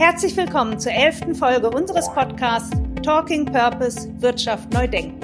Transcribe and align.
Herzlich 0.00 0.34
willkommen 0.34 0.80
zur 0.80 0.92
elften 0.92 1.34
Folge 1.34 1.68
unseres 1.68 2.08
Podcasts 2.14 2.70
Talking 3.02 3.44
Purpose 3.44 4.10
Wirtschaft 4.22 4.72
neu 4.72 4.88
denken. 4.88 5.20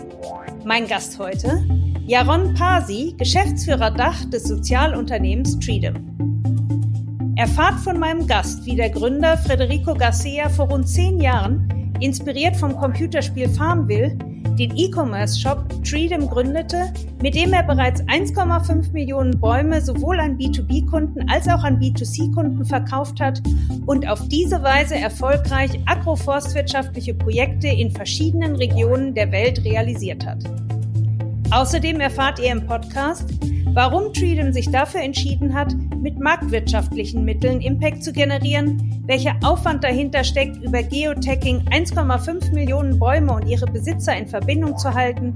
Mein 0.66 0.86
Gast 0.86 1.18
heute, 1.18 1.64
Jaron 2.06 2.52
Pasi, 2.52 3.14
Geschäftsführer 3.16 3.90
Dach 3.90 4.22
des 4.26 4.44
Sozialunternehmens 4.44 5.58
Treedom. 5.60 5.94
Erfahrt 7.36 7.80
von 7.80 7.98
meinem 7.98 8.26
Gast, 8.26 8.66
wie 8.66 8.76
der 8.76 8.90
Gründer 8.90 9.38
Federico 9.38 9.94
Garcia 9.94 10.50
vor 10.50 10.68
rund 10.68 10.86
zehn 10.86 11.22
Jahren, 11.22 11.94
inspiriert 12.00 12.56
vom 12.56 12.76
Computerspiel 12.76 13.48
Farmville, 13.48 14.18
den 14.58 14.76
E-Commerce-Shop 14.76 15.84
Treedom 15.84 16.28
gründete, 16.28 16.92
mit 17.22 17.34
dem 17.34 17.52
er 17.52 17.62
bereits 17.62 18.02
1,5 18.02 18.92
Millionen 18.92 19.38
Bäume 19.38 19.80
sowohl 19.80 20.18
an 20.20 20.38
B2B-Kunden 20.38 21.28
als 21.28 21.48
auch 21.48 21.62
an 21.62 21.78
B2C-Kunden 21.78 22.64
verkauft 22.64 23.20
hat 23.20 23.42
und 23.86 24.08
auf 24.08 24.26
diese 24.28 24.62
Weise 24.62 24.96
erfolgreich 24.96 25.78
agroforstwirtschaftliche 25.86 27.14
Projekte 27.14 27.68
in 27.68 27.90
verschiedenen 27.90 28.56
Regionen 28.56 29.14
der 29.14 29.30
Welt 29.32 29.64
realisiert 29.64 30.26
hat. 30.26 30.44
Außerdem 31.50 32.00
erfahrt 32.00 32.38
ihr 32.38 32.52
im 32.52 32.66
Podcast, 32.66 33.30
warum 33.72 34.12
Treedom 34.12 34.52
sich 34.52 34.70
dafür 34.70 35.00
entschieden 35.02 35.54
hat, 35.54 35.74
mit 36.06 36.20
marktwirtschaftlichen 36.20 37.24
Mitteln 37.24 37.60
Impact 37.60 38.04
zu 38.04 38.12
generieren, 38.12 39.02
welcher 39.06 39.34
Aufwand 39.42 39.82
dahinter 39.82 40.22
steckt, 40.22 40.56
über 40.62 40.80
Geotagging 40.80 41.68
1,5 41.68 42.52
Millionen 42.52 42.96
Bäume 42.96 43.32
und 43.32 43.48
ihre 43.48 43.66
Besitzer 43.66 44.16
in 44.16 44.28
Verbindung 44.28 44.78
zu 44.78 44.94
halten 44.94 45.34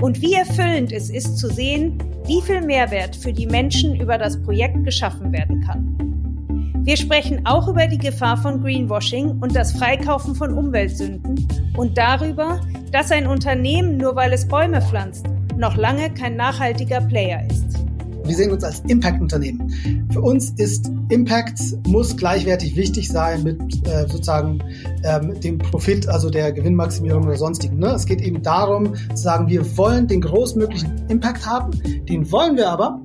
und 0.00 0.22
wie 0.22 0.34
erfüllend 0.34 0.92
es 0.92 1.10
ist 1.10 1.36
zu 1.36 1.48
sehen, 1.48 1.98
wie 2.26 2.40
viel 2.42 2.60
Mehrwert 2.60 3.16
für 3.16 3.32
die 3.32 3.48
Menschen 3.48 4.00
über 4.00 4.16
das 4.16 4.40
Projekt 4.40 4.84
geschaffen 4.84 5.32
werden 5.32 5.60
kann. 5.62 6.84
Wir 6.84 6.96
sprechen 6.96 7.44
auch 7.44 7.66
über 7.66 7.88
die 7.88 7.98
Gefahr 7.98 8.36
von 8.36 8.62
Greenwashing 8.62 9.40
und 9.40 9.56
das 9.56 9.72
Freikaufen 9.72 10.36
von 10.36 10.56
Umweltsünden 10.56 11.44
und 11.76 11.98
darüber, 11.98 12.60
dass 12.92 13.10
ein 13.10 13.26
Unternehmen, 13.26 13.96
nur 13.96 14.14
weil 14.14 14.32
es 14.32 14.46
Bäume 14.46 14.80
pflanzt, 14.80 15.26
noch 15.56 15.76
lange 15.76 16.08
kein 16.14 16.36
nachhaltiger 16.36 17.00
Player 17.00 17.44
ist. 17.50 17.83
Wir 18.24 18.34
sehen 18.34 18.50
uns 18.50 18.64
als 18.64 18.80
Impact-Unternehmen. 18.88 20.08
Für 20.12 20.22
uns 20.22 20.50
ist 20.56 20.90
Impact 21.10 21.58
muss 21.86 22.16
gleichwertig 22.16 22.74
wichtig 22.74 23.08
sein 23.08 23.42
mit 23.42 23.60
äh, 23.86 24.08
sozusagen 24.08 24.62
ähm, 25.04 25.38
dem 25.40 25.58
Profit, 25.58 26.08
also 26.08 26.30
der 26.30 26.52
Gewinnmaximierung 26.52 27.24
oder 27.24 27.36
sonstigen. 27.36 27.78
Ne? 27.78 27.88
Es 27.88 28.06
geht 28.06 28.22
eben 28.22 28.42
darum 28.42 28.94
zu 28.94 29.22
sagen, 29.22 29.48
wir 29.48 29.76
wollen 29.76 30.06
den 30.06 30.22
großmöglichen 30.22 31.06
Impact 31.08 31.46
haben, 31.46 31.70
den 32.08 32.30
wollen 32.32 32.56
wir 32.56 32.70
aber 32.70 33.00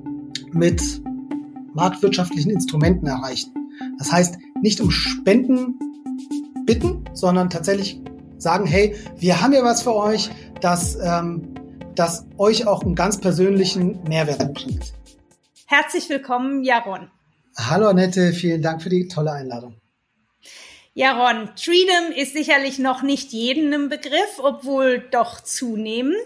mit 0.52 1.02
marktwirtschaftlichen 1.74 2.50
Instrumenten 2.50 3.06
erreichen. 3.06 3.52
Das 3.98 4.10
heißt, 4.10 4.38
nicht 4.62 4.80
um 4.80 4.90
Spenden 4.90 5.78
bitten, 6.66 7.04
sondern 7.12 7.50
tatsächlich 7.50 8.00
sagen, 8.38 8.66
hey, 8.66 8.94
wir 9.18 9.42
haben 9.42 9.52
ja 9.52 9.62
was 9.62 9.82
für 9.82 9.94
euch, 9.94 10.30
das, 10.60 10.96
ähm, 11.02 11.54
das 11.94 12.26
euch 12.38 12.66
auch 12.66 12.82
einen 12.82 12.94
ganz 12.94 13.18
persönlichen 13.18 13.98
Mehrwert 14.08 14.54
bringt. 14.54 14.94
Herzlich 15.70 16.08
willkommen, 16.08 16.64
Jaron. 16.64 17.12
Hallo 17.56 17.86
Annette, 17.86 18.32
vielen 18.32 18.60
Dank 18.60 18.82
für 18.82 18.88
die 18.88 19.06
tolle 19.06 19.30
Einladung. 19.30 19.76
Jaron, 20.94 21.48
Freedom 21.56 22.10
ist 22.16 22.32
sicherlich 22.32 22.80
noch 22.80 23.02
nicht 23.02 23.30
jedem 23.30 23.72
im 23.72 23.88
Begriff, 23.88 24.40
obwohl 24.42 24.98
doch 24.98 25.40
zunehmend. 25.40 26.16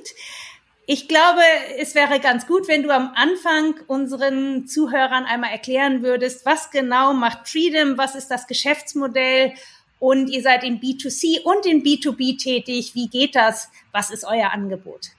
Ich 0.87 1.09
glaube, 1.09 1.43
es 1.79 1.95
wäre 1.95 2.21
ganz 2.21 2.47
gut, 2.47 2.69
wenn 2.69 2.85
du 2.85 2.91
am 2.91 3.13
Anfang 3.15 3.75
unseren 3.87 4.67
Zuhörern 4.67 5.27
einmal 5.27 5.51
erklären 5.51 6.03
würdest, 6.03 6.47
was 6.47 6.71
genau 6.71 7.13
macht 7.13 7.47
Freedom, 7.47 7.99
was 7.99 8.15
ist 8.15 8.29
das 8.29 8.47
Geschäftsmodell 8.47 9.53
und 9.99 10.31
ihr 10.31 10.41
seid 10.41 10.65
in 10.65 10.81
B2C 10.81 11.43
und 11.43 11.67
in 11.67 11.83
B2B 11.83 12.43
tätig. 12.43 12.95
Wie 12.95 13.09
geht 13.09 13.37
das? 13.37 13.69
Was 13.93 14.09
ist 14.09 14.25
euer 14.25 14.53
Angebot? 14.53 15.11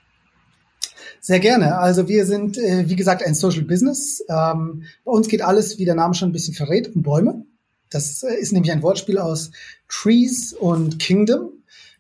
Sehr 1.22 1.40
gerne. 1.40 1.78
Also 1.78 2.08
wir 2.08 2.26
sind, 2.26 2.58
äh, 2.58 2.88
wie 2.88 2.96
gesagt, 2.96 3.24
ein 3.24 3.36
Social 3.36 3.64
Business. 3.64 4.24
Ähm, 4.30 4.84
bei 5.04 5.12
uns 5.12 5.28
geht 5.28 5.42
alles, 5.42 5.78
wie 5.78 5.86
der 5.86 5.96
Name 5.96 6.14
schon 6.14 6.30
ein 6.30 6.34
bisschen 6.34 6.54
verrät, 6.54 6.96
um 6.96 7.04
Bäume. 7.04 7.46
Das 7.90 8.24
äh, 8.24 8.36
ist 8.36 8.52
nämlich 8.52 8.72
ein 8.72 8.84
Wortspiel 8.84 9.18
aus 9.18 9.52
Trees 9.88 10.54
und 10.54 11.00
Kingdom. 11.00 11.52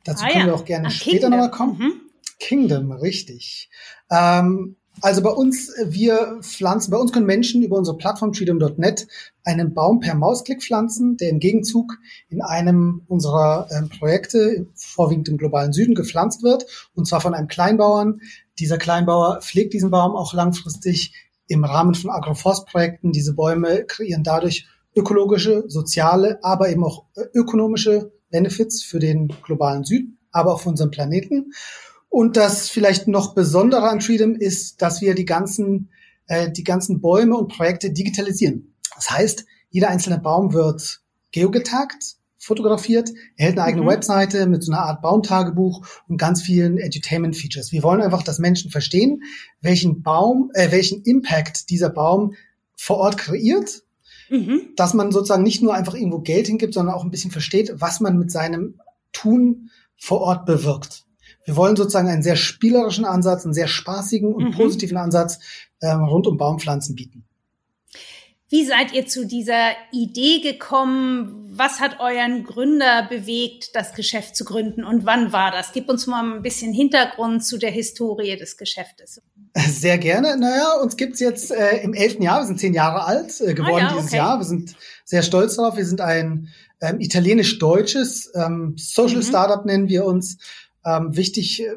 Dazu 0.03 0.23
ah, 0.23 0.29
können 0.29 0.41
ja. 0.41 0.45
wir 0.47 0.55
auch 0.55 0.65
gerne 0.65 0.87
ah, 0.87 0.91
später 0.91 1.29
nochmal 1.29 1.51
kommen. 1.51 1.77
Mhm. 1.77 1.93
Kingdom, 2.39 2.91
richtig. 2.91 3.69
Ähm, 4.11 4.75
also 5.01 5.21
bei 5.21 5.29
uns, 5.29 5.69
äh, 5.69 5.87
wir 5.89 6.39
pflanzen, 6.41 6.91
bei 6.91 6.97
uns 6.97 7.11
können 7.11 7.25
Menschen 7.25 7.63
über 7.63 7.77
unsere 7.77 7.97
Plattform 7.97 8.33
freedom.net 8.33 9.07
einen 9.43 9.73
Baum 9.73 9.99
per 9.99 10.15
Mausklick 10.15 10.63
pflanzen, 10.63 11.17
der 11.17 11.29
im 11.29 11.39
Gegenzug 11.39 11.97
in 12.29 12.41
einem 12.41 13.01
unserer 13.07 13.67
ähm, 13.71 13.89
Projekte, 13.89 14.67
vorwiegend 14.73 15.27
im 15.27 15.37
globalen 15.37 15.73
Süden, 15.73 15.95
gepflanzt 15.95 16.43
wird, 16.43 16.65
und 16.95 17.07
zwar 17.07 17.21
von 17.21 17.33
einem 17.33 17.47
Kleinbauern, 17.47 18.21
dieser 18.59 18.77
Kleinbauer 18.77 19.41
pflegt 19.41 19.73
diesen 19.73 19.91
Baum 19.91 20.15
auch 20.15 20.33
langfristig 20.33 21.13
im 21.47 21.63
Rahmen 21.63 21.95
von 21.95 22.09
Agroforstprojekten. 22.09 23.11
Diese 23.11 23.33
Bäume 23.33 23.85
kreieren 23.85 24.23
dadurch 24.23 24.67
ökologische, 24.95 25.65
soziale, 25.67 26.39
aber 26.43 26.69
eben 26.69 26.83
auch 26.83 27.05
äh, 27.15 27.23
ökonomische 27.33 28.13
Benefits 28.29 28.83
für 28.83 28.99
den 28.99 29.27
globalen 29.43 29.83
Süden, 29.83 30.17
aber 30.31 30.53
auch 30.53 30.61
für 30.61 30.69
unseren 30.69 30.91
Planeten. 30.91 31.51
Und 32.09 32.37
das 32.37 32.69
vielleicht 32.69 33.07
noch 33.07 33.35
Besondere 33.35 33.89
an 33.89 34.01
Freedom 34.01 34.35
ist, 34.35 34.81
dass 34.81 35.01
wir 35.01 35.15
die 35.15 35.25
ganzen, 35.25 35.89
äh, 36.27 36.49
die 36.51 36.63
ganzen 36.63 37.01
Bäume 37.01 37.35
und 37.35 37.49
Projekte 37.49 37.91
digitalisieren. 37.91 38.73
Das 38.95 39.11
heißt, 39.11 39.45
jeder 39.69 39.89
einzelne 39.89 40.19
Baum 40.19 40.53
wird 40.53 41.01
geogetagt, 41.31 42.15
fotografiert, 42.45 43.09
erhält 43.37 43.57
eine 43.57 43.67
eigene 43.67 43.83
mhm. 43.83 43.89
Webseite 43.89 44.45
mit 44.45 44.63
so 44.63 44.71
einer 44.71 44.83
Art 44.83 45.01
Baumtagebuch 45.01 45.85
und 46.07 46.17
ganz 46.17 46.43
vielen 46.43 46.77
Edutainment-Features. 46.77 47.71
Wir 47.71 47.81
wollen 47.81 48.01
einfach, 48.01 48.21
dass 48.21 48.37
Menschen 48.37 48.69
verstehen, 48.69 49.23
welchen 49.61 50.03
Baum, 50.03 50.51
äh, 50.53 50.71
welchen 50.71 51.01
Impact 51.01 51.71
dieser 51.71 51.89
Baum 51.89 52.35
vor 52.75 52.97
Ort 52.97 53.17
kreiert, 53.17 53.81
mhm. 54.29 54.69
dass 54.75 54.93
man 54.93 55.11
sozusagen 55.11 55.41
nicht 55.41 55.63
nur 55.63 55.73
einfach 55.73 55.95
irgendwo 55.95 56.19
Geld 56.19 56.45
hingibt, 56.45 56.75
sondern 56.75 56.93
auch 56.93 57.03
ein 57.03 57.09
bisschen 57.09 57.31
versteht, 57.31 57.73
was 57.77 57.99
man 57.99 58.17
mit 58.19 58.31
seinem 58.31 58.79
Tun 59.11 59.71
vor 59.97 60.21
Ort 60.21 60.45
bewirkt. 60.45 61.05
Wir 61.45 61.55
wollen 61.55 61.75
sozusagen 61.75 62.09
einen 62.09 62.23
sehr 62.23 62.35
spielerischen 62.35 63.05
Ansatz, 63.05 63.43
einen 63.43 63.53
sehr 63.55 63.67
spaßigen 63.67 64.33
und 64.33 64.43
mhm. 64.45 64.51
positiven 64.51 64.97
Ansatz 64.97 65.39
ähm, 65.81 66.03
rund 66.03 66.27
um 66.27 66.37
Baumpflanzen 66.37 66.95
bieten. 66.95 67.24
Wie 68.55 68.63
seid 68.63 68.93
ihr 68.93 69.05
zu 69.05 69.27
dieser 69.27 69.71
Idee 69.91 70.39
gekommen? 70.39 71.51
Was 71.51 71.81
hat 71.81 71.99
euren 71.99 72.45
Gründer 72.45 73.05
bewegt, 73.09 73.75
das 73.75 73.93
Geschäft 73.93 74.37
zu 74.37 74.45
gründen 74.45 74.85
und 74.85 75.05
wann 75.05 75.33
war 75.33 75.51
das? 75.51 75.73
Gib 75.73 75.89
uns 75.89 76.07
mal 76.07 76.23
ein 76.23 76.41
bisschen 76.41 76.71
Hintergrund 76.71 77.43
zu 77.43 77.57
der 77.57 77.71
Historie 77.71 78.37
des 78.37 78.55
Geschäftes. 78.55 79.21
Sehr 79.55 79.97
gerne. 79.97 80.37
Naja, 80.37 80.79
uns 80.81 80.95
gibt's 80.95 81.19
jetzt 81.19 81.51
äh, 81.51 81.83
im 81.83 81.93
elften 81.93 82.23
Jahr. 82.23 82.43
Wir 82.43 82.47
sind 82.47 82.61
zehn 82.61 82.73
Jahre 82.73 83.03
alt 83.03 83.41
äh, 83.41 83.53
geworden 83.53 83.87
ah, 83.87 83.89
ja, 83.89 83.89
dieses 83.89 84.05
okay. 84.05 84.15
Jahr. 84.15 84.39
Wir 84.39 84.45
sind 84.45 84.73
sehr 85.03 85.23
stolz 85.23 85.57
darauf. 85.57 85.75
Wir 85.75 85.85
sind 85.85 85.99
ein 85.99 86.47
ähm, 86.79 87.01
italienisch-deutsches 87.01 88.31
ähm, 88.35 88.75
Social 88.77 89.17
mhm. 89.17 89.23
Startup, 89.23 89.65
nennen 89.65 89.89
wir 89.89 90.05
uns. 90.05 90.37
Ähm, 90.85 91.17
wichtig 91.17 91.61
äh, 91.61 91.73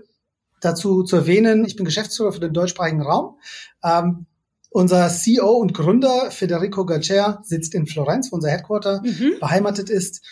dazu 0.60 1.02
zu 1.02 1.16
erwähnen, 1.16 1.64
ich 1.64 1.74
bin 1.74 1.84
Geschäftsführer 1.84 2.32
für 2.32 2.40
den 2.40 2.52
deutschsprachigen 2.52 3.02
Raum. 3.02 3.36
Ähm, 3.82 4.26
unser 4.70 5.08
CEO 5.08 5.50
und 5.52 5.74
Gründer 5.74 6.30
Federico 6.30 6.84
Gacer 6.84 7.40
sitzt 7.42 7.74
in 7.74 7.86
Florenz, 7.86 8.30
wo 8.30 8.36
unser 8.36 8.50
Headquarter 8.50 9.02
mhm. 9.02 9.34
beheimatet 9.40 9.90
ist. 9.90 10.22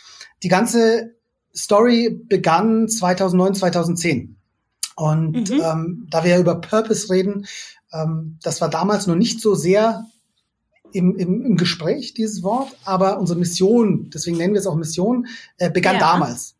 Die 0.43 0.49
ganze 0.49 1.15
Story 1.55 2.11
begann 2.29 2.89
2009, 2.89 3.55
2010. 3.55 4.37
Und 4.95 5.51
mhm. 5.51 5.61
ähm, 5.63 6.07
da 6.11 6.25
wir 6.25 6.39
über 6.39 6.61
Purpose 6.61 7.11
reden, 7.11 7.47
ähm, 7.93 8.39
das 8.43 8.61
war 8.61 8.71
damals 8.71 9.07
noch 9.07 9.15
nicht 9.15 9.41
so 9.41 9.55
sehr 9.55 10.07
im, 10.93 11.17
im, 11.17 11.45
im 11.45 11.57
Gespräch, 11.57 12.15
dieses 12.15 12.43
Wort, 12.43 12.77
aber 12.85 13.19
unsere 13.19 13.39
Mission, 13.39 14.11
deswegen 14.13 14.37
nennen 14.37 14.55
wir 14.55 14.61
es 14.61 14.67
auch 14.67 14.77
Mission, 14.77 15.27
äh, 15.59 15.71
begann 15.71 15.97
ja. 15.97 16.01
damals. 16.01 16.56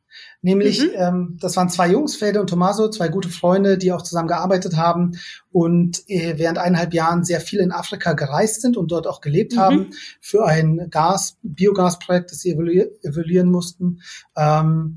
Nämlich, 0.47 0.81
mhm. 0.81 0.91
ähm, 0.95 1.37
das 1.41 1.57
waren 1.57 1.69
zwei 1.71 1.91
Jungs, 1.91 2.15
Fede 2.15 2.41
und 2.41 2.49
Tommaso, 2.49 2.89
zwei 2.89 3.09
gute 3.09 3.31
Freunde, 3.31 3.79
die 3.79 3.91
auch 3.91 4.03
zusammen 4.03 4.29
gearbeitet 4.29 4.77
haben 4.77 5.19
und 5.51 6.09
äh, 6.09 6.35
während 6.37 6.59
eineinhalb 6.59 6.95
Jahren 6.95 7.25
sehr 7.25 7.41
viel 7.41 7.59
in 7.59 7.73
Afrika 7.73 8.13
gereist 8.13 8.61
sind 8.61 8.77
und 8.77 8.93
dort 8.93 9.09
auch 9.09 9.21
gelebt 9.21 9.55
mhm. 9.55 9.59
haben 9.59 9.91
für 10.21 10.47
ein 10.47 10.87
Gas, 10.89 11.37
Biogasprojekt, 11.43 12.31
das 12.31 12.43
sie 12.43 12.53
evaluieren 12.53 13.51
mussten. 13.51 14.03
Ähm, 14.37 14.97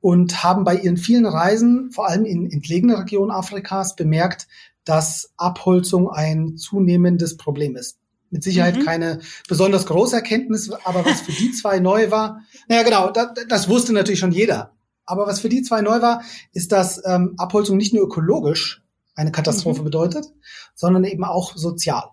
und 0.00 0.42
haben 0.42 0.64
bei 0.64 0.74
ihren 0.74 0.96
vielen 0.96 1.26
Reisen, 1.26 1.92
vor 1.92 2.08
allem 2.08 2.24
in 2.24 2.50
entlegene 2.50 2.98
Regionen 2.98 3.30
Afrikas, 3.30 3.94
bemerkt, 3.94 4.48
dass 4.84 5.30
Abholzung 5.36 6.10
ein 6.10 6.56
zunehmendes 6.56 7.36
Problem 7.36 7.76
ist 7.76 7.98
mit 8.30 8.42
Sicherheit 8.42 8.76
mhm. 8.76 8.84
keine 8.84 9.20
besonders 9.48 9.86
große 9.86 10.16
Erkenntnis, 10.16 10.70
aber 10.82 11.04
was 11.04 11.20
für 11.20 11.32
die 11.32 11.52
zwei 11.52 11.78
neu 11.78 12.10
war, 12.10 12.40
naja 12.66 12.82
genau, 12.82 13.10
das, 13.12 13.28
das 13.48 13.68
wusste 13.68 13.92
natürlich 13.92 14.18
schon 14.18 14.32
jeder. 14.32 14.72
Aber 15.08 15.26
was 15.26 15.40
für 15.40 15.48
die 15.48 15.62
zwei 15.62 15.80
neu 15.80 16.02
war, 16.02 16.22
ist, 16.52 16.70
dass 16.70 17.02
ähm, 17.06 17.34
Abholzung 17.38 17.78
nicht 17.78 17.94
nur 17.94 18.04
ökologisch 18.04 18.82
eine 19.14 19.32
Katastrophe 19.32 19.80
mhm. 19.80 19.84
bedeutet, 19.84 20.26
sondern 20.74 21.04
eben 21.04 21.24
auch 21.24 21.56
sozial 21.56 22.10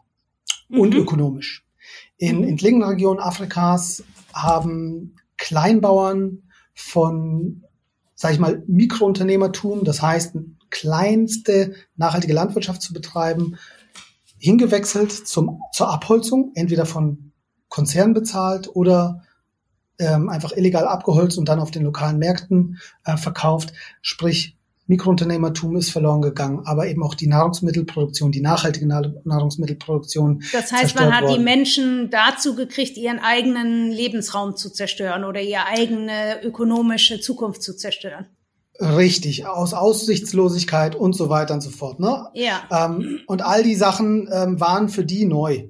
mhm. 0.69 0.80
und 0.80 0.95
ökonomisch. 0.95 1.65
In 2.18 2.38
mhm. 2.38 2.47
entlegenen 2.47 2.88
Regionen 2.88 3.19
Afrikas 3.19 4.03
haben 4.33 5.15
Kleinbauern, 5.38 6.44
von, 6.74 7.63
sag 8.15 8.31
ich 8.31 8.39
mal, 8.39 8.63
Mikrounternehmertum, 8.68 9.83
das 9.83 10.01
heißt, 10.01 10.36
kleinste 10.69 11.75
nachhaltige 11.95 12.33
Landwirtschaft 12.33 12.81
zu 12.81 12.94
betreiben, 12.94 13.57
hingewechselt 14.38 15.12
zum, 15.12 15.62
zur 15.74 15.89
Abholzung, 15.89 16.51
entweder 16.56 16.86
von 16.86 17.31
Konzernen 17.69 18.13
bezahlt 18.13 18.74
oder 18.74 19.24
ähm, 20.00 20.30
einfach 20.30 20.51
illegal 20.51 20.88
abgeholzt 20.88 21.38
und 21.38 21.50
dann 21.50 21.59
auf 21.59 21.71
den 21.71 21.83
lokalen 21.83 22.18
Märkten 22.18 22.80
äh, 23.06 23.18
verkauft. 23.18 23.74
Sprich, 24.01 24.56
Mikrounternehmertum 24.88 25.75
ist 25.77 25.89
verloren 25.89 26.21
gegangen, 26.21 26.62
aber 26.65 26.88
eben 26.88 27.01
auch 27.03 27.15
die 27.15 27.27
Nahrungsmittelproduktion, 27.27 28.31
die 28.31 28.42
nachhaltige 28.42 28.86
Nahrungsmittelproduktion. 28.86 30.44
Das 30.51 30.71
heißt, 30.71 30.95
man 30.95 31.15
hat 31.15 31.24
worden. 31.24 31.38
die 31.38 31.44
Menschen 31.44 32.09
dazu 32.12 32.56
gekriegt, 32.56 32.95
ihren 32.95 33.19
eigenen 33.19 33.92
Lebensraum 33.92 34.56
zu 34.56 34.69
zerstören 34.69 35.24
oder 35.24 35.42
ihre 35.42 35.65
eigene 35.65 36.44
ökonomische 36.44 37.19
Zukunft 37.19 37.63
zu 37.63 37.75
zerstören. 37.75 38.27
Richtig, 38.80 39.48
aus 39.48 39.74
Aussichtslosigkeit 39.74 40.95
und 40.95 41.13
so 41.13 41.30
weiter 41.30 41.53
und 41.53 41.62
so 41.62 41.69
fort. 41.69 42.00
Ne? 42.00 42.27
Ja. 42.33 42.68
Ähm, 42.69 43.21
und 43.25 43.41
all 43.41 43.63
die 43.63 43.75
Sachen 43.75 44.30
ähm, 44.31 44.59
waren 44.59 44.89
für 44.89 45.06
die 45.06 45.25
neu. 45.25 45.69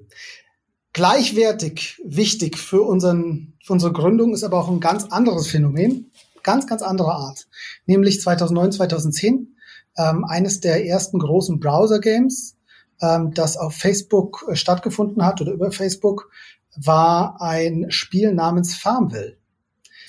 Gleichwertig 0.92 2.02
wichtig 2.04 2.58
für, 2.58 2.82
unseren, 2.82 3.54
für 3.66 3.74
unsere 3.74 3.94
Gründung 3.94 4.36
ist 4.36 4.44
aber 4.44 4.60
auch 4.60 4.70
ein 4.70 4.80
ganz 4.80 5.06
anderes 5.06 5.48
Phänomen, 5.48 6.12
ganz, 6.44 6.68
ganz 6.68 6.84
anderer 6.84 7.16
Art. 7.16 7.48
Nämlich 7.88 8.22
2009, 8.22 8.74
2010, 8.74 9.56
ähm, 9.98 10.24
eines 10.24 10.60
der 10.60 10.86
ersten 10.86 11.18
großen 11.18 11.60
Browser-Games, 11.60 12.58
ähm, 13.02 13.34
das 13.34 13.58
auf 13.58 13.74
Facebook 13.74 14.46
äh, 14.48 14.56
stattgefunden 14.56 15.26
hat 15.26 15.42
oder 15.42 15.52
über 15.52 15.72
Facebook, 15.72 16.30
war 16.76 17.42
ein 17.42 17.88
Spiel 17.90 18.36
namens 18.36 18.76
Farmville. 18.76 19.38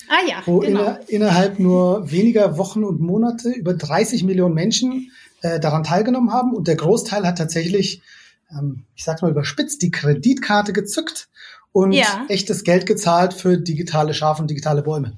Ah 0.07 0.23
ja, 0.29 0.43
wo 0.45 0.59
genau. 0.59 0.81
inner, 0.81 0.99
innerhalb 1.07 1.57
nur 1.57 2.11
weniger 2.11 2.59
Wochen 2.59 2.83
und 2.83 2.99
Monate 2.99 3.49
über 3.49 3.73
30 3.73 4.23
Millionen 4.23 4.53
Menschen 4.53 5.11
äh, 5.41 5.59
daran 5.59 5.83
teilgenommen 5.83 6.31
haben 6.31 6.53
und 6.53 6.67
der 6.67 6.75
Großteil 6.75 7.25
hat 7.25 7.39
tatsächlich 7.39 8.03
ähm, 8.51 8.83
ich 8.95 9.03
sag's 9.03 9.21
mal 9.21 9.31
überspitzt, 9.31 9.81
die 9.81 9.91
Kreditkarte 9.91 10.73
gezückt 10.73 11.29
und 11.77 11.91
ja. 11.91 12.25
echtes 12.27 12.63
Geld 12.63 12.87
gezahlt 12.87 13.35
für 13.35 13.55
digitale 13.55 14.15
Schafe 14.15 14.41
und 14.41 14.49
digitale 14.49 14.81
Bäume. 14.81 15.13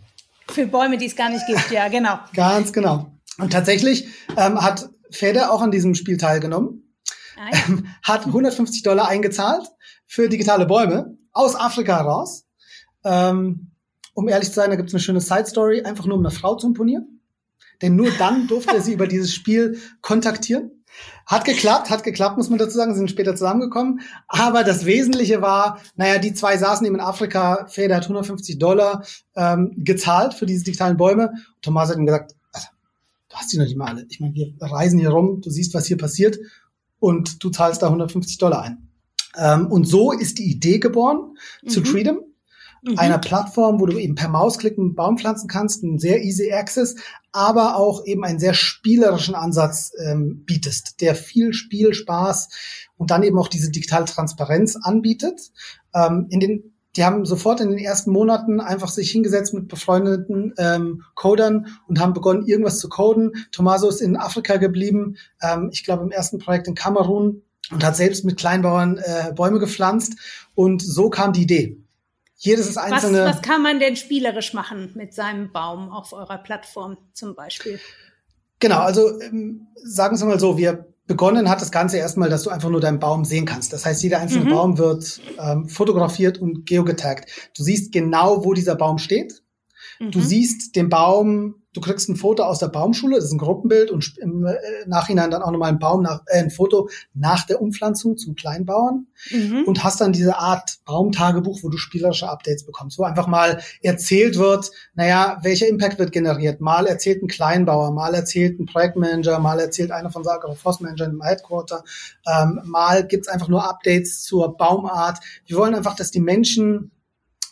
Für 0.50 0.68
Bäume, 0.68 0.98
die 0.98 1.06
es 1.06 1.16
gar 1.16 1.30
nicht 1.30 1.48
gibt, 1.48 1.72
ja, 1.72 1.88
genau. 1.88 2.20
Ganz 2.36 2.74
genau. 2.74 3.14
Und 3.38 3.54
tatsächlich 3.54 4.10
ähm, 4.36 4.62
hat 4.62 4.90
Feder 5.10 5.54
auch 5.54 5.62
an 5.62 5.72
diesem 5.72 5.96
Spiel 5.96 6.18
teilgenommen, 6.18 6.94
ah, 7.38 7.50
ähm, 7.70 7.88
hat 8.04 8.26
150 8.26 8.84
Dollar 8.84 9.08
eingezahlt 9.08 9.70
für 10.06 10.28
digitale 10.28 10.66
Bäume 10.66 11.18
aus 11.32 11.56
Afrika 11.56 11.98
heraus. 11.98 12.46
Ähm, 13.06 13.72
um 14.14 14.28
ehrlich 14.28 14.50
zu 14.50 14.56
sein, 14.56 14.70
da 14.70 14.76
gibt's 14.76 14.94
eine 14.94 15.00
schöne 15.00 15.22
Side-Story, 15.22 15.84
einfach 15.84 16.08
nur 16.08 16.18
um 16.18 16.26
eine 16.26 16.32
Frau 16.32 16.56
zu 16.56 16.68
imponieren. 16.68 17.22
Denn 17.82 17.96
nur 17.96 18.12
dann 18.12 18.50
durfte 18.50 18.76
er 18.76 18.82
sie 18.82 18.92
über 18.96 19.08
dieses 19.08 19.34
Spiel 19.34 19.80
kontaktieren. 20.02 20.79
Hat 21.30 21.46
geklappt, 21.46 21.92
hat 21.92 22.04
geklappt, 22.04 22.38
muss 22.38 22.50
man 22.50 22.58
dazu 22.58 22.76
sagen, 22.76 22.96
sind 22.96 23.12
später 23.12 23.36
zusammengekommen. 23.36 24.02
Aber 24.28 24.64
das 24.64 24.86
Wesentliche 24.86 25.44
war, 25.44 25.80
naja, 25.96 26.18
die 26.18 26.34
zwei 26.34 26.58
saßen 26.58 26.84
eben 26.88 26.96
in 26.96 27.02
Afrika, 27.02 27.68
Feder 27.70 27.98
hat 27.98 28.04
150 28.04 28.58
Dollar 28.58 29.06
ähm, 29.36 29.74
gezahlt 29.78 30.34
für 30.34 30.48
diese 30.48 30.64
digitalen 30.64 30.98
Bäume. 30.98 31.30
Und 31.30 31.62
Thomas 31.62 31.90
hat 31.90 31.98
ihm 31.98 32.08
gesagt, 32.08 32.34
du 32.52 33.36
hast 33.36 33.54
die 33.54 33.60
noch 33.60 33.66
nicht 33.66 33.78
mal 33.78 33.90
alle. 33.90 34.08
Ich 34.10 34.20
meine, 34.20 34.34
wir 34.34 34.56
reisen 34.60 34.98
hier 34.98 35.12
rum, 35.12 35.40
du 35.42 35.52
siehst, 35.52 35.76
was 35.76 35.86
hier 35.86 35.98
passiert 35.98 36.40
und 36.98 37.44
du 37.44 37.52
zahlst 37.52 37.84
da 37.84 37.86
150 37.86 38.40
Dollar 38.40 38.64
ein. 38.64 38.90
Ähm, 39.38 39.68
und 39.68 39.86
so 39.86 40.12
ist 40.12 40.40
die 40.40 40.50
Idee 40.50 40.80
geboren 40.80 41.38
mhm. 41.62 41.70
zu 41.70 41.84
Freedom 41.84 42.22
mhm. 42.82 42.98
einer 42.98 43.18
Plattform, 43.18 43.80
wo 43.80 43.86
du 43.86 43.98
eben 43.98 44.16
per 44.16 44.30
Mausklick 44.30 44.78
einen 44.78 44.96
Baum 44.96 45.18
pflanzen 45.18 45.48
kannst, 45.48 45.84
einen 45.84 46.00
sehr 46.00 46.24
easy 46.24 46.52
access, 46.52 46.96
aber 47.32 47.76
auch 47.76 48.06
eben 48.06 48.24
einen 48.24 48.40
sehr 48.40 48.54
spielerischen 48.54 49.36
Ansatz 49.36 49.92
ähm, 50.04 50.44
bietest, 50.46 51.02
der 51.02 51.16
viel 51.16 51.54
Spiel, 51.54 51.94
Spaß 51.94 52.50
und 52.98 53.12
dann 53.12 53.24
eben 53.24 53.38
auch 53.38 53.48
diese 53.48 53.72
digitale 53.72 54.06
Transparenz 54.06 54.76
anbietet. 54.76 55.52
Ähm, 55.94 56.28
in 56.30 56.40
den 56.40 56.74
die 56.96 57.06
haben 57.06 57.24
sofort 57.26 57.62
in 57.62 57.70
den 57.70 57.78
ersten 57.78 58.12
Monaten 58.12 58.60
einfach 58.60 58.90
sich 58.90 59.12
hingesetzt 59.12 59.54
mit 59.54 59.68
befreundeten 59.68 60.54
ähm, 60.58 61.04
Codern 61.14 61.68
und 61.88 62.00
haben 62.00 62.14
begonnen, 62.14 62.48
irgendwas 62.48 62.80
zu 62.80 62.90
coden. 62.90 63.46
Tomaso 63.52 63.88
ist 63.88 64.02
in 64.02 64.18
Afrika 64.18 64.58
geblieben, 64.58 65.18
ähm, 65.42 65.70
ich 65.72 65.84
glaube 65.84 66.04
im 66.04 66.12
ersten 66.12 66.40
Projekt 66.40 66.68
in 66.68 66.74
Kamerun 66.74 67.44
und 67.72 67.86
hat 67.86 67.96
selbst 67.96 68.26
mit 68.26 68.38
Kleinbauern 68.38 68.98
äh, 68.98 69.32
Bäume 69.34 69.60
gepflanzt. 69.60 70.16
Und 70.56 70.82
so 70.82 71.10
kam 71.10 71.32
die 71.34 71.44
Idee. 71.44 71.78
Jedes 72.42 72.78
einzelne. 72.78 73.26
Was, 73.26 73.36
was 73.36 73.42
kann 73.42 73.62
man 73.62 73.80
denn 73.80 73.98
spielerisch 73.98 74.54
machen 74.54 74.92
mit 74.96 75.14
seinem 75.14 75.52
Baum 75.52 75.92
auf 75.92 76.14
eurer 76.14 76.38
Plattform 76.38 76.98
zum 77.14 77.36
Beispiel? 77.36 77.80
Genau, 78.60 78.80
also 78.80 79.22
ähm, 79.22 79.68
sagen 79.76 80.16
Sie 80.16 80.26
mal 80.26 80.40
so, 80.40 80.58
wir 80.58 80.88
begonnen 81.06 81.50
hat 81.50 81.60
das 81.60 81.72
Ganze 81.72 81.98
erstmal, 81.98 82.30
dass 82.30 82.44
du 82.44 82.50
einfach 82.50 82.70
nur 82.70 82.80
deinen 82.80 83.00
Baum 83.00 83.26
sehen 83.26 83.46
kannst. 83.46 83.74
Das 83.74 83.86
heißt, 83.86 84.02
jeder 84.04 84.20
einzelne 84.20 84.46
mhm. 84.46 84.50
Baum 84.50 84.78
wird 84.78 85.20
ähm, 85.38 85.68
fotografiert 85.68 86.38
und 86.38 86.66
geogetaggt. 86.66 87.52
Du 87.58 87.64
siehst 87.64 87.92
genau, 87.92 88.46
wo 88.46 88.54
dieser 88.54 88.76
Baum 88.76 89.00
steht. 89.00 89.44
Mhm. 90.00 90.12
Du 90.12 90.22
siehst 90.22 90.78
den 90.78 90.88
Baum 90.88 91.59
du 91.74 91.82
kriegst 91.82 92.10
ein 92.10 92.16
Foto 92.16 92.44
aus 92.44 92.60
der 92.60 92.68
Baumschule, 92.68 93.16
das 93.16 93.26
ist 93.26 93.32
ein 93.32 93.38
Gruppenbild 93.38 93.92
und 93.92 94.18
im 94.18 94.46
äh, 94.46 94.56
Nachhinein 94.88 95.30
dann 95.30 95.44
auch 95.44 95.52
nochmal 95.52 95.70
ein 95.70 95.80
Baum 95.80 96.02
nach, 96.02 96.22
äh, 96.26 96.40
ein 96.40 96.50
Foto 96.50 96.90
nach 97.14 97.46
der 97.46 97.62
Umpflanzung 97.62 98.18
zum 98.18 98.36
Kleinbauern 98.36 99.08
mhm. 99.32 99.64
und 99.66 99.84
hast 99.84 100.02
dann 100.02 100.12
diese 100.12 100.38
Art 100.38 100.80
Baumtagebuch, 100.86 101.60
wo 101.62 101.70
du 101.70 101.78
spielerische 101.78 102.30
Updates 102.30 102.66
bekommst, 102.66 102.98
wo 102.98 103.04
einfach 103.04 103.28
mal 103.28 103.62
erzählt 103.82 104.38
wird, 104.38 104.72
naja, 104.96 105.40
welcher 105.44 105.68
Impact 105.68 106.00
wird 106.00 106.12
generiert. 106.12 106.60
Mal 106.60 106.88
erzählt 106.88 107.22
ein 107.22 107.28
Kleinbauer, 107.28 107.92
mal 107.92 108.16
erzählt 108.16 108.60
ein 108.60 108.66
Projektmanager, 108.66 109.40
mal 109.40 109.60
erzählt 109.60 109.92
einer 109.92 110.10
von 110.10 110.24
Sager 110.24 110.56
Forstmanager 110.56 111.06
im 111.06 111.22
Headquarter, 111.22 111.84
ähm, 112.28 112.62
mal 112.66 113.06
gibt's 113.06 113.28
einfach 113.28 113.48
nur 113.48 113.70
Updates 113.70 114.24
zur 114.24 114.58
Baumart. 114.58 115.20
Wir 115.46 115.58
wollen 115.58 115.76
einfach, 115.76 115.96
dass 115.96 116.10
die 116.10 116.20
Menschen 116.20 116.92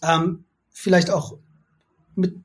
ähm, 0.02 0.46
vielleicht 0.72 1.12
auch 1.12 1.38
mit 2.16 2.36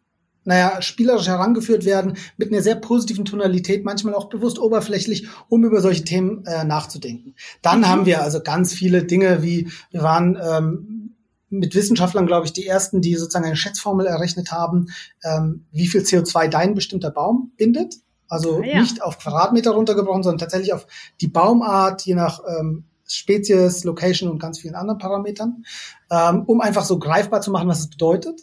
naja, 0.44 0.82
spielerisch 0.82 1.28
herangeführt 1.28 1.84
werden, 1.84 2.16
mit 2.36 2.52
einer 2.52 2.62
sehr 2.62 2.76
positiven 2.76 3.24
Tonalität, 3.24 3.84
manchmal 3.84 4.14
auch 4.14 4.28
bewusst 4.28 4.58
oberflächlich, 4.58 5.28
um 5.48 5.64
über 5.64 5.80
solche 5.80 6.04
Themen 6.04 6.44
äh, 6.46 6.64
nachzudenken. 6.64 7.34
Dann 7.62 7.80
mhm. 7.80 7.88
haben 7.88 8.06
wir 8.06 8.22
also 8.22 8.40
ganz 8.42 8.72
viele 8.72 9.04
Dinge 9.04 9.42
wie, 9.42 9.70
wir 9.90 10.02
waren 10.02 10.38
ähm, 10.42 11.14
mit 11.52 11.74
Wissenschaftlern, 11.74 12.26
glaube 12.26 12.46
ich, 12.46 12.52
die 12.52 12.66
ersten, 12.66 13.02
die 13.02 13.14
sozusagen 13.14 13.44
eine 13.44 13.56
Schätzformel 13.56 14.06
errechnet 14.06 14.50
haben, 14.52 14.86
ähm, 15.22 15.66
wie 15.70 15.86
viel 15.86 16.00
CO2 16.00 16.48
dein 16.48 16.74
bestimmter 16.74 17.10
Baum 17.10 17.52
bindet. 17.56 17.96
Also 18.28 18.60
ah, 18.60 18.64
ja. 18.64 18.80
nicht 18.80 19.02
auf 19.02 19.18
Quadratmeter 19.18 19.72
runtergebrochen, 19.72 20.22
sondern 20.22 20.38
tatsächlich 20.38 20.72
auf 20.72 20.86
die 21.20 21.28
Baumart, 21.28 22.06
je 22.06 22.14
nach 22.14 22.40
ähm, 22.48 22.84
Spezies, 23.14 23.84
Location 23.84 24.30
und 24.30 24.38
ganz 24.38 24.58
vielen 24.58 24.74
anderen 24.74 24.98
Parametern, 24.98 25.64
ähm, 26.10 26.44
um 26.46 26.60
einfach 26.60 26.84
so 26.84 26.98
greifbar 26.98 27.40
zu 27.40 27.50
machen, 27.50 27.68
was 27.68 27.80
es 27.80 27.90
bedeutet. 27.90 28.40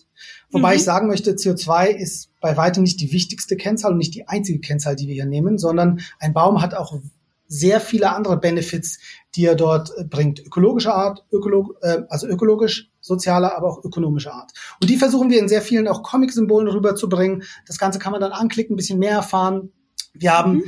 Wobei 0.52 0.72
mhm. 0.72 0.76
ich 0.78 0.84
sagen 0.84 1.08
möchte, 1.08 1.34
CO2 1.34 1.88
ist 1.88 2.30
bei 2.42 2.58
weitem 2.58 2.84
nicht 2.84 3.00
die 3.02 3.12
wichtigste 3.12 3.58
Kennzahl 3.58 3.92
und 3.92 3.98
nicht 3.98 4.16
die 4.16 4.28
einzige 4.28 4.60
Kennzahl, 4.60 4.96
die 4.96 5.08
wir 5.08 5.14
hier 5.14 5.26
nehmen, 5.26 5.58
sondern 5.58 6.02
ein 6.20 6.34
Baum 6.34 6.62
hat 6.62 6.74
auch 6.74 7.00
sehr 7.50 7.82
viele 7.82 8.16
andere 8.16 8.38
Benefits, 8.38 9.00
die 9.36 9.46
er 9.46 9.56
dort 9.56 9.92
äh, 9.98 10.04
bringt. 10.06 10.40
Ökologischer 10.40 10.94
Art, 10.94 11.26
ökolog, 11.32 11.76
äh, 11.82 12.04
also 12.08 12.28
ökologisch, 12.28 12.90
sozialer, 13.02 13.58
aber 13.58 13.68
auch 13.68 13.84
ökonomischer 13.84 14.34
Art. 14.34 14.52
Und 14.80 14.90
die 14.90 14.98
versuchen 14.98 15.30
wir 15.30 15.40
in 15.40 15.50
sehr 15.50 15.64
vielen 15.64 15.88
auch 15.88 16.04
Comic-Symbolen 16.04 16.68
rüberzubringen. 16.68 17.44
Das 17.66 17.80
Ganze 17.80 17.98
kann 17.98 18.12
man 18.12 18.22
dann 18.22 18.32
anklicken, 18.32 18.76
ein 18.76 18.78
bisschen 18.78 19.00
mehr 19.00 19.14
erfahren. 19.14 19.74
Wir 20.14 20.38
haben 20.38 20.54
mhm. 20.54 20.64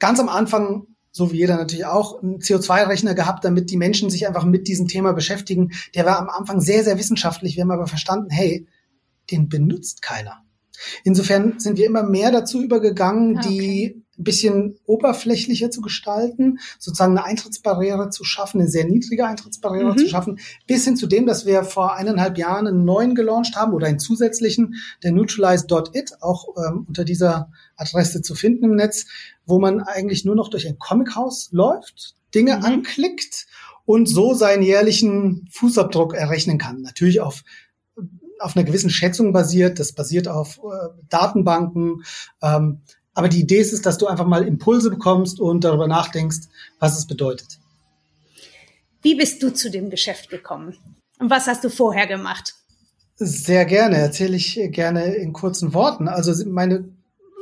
ganz 0.00 0.18
am 0.18 0.28
Anfang 0.28 0.88
so 1.10 1.32
wie 1.32 1.38
jeder 1.38 1.56
natürlich 1.56 1.86
auch, 1.86 2.22
einen 2.22 2.38
CO2-Rechner 2.38 3.14
gehabt, 3.14 3.44
damit 3.44 3.70
die 3.70 3.76
Menschen 3.76 4.10
sich 4.10 4.26
einfach 4.26 4.44
mit 4.44 4.68
diesem 4.68 4.88
Thema 4.88 5.12
beschäftigen. 5.12 5.72
Der 5.94 6.04
war 6.06 6.18
am 6.18 6.28
Anfang 6.28 6.60
sehr, 6.60 6.84
sehr 6.84 6.98
wissenschaftlich. 6.98 7.56
Wir 7.56 7.62
haben 7.62 7.70
aber 7.70 7.86
verstanden, 7.86 8.30
hey, 8.30 8.66
den 9.30 9.48
benutzt 9.48 10.02
keiner. 10.02 10.42
Insofern 11.04 11.58
sind 11.58 11.76
wir 11.76 11.86
immer 11.86 12.04
mehr 12.04 12.30
dazu 12.30 12.62
übergegangen, 12.62 13.36
ah, 13.36 13.40
okay. 13.40 13.48
die 13.48 14.04
ein 14.18 14.24
bisschen 14.24 14.78
oberflächlicher 14.84 15.70
zu 15.70 15.80
gestalten, 15.80 16.58
sozusagen 16.78 17.16
eine 17.16 17.24
Eintrittsbarriere 17.24 18.10
zu 18.10 18.24
schaffen, 18.24 18.60
eine 18.60 18.68
sehr 18.68 18.84
niedrige 18.84 19.26
Eintrittsbarriere 19.26 19.92
mhm. 19.92 19.98
zu 19.98 20.08
schaffen, 20.08 20.40
bis 20.66 20.84
hin 20.84 20.96
zu 20.96 21.06
dem, 21.06 21.26
dass 21.26 21.46
wir 21.46 21.62
vor 21.62 21.94
eineinhalb 21.94 22.36
Jahren 22.36 22.66
einen 22.66 22.84
neuen 22.84 23.14
gelauncht 23.14 23.56
haben 23.56 23.72
oder 23.72 23.86
einen 23.86 23.98
zusätzlichen, 23.98 24.74
der 25.02 25.12
Neutralize.it, 25.12 26.20
auch 26.20 26.48
ähm, 26.56 26.84
unter 26.88 27.04
dieser 27.04 27.52
Adresse 27.76 28.22
zu 28.22 28.34
finden 28.34 28.64
im 28.64 28.74
Netz, 28.74 29.06
wo 29.46 29.58
man 29.58 29.80
eigentlich 29.80 30.24
nur 30.24 30.34
noch 30.34 30.50
durch 30.50 30.66
ein 30.66 30.78
Comichaus 30.78 31.48
läuft, 31.52 32.16
Dinge 32.34 32.58
mhm. 32.58 32.64
anklickt 32.64 33.46
und 33.84 34.06
so 34.06 34.34
seinen 34.34 34.62
jährlichen 34.62 35.48
Fußabdruck 35.50 36.14
errechnen 36.14 36.58
kann. 36.58 36.82
Natürlich 36.82 37.20
auf 37.20 37.42
auf 38.40 38.54
einer 38.56 38.64
gewissen 38.64 38.90
Schätzung 38.90 39.32
basiert, 39.32 39.80
das 39.80 39.92
basiert 39.92 40.28
auf 40.28 40.58
äh, 40.58 40.88
Datenbanken. 41.08 42.04
Ähm, 42.40 42.82
aber 43.18 43.28
die 43.28 43.40
Idee 43.40 43.58
ist 43.58 43.72
es, 43.72 43.82
dass 43.82 43.98
du 43.98 44.06
einfach 44.06 44.28
mal 44.28 44.46
Impulse 44.46 44.90
bekommst 44.90 45.40
und 45.40 45.64
darüber 45.64 45.88
nachdenkst, 45.88 46.42
was 46.78 46.96
es 46.96 47.04
bedeutet. 47.04 47.58
Wie 49.02 49.16
bist 49.16 49.42
du 49.42 49.52
zu 49.52 49.72
dem 49.72 49.90
Geschäft 49.90 50.30
gekommen? 50.30 50.76
Und 51.18 51.28
was 51.28 51.48
hast 51.48 51.64
du 51.64 51.68
vorher 51.68 52.06
gemacht? 52.06 52.54
Sehr 53.16 53.64
gerne, 53.64 53.96
erzähle 53.96 54.36
ich 54.36 54.54
gerne 54.70 55.16
in 55.16 55.32
kurzen 55.32 55.74
Worten. 55.74 56.06
Also 56.06 56.32
meine 56.48 56.84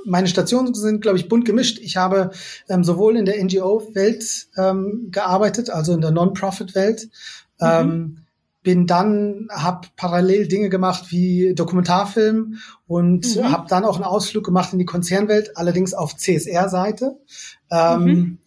meine 0.07 0.29
Stationen 0.29 0.73
sind, 0.73 1.03
glaube 1.03 1.19
ich, 1.19 1.29
bunt 1.29 1.45
gemischt. 1.45 1.79
Ich 1.79 1.99
habe 1.99 2.31
ähm, 2.71 2.83
sowohl 2.83 3.19
in 3.19 3.27
der 3.27 3.45
NGO-Welt 3.45 4.47
ähm, 4.57 5.09
gearbeitet, 5.11 5.69
also 5.69 5.93
in 5.93 6.01
der 6.01 6.13
Non-Profit-Welt, 6.13 7.11
mhm. 7.61 7.67
ähm, 7.67 8.26
bin 8.67 8.89
dann, 8.89 9.47
habe 9.49 9.87
parallel 9.95 10.49
Dinge 10.49 10.71
gemacht 10.71 11.13
wie 11.13 11.55
Dokumentarfilm 11.55 12.57
und 12.89 13.37
mhm. 13.37 13.45
habe 13.45 13.69
dann 13.69 13.85
auch 13.85 13.95
einen 13.95 14.03
Ausflug 14.03 14.43
gemacht 14.43 14.73
in 14.73 14.81
die 14.81 14.85
Konzernwelt, 14.85 15.57
allerdings 15.57 15.95
auf 15.95 16.17
CSR-Seite. 16.17 17.17
Ähm, 17.71 18.05
mhm. 18.05 18.39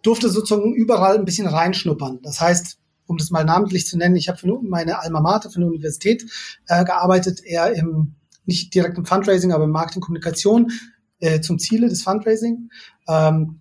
Durfte 0.00 0.28
sozusagen 0.28 0.76
überall 0.76 1.18
ein 1.18 1.24
bisschen 1.24 1.48
reinschnuppern. 1.48 2.20
Das 2.22 2.40
heißt, 2.40 2.78
um 3.06 3.16
das 3.16 3.32
mal 3.32 3.44
namentlich 3.44 3.88
zu 3.88 3.98
nennen, 3.98 4.14
ich 4.14 4.28
habe 4.28 4.38
für 4.38 4.60
meine 4.62 5.00
Alma 5.00 5.20
Mater, 5.20 5.50
für 5.50 5.56
eine 5.56 5.66
Universität 5.66 6.24
äh, 6.68 6.84
gearbeitet, 6.84 7.42
eher 7.44 7.72
im 7.72 8.14
nicht 8.46 8.72
direkt 8.76 8.96
im 8.96 9.06
Fundraising, 9.06 9.50
aber 9.50 9.64
im 9.64 9.70
Marketing, 9.70 10.02
Kommunikation 10.02 10.70
äh, 11.18 11.40
zum 11.40 11.58
Ziele 11.58 11.88
des 11.88 12.04
Fundraising. 12.04 12.70
Ähm, 13.08 13.60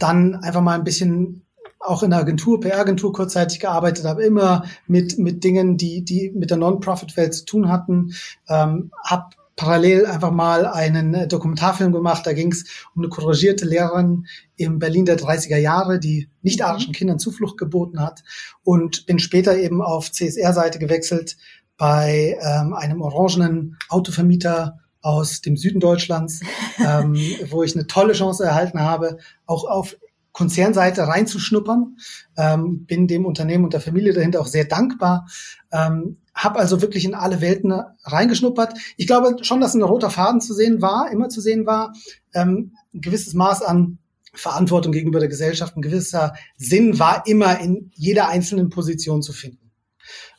dann 0.00 0.34
einfach 0.34 0.62
mal 0.62 0.74
ein 0.74 0.82
bisschen 0.82 1.46
auch 1.80 2.02
in 2.02 2.10
der 2.10 2.20
Agentur, 2.20 2.60
PR-Agentur 2.60 3.12
kurzzeitig 3.12 3.58
gearbeitet, 3.58 4.04
habe 4.04 4.22
immer 4.22 4.64
mit, 4.86 5.18
mit 5.18 5.42
Dingen, 5.42 5.76
die, 5.76 6.04
die 6.04 6.30
mit 6.30 6.50
der 6.50 6.58
Non-Profit-Welt 6.58 7.34
zu 7.34 7.44
tun 7.46 7.68
hatten. 7.68 8.14
Ähm, 8.48 8.90
habe 9.02 9.30
parallel 9.56 10.06
einfach 10.06 10.30
mal 10.30 10.66
einen 10.66 11.14
äh, 11.14 11.28
Dokumentarfilm 11.28 11.92
gemacht. 11.92 12.26
Da 12.26 12.32
ging 12.32 12.52
es 12.52 12.64
um 12.94 13.02
eine 13.02 13.10
couragierte 13.10 13.66
Lehrerin 13.66 14.26
im 14.56 14.78
Berlin 14.78 15.04
der 15.04 15.18
30er 15.18 15.56
Jahre, 15.58 15.98
die 15.98 16.28
nicht-arischen 16.42 16.90
mhm. 16.90 16.94
Kindern 16.94 17.18
Zuflucht 17.18 17.58
geboten 17.58 18.00
hat. 18.00 18.22
Und 18.62 19.06
bin 19.06 19.18
später 19.18 19.56
eben 19.56 19.82
auf 19.82 20.12
CSR-Seite 20.12 20.78
gewechselt 20.78 21.36
bei 21.76 22.38
ähm, 22.40 22.74
einem 22.74 23.00
orangenen 23.00 23.78
Autovermieter 23.88 24.80
aus 25.02 25.40
dem 25.40 25.56
Süden 25.56 25.80
Deutschlands, 25.80 26.40
ähm, 26.78 27.16
wo 27.50 27.62
ich 27.62 27.74
eine 27.74 27.86
tolle 27.86 28.12
Chance 28.12 28.44
erhalten 28.44 28.80
habe, 28.80 29.18
auch 29.46 29.64
auf 29.64 29.96
Konzernseite 30.32 31.06
reinzuschnuppern. 31.06 31.96
Ähm, 32.36 32.84
bin 32.86 33.06
dem 33.06 33.26
Unternehmen 33.26 33.64
und 33.64 33.72
der 33.72 33.80
Familie 33.80 34.12
dahinter 34.12 34.40
auch 34.40 34.46
sehr 34.46 34.64
dankbar. 34.64 35.26
Ähm, 35.72 36.18
habe 36.34 36.58
also 36.58 36.80
wirklich 36.80 37.04
in 37.04 37.14
alle 37.14 37.40
Welten 37.40 37.72
reingeschnuppert. 38.04 38.74
Ich 38.96 39.06
glaube 39.06 39.36
schon, 39.42 39.60
dass 39.60 39.74
ein 39.74 39.82
roter 39.82 40.10
Faden 40.10 40.40
zu 40.40 40.54
sehen 40.54 40.80
war, 40.80 41.10
immer 41.10 41.28
zu 41.28 41.40
sehen 41.40 41.66
war, 41.66 41.92
ähm, 42.34 42.72
ein 42.94 43.00
gewisses 43.00 43.34
Maß 43.34 43.62
an 43.62 43.98
Verantwortung 44.32 44.92
gegenüber 44.92 45.18
der 45.18 45.28
Gesellschaft, 45.28 45.76
ein 45.76 45.82
gewisser 45.82 46.34
Sinn 46.56 46.98
war 46.98 47.26
immer 47.26 47.60
in 47.60 47.90
jeder 47.94 48.28
einzelnen 48.28 48.70
Position 48.70 49.22
zu 49.22 49.32
finden. 49.32 49.59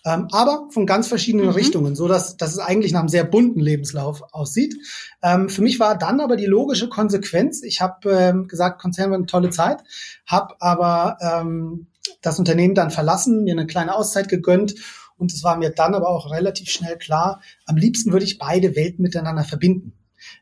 Ähm, 0.04 0.28
aber 0.32 0.68
von 0.72 0.86
ganz 0.86 1.08
verschiedenen 1.08 1.48
mhm. 1.48 1.52
Richtungen, 1.52 1.96
so 1.96 2.08
dass, 2.08 2.38
dass 2.38 2.54
es 2.54 2.60
eigentlich 2.60 2.92
nach 2.92 3.02
einem 3.02 3.10
sehr 3.10 3.24
bunten 3.24 3.60
Lebenslauf 3.60 4.24
aussieht. 4.32 4.76
Ähm, 5.22 5.50
für 5.50 5.62
mich 5.62 5.80
war 5.80 5.98
dann 5.98 6.20
aber 6.20 6.38
die 6.38 6.48
logische 6.48 6.90
Konsequenz, 6.90 7.62
ich 7.62 7.82
habe 7.82 8.12
ähm, 8.12 8.48
gesagt, 8.48 8.82
Konzern 8.82 9.12
war 9.12 9.18
eine 9.18 9.28
tolle 9.28 9.52
Zeit, 9.52 9.84
habe 10.26 10.56
aber 10.60 11.18
ähm, 11.22 11.88
das 12.22 12.40
Unternehmen 12.40 12.74
dann 12.74 12.90
verlassen, 12.90 13.44
mir 13.44 13.54
eine 13.54 13.68
kleine 13.68 13.96
Auszeit 13.96 14.28
gegönnt 14.28 14.76
und 15.18 15.32
es 15.32 15.44
war 15.44 15.56
mir 15.56 15.70
dann 15.70 15.94
aber 15.94 16.10
auch 16.10 16.32
relativ 16.32 16.70
schnell 16.70 16.98
klar, 16.98 17.42
am 17.68 17.78
liebsten 17.78 18.12
würde 18.12 18.26
ich 18.26 18.40
beide 18.40 18.76
Welten 18.76 19.04
miteinander 19.04 19.44
verbinden. 19.44 19.94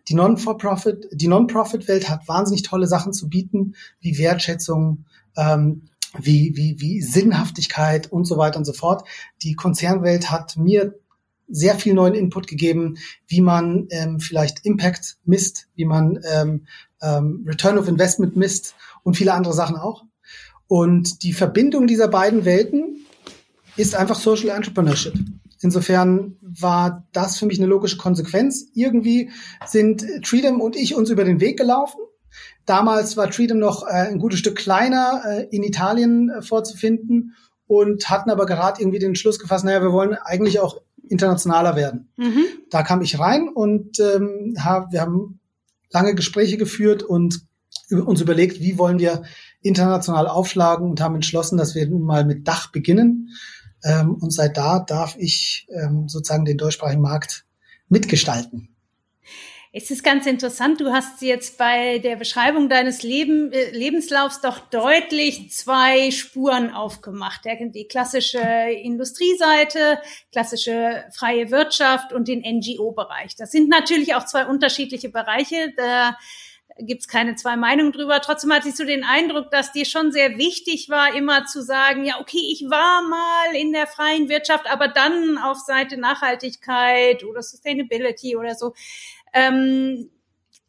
Die 0.07 0.13
Non-for-Profit, 0.13 1.07
die 1.11 1.27
Non-Profit-Welt 1.27 2.09
hat 2.09 2.27
wahnsinnig 2.27 2.63
tolle 2.63 2.87
Sachen 2.87 3.11
zu 3.11 3.29
bieten, 3.29 3.75
wie 3.99 4.17
Wertschätzung, 4.17 5.05
ähm, 5.35 5.88
wie, 6.17 6.55
wie, 6.55 6.79
wie 6.79 7.01
Sinnhaftigkeit 7.01 8.11
und 8.11 8.25
so 8.25 8.37
weiter 8.37 8.57
und 8.57 8.65
so 8.65 8.73
fort. 8.73 9.07
Die 9.43 9.53
Konzernwelt 9.53 10.31
hat 10.31 10.57
mir 10.57 10.95
sehr 11.47 11.75
viel 11.75 11.93
neuen 11.93 12.15
Input 12.15 12.47
gegeben, 12.47 12.97
wie 13.27 13.41
man 13.41 13.87
ähm, 13.89 14.19
vielleicht 14.19 14.65
Impact 14.65 15.17
misst, 15.25 15.67
wie 15.75 15.85
man 15.85 16.19
ähm, 16.31 16.67
ähm, 17.01 17.45
Return 17.47 17.77
of 17.77 17.87
Investment 17.87 18.35
misst 18.35 18.75
und 19.03 19.17
viele 19.17 19.33
andere 19.33 19.53
Sachen 19.53 19.75
auch. 19.75 20.05
Und 20.67 21.23
die 21.23 21.33
Verbindung 21.33 21.87
dieser 21.87 22.07
beiden 22.07 22.45
Welten 22.45 23.05
ist 23.75 23.95
einfach 23.95 24.19
Social 24.19 24.49
Entrepreneurship. 24.49 25.15
Insofern 25.61 26.37
war 26.41 27.07
das 27.11 27.37
für 27.37 27.45
mich 27.45 27.57
eine 27.57 27.67
logische 27.67 27.97
Konsequenz. 27.97 28.67
Irgendwie 28.75 29.31
sind 29.65 30.05
Treedom 30.23 30.61
und 30.61 30.75
ich 30.75 30.95
uns 30.95 31.09
über 31.09 31.23
den 31.23 31.41
Weg 31.41 31.57
gelaufen 31.57 31.99
Damals 32.65 33.17
war 33.17 33.29
Treedom 33.29 33.59
noch 33.59 33.83
äh, 33.83 33.91
ein 33.91 34.19
gutes 34.19 34.39
Stück 34.39 34.55
kleiner 34.55 35.23
äh, 35.25 35.47
in 35.55 35.63
Italien 35.63 36.29
äh, 36.29 36.41
vorzufinden 36.41 37.35
und 37.67 38.09
hatten 38.09 38.29
aber 38.29 38.45
gerade 38.45 38.81
irgendwie 38.81 38.99
den 38.99 39.15
Schluss 39.15 39.39
gefasst, 39.39 39.65
naja, 39.65 39.81
wir 39.81 39.91
wollen 39.91 40.13
eigentlich 40.13 40.59
auch 40.59 40.81
internationaler 41.07 41.75
werden. 41.75 42.09
Mhm. 42.17 42.45
Da 42.69 42.83
kam 42.83 43.01
ich 43.01 43.19
rein 43.19 43.49
und 43.49 43.99
ähm, 43.99 44.55
hab, 44.59 44.91
wir 44.91 45.01
haben 45.01 45.39
lange 45.91 46.15
Gespräche 46.15 46.57
geführt 46.57 47.03
und 47.03 47.41
uns 47.91 48.21
überlegt, 48.21 48.61
wie 48.61 48.77
wollen 48.77 48.99
wir 48.99 49.23
international 49.61 50.27
aufschlagen 50.27 50.89
und 50.89 51.01
haben 51.01 51.15
entschlossen, 51.15 51.57
dass 51.57 51.75
wir 51.75 51.87
nun 51.87 52.03
mal 52.03 52.25
mit 52.25 52.47
Dach 52.47 52.71
beginnen. 52.71 53.29
Ähm, 53.83 54.15
und 54.15 54.31
seit 54.31 54.57
da 54.57 54.79
darf 54.79 55.15
ich 55.17 55.67
ähm, 55.69 56.07
sozusagen 56.07 56.45
den 56.45 56.57
deutschsprachigen 56.57 57.01
Markt 57.01 57.45
mitgestalten. 57.87 58.68
Es 59.71 59.91
ist 59.91 60.03
ganz 60.03 60.25
interessant, 60.25 60.81
du 60.81 60.91
hast 60.91 61.21
jetzt 61.21 61.59
bei 61.59 61.99
der 61.99 62.15
Beschreibung 62.15 62.69
deines 62.69 63.03
Leben, 63.03 63.51
äh, 63.51 63.69
Lebenslaufs 63.69 64.41
doch 64.41 64.57
deutlich 64.57 65.51
zwei 65.51 66.09
Spuren 66.09 66.71
aufgemacht. 66.73 67.41
Die 67.45 67.87
klassische 67.87 68.39
Industrieseite, 68.39 70.01
klassische 70.31 71.05
freie 71.15 71.51
Wirtschaft 71.51 72.13
und 72.13 72.27
den 72.27 72.41
NGO-Bereich. 72.41 73.35
Das 73.35 73.51
sind 73.51 73.69
natürlich 73.69 74.15
auch 74.15 74.25
zwei 74.25 74.47
unterschiedliche 74.47 75.09
Bereiche. 75.09 75.71
Da 75.77 76.17
gibt's 76.81 77.07
keine 77.07 77.35
zwei 77.35 77.55
Meinungen 77.55 77.91
drüber. 77.91 78.21
Trotzdem 78.21 78.53
hatte 78.53 78.69
ich 78.69 78.75
so 78.75 78.85
den 78.85 79.03
Eindruck, 79.03 79.51
dass 79.51 79.71
dir 79.71 79.85
schon 79.85 80.11
sehr 80.11 80.37
wichtig 80.37 80.89
war, 80.89 81.13
immer 81.13 81.45
zu 81.45 81.61
sagen, 81.61 82.05
ja, 82.05 82.19
okay, 82.19 82.41
ich 82.51 82.63
war 82.69 83.01
mal 83.03 83.55
in 83.55 83.71
der 83.71 83.87
freien 83.87 84.29
Wirtschaft, 84.29 84.69
aber 84.69 84.87
dann 84.87 85.37
auf 85.37 85.57
Seite 85.57 85.97
Nachhaltigkeit 85.97 87.23
oder 87.23 87.41
Sustainability 87.41 88.35
oder 88.35 88.55
so. 88.55 88.73
Ähm, 89.33 90.09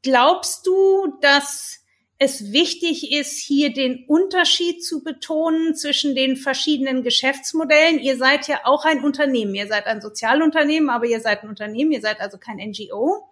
glaubst 0.02 0.66
du, 0.66 1.18
dass 1.20 1.80
es 2.22 2.52
wichtig 2.52 3.12
ist, 3.12 3.38
hier 3.38 3.72
den 3.72 4.04
Unterschied 4.06 4.84
zu 4.84 5.02
betonen 5.02 5.74
zwischen 5.74 6.14
den 6.14 6.36
verschiedenen 6.36 7.02
Geschäftsmodellen. 7.02 7.98
Ihr 7.98 8.18
seid 8.18 8.46
ja 8.46 8.60
auch 8.64 8.84
ein 8.84 9.02
Unternehmen. 9.02 9.54
Ihr 9.54 9.66
seid 9.66 9.86
ein 9.86 10.02
Sozialunternehmen, 10.02 10.90
aber 10.90 11.06
ihr 11.06 11.20
seid 11.20 11.42
ein 11.42 11.48
Unternehmen. 11.48 11.92
Ihr 11.92 12.02
seid 12.02 12.20
also 12.20 12.36
kein 12.36 12.58
NGO. 12.58 13.30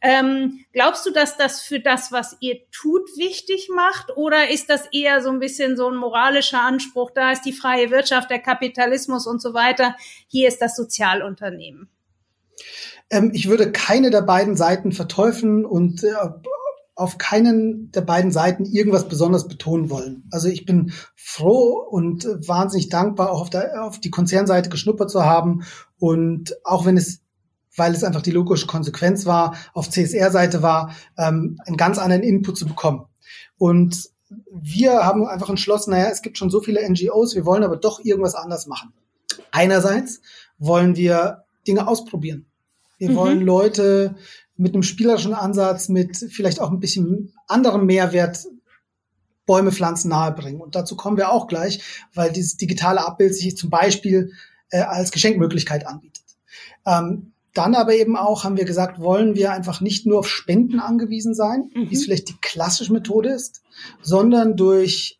Ähm, 0.00 0.64
glaubst 0.72 1.04
du, 1.04 1.10
dass 1.10 1.36
das 1.36 1.62
für 1.62 1.80
das, 1.80 2.12
was 2.12 2.36
ihr 2.38 2.60
tut, 2.70 3.08
wichtig 3.16 3.68
macht? 3.74 4.16
Oder 4.16 4.50
ist 4.50 4.70
das 4.70 4.86
eher 4.92 5.20
so 5.20 5.30
ein 5.30 5.40
bisschen 5.40 5.76
so 5.76 5.88
ein 5.88 5.96
moralischer 5.96 6.62
Anspruch? 6.62 7.10
Da 7.10 7.32
ist 7.32 7.42
die 7.42 7.52
freie 7.52 7.90
Wirtschaft, 7.90 8.30
der 8.30 8.38
Kapitalismus 8.38 9.26
und 9.26 9.42
so 9.42 9.52
weiter. 9.52 9.96
Hier 10.28 10.46
ist 10.46 10.62
das 10.62 10.76
Sozialunternehmen. 10.76 11.88
Ähm, 13.10 13.30
ich 13.34 13.48
würde 13.48 13.72
keine 13.72 14.10
der 14.10 14.22
beiden 14.22 14.56
Seiten 14.56 14.92
verteufeln 14.92 15.64
und 15.64 16.04
äh, 16.04 16.12
auf 16.94 17.18
keinen 17.18 17.90
der 17.92 18.02
beiden 18.02 18.30
Seiten 18.30 18.64
irgendwas 18.64 19.08
besonders 19.08 19.48
betonen 19.48 19.88
wollen. 19.90 20.24
Also 20.30 20.48
ich 20.48 20.66
bin 20.66 20.92
froh 21.16 21.86
und 21.90 22.24
wahnsinnig 22.46 22.90
dankbar, 22.90 23.30
auch 23.30 23.40
auf, 23.40 23.50
der, 23.50 23.84
auf 23.84 23.98
die 23.98 24.10
Konzernseite 24.10 24.68
geschnuppert 24.68 25.10
zu 25.10 25.24
haben. 25.24 25.62
Und 25.98 26.56
auch 26.64 26.84
wenn 26.84 26.96
es, 26.96 27.20
weil 27.76 27.94
es 27.94 28.04
einfach 28.04 28.22
die 28.22 28.30
logische 28.30 28.66
Konsequenz 28.66 29.24
war, 29.24 29.56
auf 29.72 29.88
CSR-Seite 29.88 30.62
war, 30.62 30.94
ähm, 31.16 31.58
einen 31.64 31.78
ganz 31.78 31.98
anderen 31.98 32.22
Input 32.22 32.58
zu 32.58 32.66
bekommen. 32.66 33.06
Und 33.56 34.10
wir 34.50 35.04
haben 35.04 35.26
einfach 35.26 35.48
entschlossen, 35.48 35.90
naja, 35.90 36.08
es 36.10 36.22
gibt 36.22 36.38
schon 36.38 36.50
so 36.50 36.60
viele 36.60 36.88
NGOs, 36.88 37.34
wir 37.34 37.46
wollen 37.46 37.64
aber 37.64 37.76
doch 37.76 38.04
irgendwas 38.04 38.34
anders 38.34 38.66
machen. 38.66 38.92
Einerseits 39.50 40.20
wollen 40.58 40.96
wir 40.96 41.44
Dinge 41.66 41.86
ausprobieren. 41.88 42.46
Wir 43.02 43.10
mhm. 43.10 43.16
wollen 43.16 43.40
Leute 43.40 44.14
mit 44.56 44.74
einem 44.74 44.84
spielerischen 44.84 45.34
Ansatz, 45.34 45.88
mit 45.88 46.16
vielleicht 46.16 46.60
auch 46.60 46.70
ein 46.70 46.78
bisschen 46.78 47.32
anderem 47.48 47.84
Mehrwert 47.84 48.46
Bäume, 49.44 49.72
Pflanzen 49.72 50.08
nahebringen. 50.08 50.60
Und 50.60 50.76
dazu 50.76 50.94
kommen 50.94 51.16
wir 51.16 51.32
auch 51.32 51.48
gleich, 51.48 51.82
weil 52.14 52.30
dieses 52.30 52.58
digitale 52.58 53.04
Abbild 53.04 53.34
sich 53.34 53.56
zum 53.56 53.70
Beispiel 53.70 54.30
äh, 54.70 54.82
als 54.82 55.10
Geschenkmöglichkeit 55.10 55.84
anbietet. 55.84 56.22
Ähm, 56.86 57.32
dann 57.54 57.74
aber 57.74 57.92
eben 57.92 58.16
auch 58.16 58.44
haben 58.44 58.56
wir 58.56 58.66
gesagt, 58.66 59.00
wollen 59.00 59.34
wir 59.34 59.52
einfach 59.52 59.80
nicht 59.80 60.06
nur 60.06 60.20
auf 60.20 60.28
Spenden 60.28 60.78
angewiesen 60.78 61.34
sein, 61.34 61.72
mhm. 61.74 61.90
wie 61.90 61.96
es 61.96 62.04
vielleicht 62.04 62.28
die 62.28 62.38
klassische 62.40 62.92
Methode 62.92 63.30
ist, 63.30 63.62
sondern 64.00 64.56
durch 64.56 65.18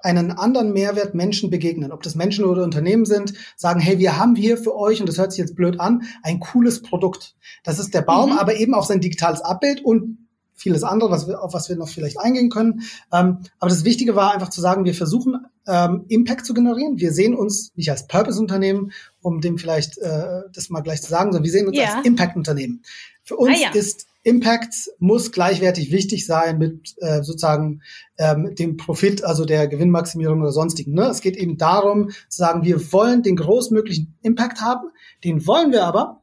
einen 0.00 0.30
anderen 0.32 0.72
Mehrwert 0.72 1.14
Menschen 1.14 1.50
begegnen, 1.50 1.92
ob 1.92 2.02
das 2.02 2.14
Menschen 2.14 2.44
oder 2.44 2.62
Unternehmen 2.62 3.04
sind, 3.04 3.34
sagen, 3.56 3.80
hey, 3.80 3.98
wir 3.98 4.16
haben 4.16 4.36
hier 4.36 4.56
für 4.56 4.76
euch, 4.76 5.00
und 5.00 5.08
das 5.08 5.18
hört 5.18 5.32
sich 5.32 5.40
jetzt 5.40 5.56
blöd 5.56 5.80
an, 5.80 6.02
ein 6.22 6.40
cooles 6.40 6.82
Produkt. 6.82 7.34
Das 7.64 7.78
ist 7.78 7.94
der 7.94 8.02
Baum, 8.02 8.32
mhm. 8.32 8.38
aber 8.38 8.56
eben 8.56 8.74
auch 8.74 8.84
sein 8.84 9.00
digitales 9.00 9.40
Abbild 9.40 9.84
und 9.84 10.28
vieles 10.54 10.82
andere, 10.82 11.10
was 11.10 11.28
wir, 11.28 11.42
auf 11.42 11.54
was 11.54 11.68
wir 11.68 11.76
noch 11.76 11.88
vielleicht 11.88 12.18
eingehen 12.18 12.50
können. 12.50 12.82
Ähm, 13.12 13.38
aber 13.58 13.70
das 13.70 13.84
Wichtige 13.84 14.16
war 14.16 14.34
einfach 14.34 14.50
zu 14.50 14.60
sagen, 14.60 14.84
wir 14.84 14.94
versuchen 14.94 15.46
ähm, 15.66 16.04
Impact 16.08 16.44
zu 16.44 16.52
generieren. 16.52 16.98
Wir 16.98 17.12
sehen 17.12 17.34
uns 17.34 17.72
nicht 17.76 17.90
als 17.90 18.08
Purpose-Unternehmen, 18.08 18.92
um 19.20 19.40
dem 19.40 19.58
vielleicht 19.58 19.98
äh, 19.98 20.42
das 20.52 20.68
mal 20.68 20.80
gleich 20.80 21.00
zu 21.00 21.10
sagen, 21.10 21.32
sondern 21.32 21.44
wir 21.44 21.52
sehen 21.52 21.68
uns 21.68 21.76
ja. 21.76 21.96
als 21.96 22.06
Impact-Unternehmen. 22.06 22.82
Für 23.22 23.36
uns 23.36 23.56
ah, 23.56 23.62
ja. 23.62 23.70
ist 23.70 24.06
Impact 24.28 24.90
muss 24.98 25.32
gleichwertig 25.32 25.90
wichtig 25.90 26.26
sein 26.26 26.58
mit 26.58 26.94
äh, 26.98 27.22
sozusagen 27.22 27.82
ähm, 28.18 28.54
dem 28.54 28.76
Profit, 28.76 29.24
also 29.24 29.46
der 29.46 29.68
Gewinnmaximierung 29.68 30.42
oder 30.42 30.52
sonstigen. 30.52 30.92
Ne? 30.92 31.04
Es 31.04 31.22
geht 31.22 31.36
eben 31.36 31.56
darum 31.56 32.10
zu 32.10 32.38
sagen, 32.38 32.62
wir 32.62 32.92
wollen 32.92 33.22
den 33.22 33.36
großmöglichen 33.36 34.18
Impact 34.20 34.60
haben, 34.60 34.90
den 35.24 35.46
wollen 35.46 35.72
wir 35.72 35.84
aber 35.84 36.20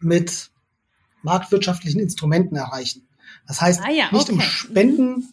mit 0.00 0.50
marktwirtschaftlichen 1.22 2.00
Instrumenten 2.00 2.56
erreichen. 2.56 3.08
Das 3.48 3.60
heißt, 3.60 3.80
ah, 3.84 3.90
ja, 3.90 4.08
nicht 4.12 4.30
um 4.30 4.40
Spenden 4.40 5.32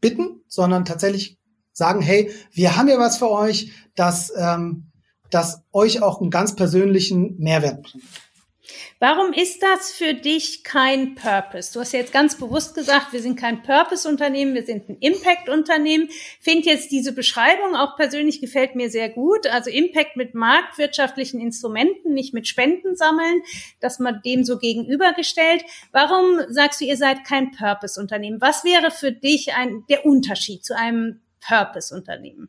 bitten, 0.00 0.40
sondern 0.48 0.86
tatsächlich 0.86 1.36
sagen, 1.72 2.00
hey, 2.00 2.30
wir 2.52 2.76
haben 2.76 2.88
ja 2.88 2.98
was 2.98 3.18
für 3.18 3.30
euch, 3.30 3.72
das, 3.96 4.32
ähm, 4.34 4.84
das 5.30 5.62
euch 5.72 6.02
auch 6.02 6.22
einen 6.22 6.30
ganz 6.30 6.56
persönlichen 6.56 7.36
Mehrwert 7.38 7.82
bringt. 7.82 8.04
Warum 8.98 9.32
ist 9.32 9.62
das 9.62 9.92
für 9.92 10.14
dich 10.14 10.64
kein 10.64 11.14
Purpose? 11.14 11.72
Du 11.72 11.80
hast 11.80 11.92
ja 11.92 11.98
jetzt 12.00 12.12
ganz 12.12 12.36
bewusst 12.38 12.74
gesagt, 12.74 13.12
wir 13.12 13.20
sind 13.20 13.36
kein 13.36 13.62
Purpose-Unternehmen, 13.62 14.54
wir 14.54 14.64
sind 14.64 14.88
ein 14.88 14.96
Impact-Unternehmen. 14.98 16.08
Finde 16.40 16.70
jetzt 16.70 16.90
diese 16.90 17.12
Beschreibung 17.12 17.76
auch 17.76 17.96
persönlich 17.96 18.40
gefällt 18.40 18.74
mir 18.74 18.90
sehr 18.90 19.10
gut. 19.10 19.46
Also 19.46 19.70
Impact 19.70 20.16
mit 20.16 20.34
marktwirtschaftlichen 20.34 21.40
Instrumenten, 21.40 22.14
nicht 22.14 22.32
mit 22.32 22.48
Spenden 22.48 22.96
sammeln, 22.96 23.42
dass 23.80 23.98
man 23.98 24.22
dem 24.24 24.44
so 24.44 24.58
gegenübergestellt. 24.58 25.64
Warum 25.92 26.40
sagst 26.48 26.80
du, 26.80 26.86
ihr 26.86 26.96
seid 26.96 27.24
kein 27.24 27.50
Purpose-Unternehmen? 27.50 28.40
Was 28.40 28.64
wäre 28.64 28.90
für 28.90 29.12
dich 29.12 29.54
ein, 29.54 29.84
der 29.90 30.06
Unterschied 30.06 30.64
zu 30.64 30.76
einem 30.76 31.20
Purpose-Unternehmen? 31.46 32.48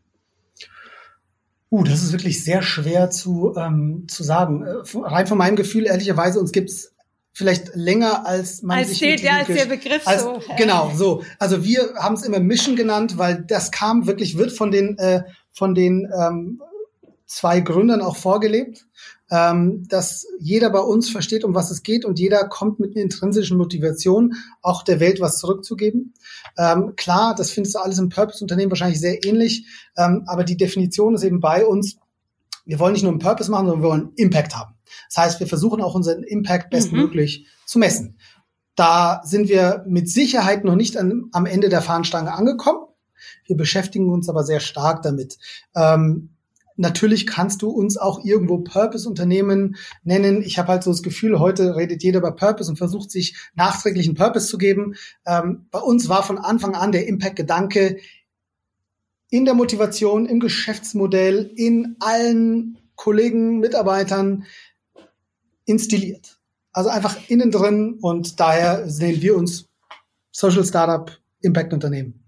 Uh, 1.76 1.84
das 1.84 2.04
ist 2.04 2.14
wirklich 2.14 2.42
sehr 2.44 2.62
schwer 2.62 3.10
zu, 3.10 3.54
ähm, 3.58 4.06
zu 4.08 4.24
sagen. 4.24 4.66
Äh, 4.66 4.98
rein 5.00 5.28
von 5.28 5.38
meinem 5.38 5.58
Gefühl, 5.58 5.86
ehrlicherweise, 5.86 6.40
uns 6.40 6.54
gibt's 6.54 6.94
vielleicht 7.34 7.76
länger 7.76 8.26
als 8.26 8.62
man 8.62 8.78
als 8.78 8.88
sich 8.88 8.98
steht 8.98 9.20
ja 9.20 9.40
als 9.40 9.48
der 9.48 9.66
Begriff 9.66 10.08
als, 10.08 10.22
so. 10.22 10.42
Genau, 10.58 10.94
so. 10.96 11.22
Also 11.38 11.66
wir 11.66 11.96
haben 11.98 12.16
es 12.16 12.24
immer 12.24 12.40
Mission 12.40 12.78
genannt, 12.78 13.18
weil 13.18 13.44
das 13.46 13.72
kam 13.72 14.08
wirklich 14.08 14.38
wird 14.38 14.54
von 14.54 14.72
den 14.72 14.98
äh, 15.00 15.24
von 15.52 15.76
den 15.76 16.08
ähm, 16.18 16.62
zwei 17.26 17.60
Gründern 17.60 18.02
auch 18.02 18.18
vorgelebt 18.18 18.86
ähm, 19.32 19.88
dass 19.88 20.28
jeder 20.40 20.70
bei 20.70 20.80
uns 20.80 21.10
versteht, 21.10 21.44
um 21.44 21.56
was 21.56 21.72
es 21.72 21.84
geht 21.84 22.06
und 22.06 22.20
jeder 22.20 22.48
kommt 22.48 22.80
mit 22.80 22.96
einer 22.96 23.04
intrinsischen 23.04 23.58
Motivation, 23.58 24.36
auch 24.62 24.84
der 24.84 25.00
Welt 25.00 25.20
was 25.20 25.40
zurückzugeben. 25.40 26.14
Ähm, 26.58 26.94
klar, 26.96 27.34
das 27.36 27.52
findest 27.52 27.76
du 27.76 27.80
alles 27.80 27.98
im 27.98 28.10
Purpose-Unternehmen 28.10 28.72
wahrscheinlich 28.72 29.00
sehr 29.00 29.24
ähnlich, 29.26 29.66
ähm, 29.98 30.24
aber 30.28 30.44
die 30.44 30.58
Definition 30.58 31.16
ist 31.16 31.24
eben 31.24 31.40
bei 31.40 31.66
uns, 31.66 31.98
wir 32.66 32.80
wollen 32.80 32.94
nicht 32.94 33.04
nur 33.04 33.12
einen 33.12 33.20
Purpose 33.20 33.50
machen, 33.50 33.68
sondern 33.68 33.84
wir 33.84 33.90
wollen 33.90 34.12
Impact 34.16 34.56
haben. 34.56 34.76
Das 35.10 35.24
heißt, 35.24 35.40
wir 35.40 35.48
versuchen 35.48 35.82
auch 35.82 35.96
unseren 35.96 36.24
Impact 36.24 36.70
bestmöglich 36.70 37.42
mhm. 37.42 37.68
zu 37.68 37.80
messen. 37.80 38.18
Da 38.76 39.22
sind 39.24 39.50
wir 39.50 39.84
mit 39.88 40.10
Sicherheit 40.10 40.64
noch 40.66 40.76
nicht 40.76 40.98
an, 40.98 41.30
am 41.32 41.46
Ende 41.46 41.70
der 41.70 41.82
Fahnenstange 41.82 42.34
angekommen. 42.34 42.80
Wir 43.46 43.56
beschäftigen 43.56 44.12
uns 44.12 44.30
aber 44.30 44.44
sehr 44.44 44.60
stark 44.60 45.02
damit. 45.02 45.38
Ähm, 45.76 46.35
Natürlich 46.78 47.26
kannst 47.26 47.62
du 47.62 47.70
uns 47.70 47.98
auch 47.98 48.24
irgendwo 48.26 48.58
Purpose-Unternehmen 48.60 49.78
nennen. 50.04 50.42
Ich 50.42 50.58
habe 50.60 50.70
halt 50.70 50.84
so 50.84 50.92
das 50.92 51.04
Gefühl, 51.04 51.40
heute 51.40 51.76
redet 51.76 52.04
jeder 52.04 52.20
über 52.20 52.36
Purpose 52.36 52.70
und 52.70 52.78
versucht 52.78 53.12
sich 53.12 53.36
nachträglich 53.56 54.08
einen 54.08 54.16
Purpose 54.16 54.48
zu 54.48 54.58
geben. 54.58 54.96
Ähm, 55.26 55.68
bei 55.72 55.80
uns 55.80 56.10
war 56.10 56.24
von 56.24 56.38
Anfang 56.38 56.76
an 56.76 56.92
der 56.92 57.08
Impact-Gedanke 57.08 57.98
in 59.30 59.46
der 59.46 59.54
Motivation, 59.54 60.26
im 60.26 60.40
Geschäftsmodell, 60.40 61.52
in 61.56 61.96
allen 62.00 62.78
Kollegen, 62.96 63.60
Mitarbeitern 63.60 64.46
instilliert. 65.66 66.40
Also 66.72 66.90
einfach 66.90 67.18
innen 67.30 67.52
drin 67.52 68.00
und 68.02 68.40
daher 68.40 68.90
sehen 68.90 69.22
wir 69.22 69.36
uns 69.38 69.70
Social 70.32 70.66
Startup 70.66 71.12
Impact 71.42 71.74
Unternehmen. 71.74 72.25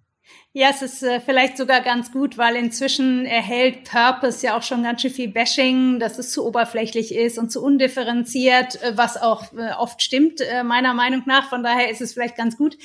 Ja, 0.59 0.71
es 0.71 0.81
ist 0.81 1.03
äh, 1.03 1.21
vielleicht 1.21 1.55
sogar 1.55 1.81
ganz 1.81 2.11
gut, 2.11 2.39
weil 2.39 2.55
inzwischen 2.55 3.27
erhält 3.27 3.83
Purpose 3.83 4.43
ja 4.43 4.57
auch 4.57 4.63
schon 4.63 4.81
ganz 4.81 5.03
schön 5.03 5.11
viel 5.11 5.27
Bashing, 5.27 5.99
dass 5.99 6.17
es 6.17 6.31
zu 6.31 6.47
oberflächlich 6.47 7.13
ist 7.13 7.37
und 7.37 7.51
zu 7.51 7.63
undifferenziert, 7.63 8.81
äh, 8.81 8.97
was 8.97 9.21
auch 9.21 9.53
äh, 9.53 9.73
oft 9.77 10.01
stimmt, 10.01 10.41
äh, 10.41 10.63
meiner 10.63 10.95
Meinung 10.95 11.21
nach. 11.27 11.47
Von 11.47 11.61
daher 11.61 11.91
ist 11.91 12.01
es 12.01 12.13
vielleicht 12.13 12.35
ganz 12.35 12.57
gut, 12.57 12.75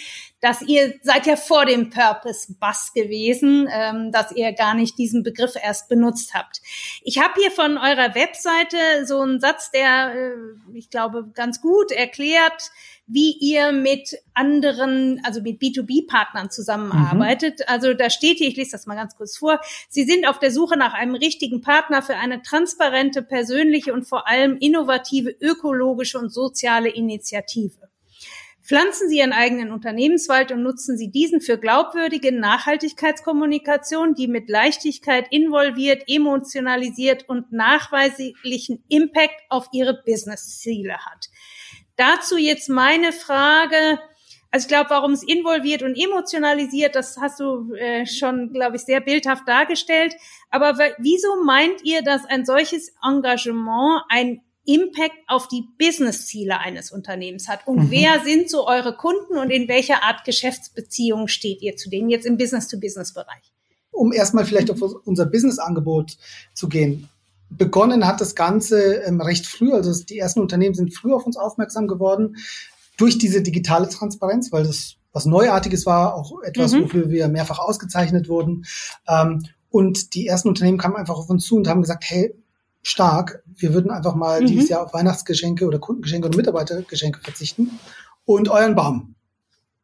dass 0.42 0.61
ihr 0.61 0.92
seid 1.00 1.26
ja 1.26 1.37
vor 1.37 1.64
dem 1.64 1.88
Purpose-Bus 1.88 2.92
gewesen, 2.92 3.66
ähm, 3.72 4.12
dass 4.12 4.32
ihr 4.32 4.52
gar 4.52 4.74
nicht 4.74 4.98
diesen 4.98 5.22
Begriff 5.22 5.54
erst 5.54 5.88
benutzt 5.88 6.35
habt. 6.35 6.61
Ich 7.00 7.20
habe 7.20 7.32
hier 7.40 7.50
von 7.50 7.78
eurer 7.78 8.14
Webseite 8.14 9.06
so 9.06 9.18
einen 9.20 9.40
Satz, 9.40 9.70
der, 9.70 10.14
äh, 10.14 10.35
ich 10.74 10.90
glaube, 10.90 11.30
ganz 11.32 11.62
gut 11.62 11.90
erklärt, 11.90 12.70
wie 13.06 13.36
ihr 13.40 13.72
mit 13.72 14.16
anderen, 14.34 15.20
also 15.24 15.42
mit 15.42 15.60
B2B-Partnern 15.60 16.50
zusammenarbeitet. 16.50 17.58
Mhm. 17.60 17.64
Also 17.68 17.94
da 17.94 18.10
steht 18.10 18.38
hier, 18.38 18.48
ich 18.48 18.56
lese 18.56 18.72
das 18.72 18.86
mal 18.86 18.94
ganz 18.94 19.16
kurz 19.16 19.36
vor, 19.36 19.60
Sie 19.88 20.04
sind 20.04 20.26
auf 20.26 20.38
der 20.38 20.50
Suche 20.50 20.76
nach 20.76 20.94
einem 20.94 21.14
richtigen 21.14 21.60
Partner 21.60 22.02
für 22.02 22.16
eine 22.16 22.42
transparente, 22.42 23.22
persönliche 23.22 23.92
und 23.92 24.04
vor 24.04 24.28
allem 24.28 24.56
innovative 24.58 25.30
ökologische 25.30 26.18
und 26.18 26.32
soziale 26.32 26.88
Initiative. 26.88 27.88
Pflanzen 28.64 29.08
Sie 29.08 29.18
Ihren 29.18 29.32
eigenen 29.32 29.72
Unternehmenswald 29.72 30.52
und 30.52 30.62
nutzen 30.62 30.96
Sie 30.96 31.10
diesen 31.10 31.40
für 31.40 31.58
glaubwürdige 31.58 32.30
Nachhaltigkeitskommunikation, 32.30 34.14
die 34.14 34.28
mit 34.28 34.48
Leichtigkeit 34.48 35.26
involviert, 35.30 36.04
emotionalisiert 36.06 37.28
und 37.28 37.50
nachweislichen 37.50 38.84
Impact 38.88 39.34
auf 39.48 39.66
Ihre 39.72 40.00
Business-Ziele 40.06 40.96
hat. 41.04 41.28
Dazu 41.96 42.37
jetzt 42.37 42.68
meine 42.68 43.12
Frage. 43.12 43.98
Also 44.50 44.64
ich 44.64 44.68
glaube, 44.68 44.90
warum 44.90 45.12
es 45.12 45.22
involviert 45.22 45.83
und 45.83 45.96
emotionalisiert, 45.96 46.94
das 46.94 47.16
hast 47.18 47.40
du 47.40 47.74
äh, 47.74 48.07
schon, 48.07 48.52
glaube 48.52 48.76
ich, 48.76 48.83
sehr 48.83 49.00
bildhaft 49.00 49.48
dargestellt. 49.48 50.14
Aber 50.50 50.78
wieso 50.98 51.42
meint 51.42 51.83
ihr, 51.85 52.02
dass 52.02 52.24
ein 52.26 52.44
solches 52.44 52.92
Engagement 53.02 54.02
ein 54.11 54.42
Impact 54.64 55.16
auf 55.26 55.48
die 55.48 55.64
Businessziele 55.78 56.59
eines 56.59 56.92
Unternehmens 56.92 57.48
hat? 57.48 57.66
Und 57.66 57.85
mhm. 57.85 57.90
wer 57.90 58.20
sind 58.20 58.50
so 58.50 58.66
eure 58.66 58.94
Kunden 58.94 59.38
und 59.38 59.50
in 59.50 59.68
welcher 59.68 60.02
Art 60.02 60.24
Geschäftsbeziehung 60.24 61.28
steht 61.28 61.62
ihr 61.62 61.76
zu 61.76 61.88
denen 61.88 62.11
jetzt 62.11 62.26
im 62.26 62.37
Business-to-Business-Bereich? 62.37 63.52
Um 63.90 64.12
erstmal 64.12 64.44
vielleicht 64.44 64.70
auf 64.70 64.81
unser 65.05 65.26
Business-Angebot 65.26 66.16
zu 66.55 66.68
gehen 66.68 67.09
begonnen 67.56 68.06
hat 68.06 68.20
das 68.20 68.34
Ganze 68.34 68.94
ähm, 69.04 69.20
recht 69.20 69.46
früh, 69.46 69.72
also 69.72 69.92
die 70.04 70.18
ersten 70.18 70.40
Unternehmen 70.40 70.74
sind 70.74 70.94
früh 70.94 71.12
auf 71.12 71.26
uns 71.26 71.36
aufmerksam 71.36 71.86
geworden 71.86 72.36
durch 72.96 73.18
diese 73.18 73.42
digitale 73.42 73.88
Transparenz, 73.88 74.52
weil 74.52 74.64
das 74.64 74.96
was 75.12 75.26
Neuartiges 75.26 75.84
war, 75.86 76.14
auch 76.14 76.40
etwas, 76.42 76.72
mhm. 76.72 76.84
wofür 76.84 77.10
wir 77.10 77.28
mehrfach 77.28 77.58
ausgezeichnet 77.58 78.28
wurden. 78.28 78.64
Ähm, 79.06 79.42
und 79.68 80.14
die 80.14 80.26
ersten 80.26 80.48
Unternehmen 80.48 80.78
kamen 80.78 80.96
einfach 80.96 81.16
auf 81.16 81.28
uns 81.28 81.46
zu 81.46 81.56
und 81.56 81.68
haben 81.68 81.82
gesagt, 81.82 82.04
hey, 82.06 82.34
stark, 82.82 83.42
wir 83.46 83.74
würden 83.74 83.90
einfach 83.90 84.14
mal 84.14 84.40
mhm. 84.40 84.46
dieses 84.46 84.68
Jahr 84.68 84.82
auf 84.82 84.94
Weihnachtsgeschenke 84.94 85.66
oder 85.66 85.78
Kundengeschenke 85.78 86.28
oder 86.28 86.36
Mitarbeitergeschenke 86.36 87.20
verzichten 87.20 87.78
und 88.24 88.48
euren 88.48 88.74
Baum 88.74 89.14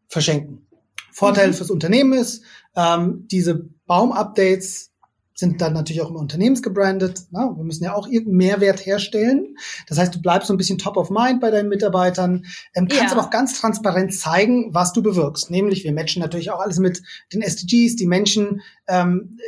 verschenken. 0.09 0.67
Vorteil 1.13 1.49
mhm. 1.49 1.55
fürs 1.55 1.71
Unternehmen 1.71 2.13
ist, 2.13 2.43
ähm, 2.77 3.27
diese 3.31 3.67
Baum-Updates 3.87 4.93
sind 5.39 5.61
dann 5.61 5.73
natürlich 5.73 6.03
auch 6.03 6.11
immer 6.11 6.19
unternehmensgebrandet. 6.19 7.31
Ne? 7.31 7.53
Wir 7.55 7.63
müssen 7.63 7.85
ja 7.85 7.95
auch 7.95 8.09
irgendeinen 8.09 8.39
Mehrwert 8.39 8.85
herstellen. 8.85 9.57
Das 9.87 9.97
heißt, 9.97 10.13
du 10.13 10.21
bleibst 10.21 10.49
so 10.49 10.55
ein 10.55 10.57
bisschen 10.57 10.79
top 10.79 10.97
of 10.97 11.11
mind 11.11 11.41
bei 11.41 11.53
deinen 11.53 11.69
Mitarbeitern, 11.69 12.45
ähm, 12.75 12.89
kannst 12.89 13.13
ja. 13.13 13.13
aber 13.13 13.21
auch 13.21 13.31
ganz 13.31 13.61
transparent 13.61 14.13
zeigen, 14.13 14.75
was 14.75 14.93
du 14.93 15.01
bewirkst. 15.01 15.49
Nämlich, 15.53 15.85
wir 15.85 15.93
matchen 15.93 16.21
natürlich 16.21 16.51
auch 16.51 16.59
alles 16.59 16.81
mit 16.81 17.05
den 17.33 17.41
SDGs. 17.41 17.95
Die 17.95 18.09
Menschen 18.09 18.63
ähm, 18.89 19.39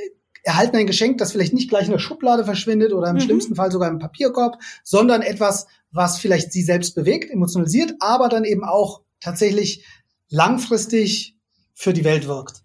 erhalten 0.44 0.76
ein 0.76 0.86
Geschenk, 0.86 1.18
das 1.18 1.32
vielleicht 1.32 1.54
nicht 1.54 1.68
gleich 1.68 1.86
in 1.86 1.92
der 1.92 1.98
Schublade 1.98 2.44
verschwindet 2.44 2.92
oder 2.92 3.08
im 3.08 3.16
mhm. 3.16 3.22
schlimmsten 3.22 3.56
Fall 3.56 3.72
sogar 3.72 3.90
im 3.90 3.98
Papierkorb, 3.98 4.58
sondern 4.84 5.22
etwas, 5.22 5.66
was 5.90 6.20
vielleicht 6.20 6.52
sie 6.52 6.62
selbst 6.62 6.94
bewegt, 6.94 7.32
emotionalisiert, 7.32 7.94
aber 7.98 8.28
dann 8.28 8.44
eben 8.44 8.62
auch 8.62 9.00
tatsächlich 9.18 9.84
langfristig 10.28 11.36
für 11.74 11.92
die 11.92 12.04
Welt 12.04 12.28
wirkt. 12.28 12.62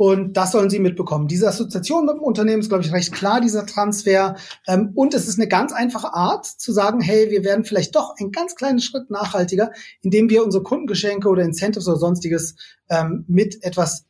Und 0.00 0.38
das 0.38 0.52
sollen 0.52 0.70
sie 0.70 0.78
mitbekommen. 0.78 1.28
Diese 1.28 1.46
Assoziation 1.46 2.06
mit 2.06 2.14
dem 2.14 2.22
Unternehmen 2.22 2.62
ist, 2.62 2.70
glaube 2.70 2.82
ich, 2.82 2.90
recht 2.90 3.12
klar, 3.12 3.42
dieser 3.42 3.66
Transfer. 3.66 4.34
Ähm, 4.66 4.92
und 4.94 5.12
es 5.12 5.28
ist 5.28 5.38
eine 5.38 5.46
ganz 5.46 5.74
einfache 5.74 6.14
Art 6.14 6.46
zu 6.46 6.72
sagen, 6.72 7.02
hey, 7.02 7.30
wir 7.30 7.44
werden 7.44 7.66
vielleicht 7.66 7.94
doch 7.94 8.14
ein 8.18 8.32
ganz 8.32 8.54
kleinen 8.54 8.80
Schritt 8.80 9.10
nachhaltiger, 9.10 9.72
indem 10.00 10.30
wir 10.30 10.42
unsere 10.42 10.62
Kundengeschenke 10.62 11.28
oder 11.28 11.42
Incentives 11.42 11.86
oder 11.86 11.98
sonstiges 11.98 12.54
ähm, 12.88 13.26
mit 13.28 13.62
etwas 13.62 14.06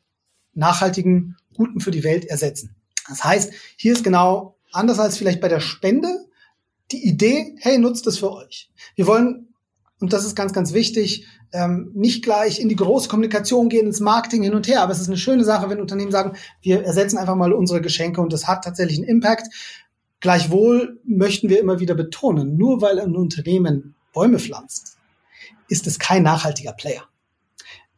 nachhaltigen, 0.53 1.35
Guten 1.57 1.81
für 1.81 1.91
die 1.91 2.05
Welt 2.05 2.23
ersetzen. 2.23 2.73
Das 3.09 3.25
heißt, 3.25 3.51
hier 3.75 3.91
ist 3.91 4.05
genau 4.05 4.55
anders 4.71 4.97
als 4.97 5.17
vielleicht 5.17 5.41
bei 5.41 5.49
der 5.49 5.59
Spende 5.59 6.07
die 6.93 7.05
Idee, 7.05 7.57
hey, 7.59 7.77
nutzt 7.77 8.07
es 8.07 8.17
für 8.17 8.31
euch. 8.31 8.71
Wir 8.95 9.07
wollen 9.07 9.50
und 10.01 10.13
das 10.13 10.25
ist 10.25 10.35
ganz, 10.35 10.51
ganz 10.51 10.73
wichtig, 10.73 11.27
ähm, 11.53 11.91
nicht 11.93 12.23
gleich 12.23 12.59
in 12.59 12.69
die 12.69 12.75
große 12.75 13.07
Kommunikation 13.07 13.69
gehen, 13.69 13.85
ins 13.85 13.99
Marketing 13.99 14.41
hin 14.41 14.55
und 14.55 14.67
her. 14.67 14.81
Aber 14.81 14.91
es 14.91 14.99
ist 14.99 15.07
eine 15.07 15.17
schöne 15.17 15.43
Sache, 15.43 15.69
wenn 15.69 15.79
Unternehmen 15.79 16.11
sagen, 16.11 16.35
wir 16.61 16.83
ersetzen 16.83 17.19
einfach 17.19 17.35
mal 17.35 17.53
unsere 17.53 17.81
Geschenke 17.81 18.19
und 18.19 18.33
das 18.33 18.47
hat 18.47 18.63
tatsächlich 18.63 18.97
einen 18.97 19.07
Impact. 19.07 19.53
Gleichwohl 20.19 20.99
möchten 21.03 21.49
wir 21.49 21.59
immer 21.59 21.79
wieder 21.79 21.93
betonen, 21.93 22.57
nur 22.57 22.81
weil 22.81 22.99
ein 22.99 23.15
Unternehmen 23.15 23.95
Bäume 24.11 24.39
pflanzt, 24.39 24.97
ist 25.69 25.87
es 25.87 25.99
kein 25.99 26.23
nachhaltiger 26.23 26.73
Player. 26.73 27.03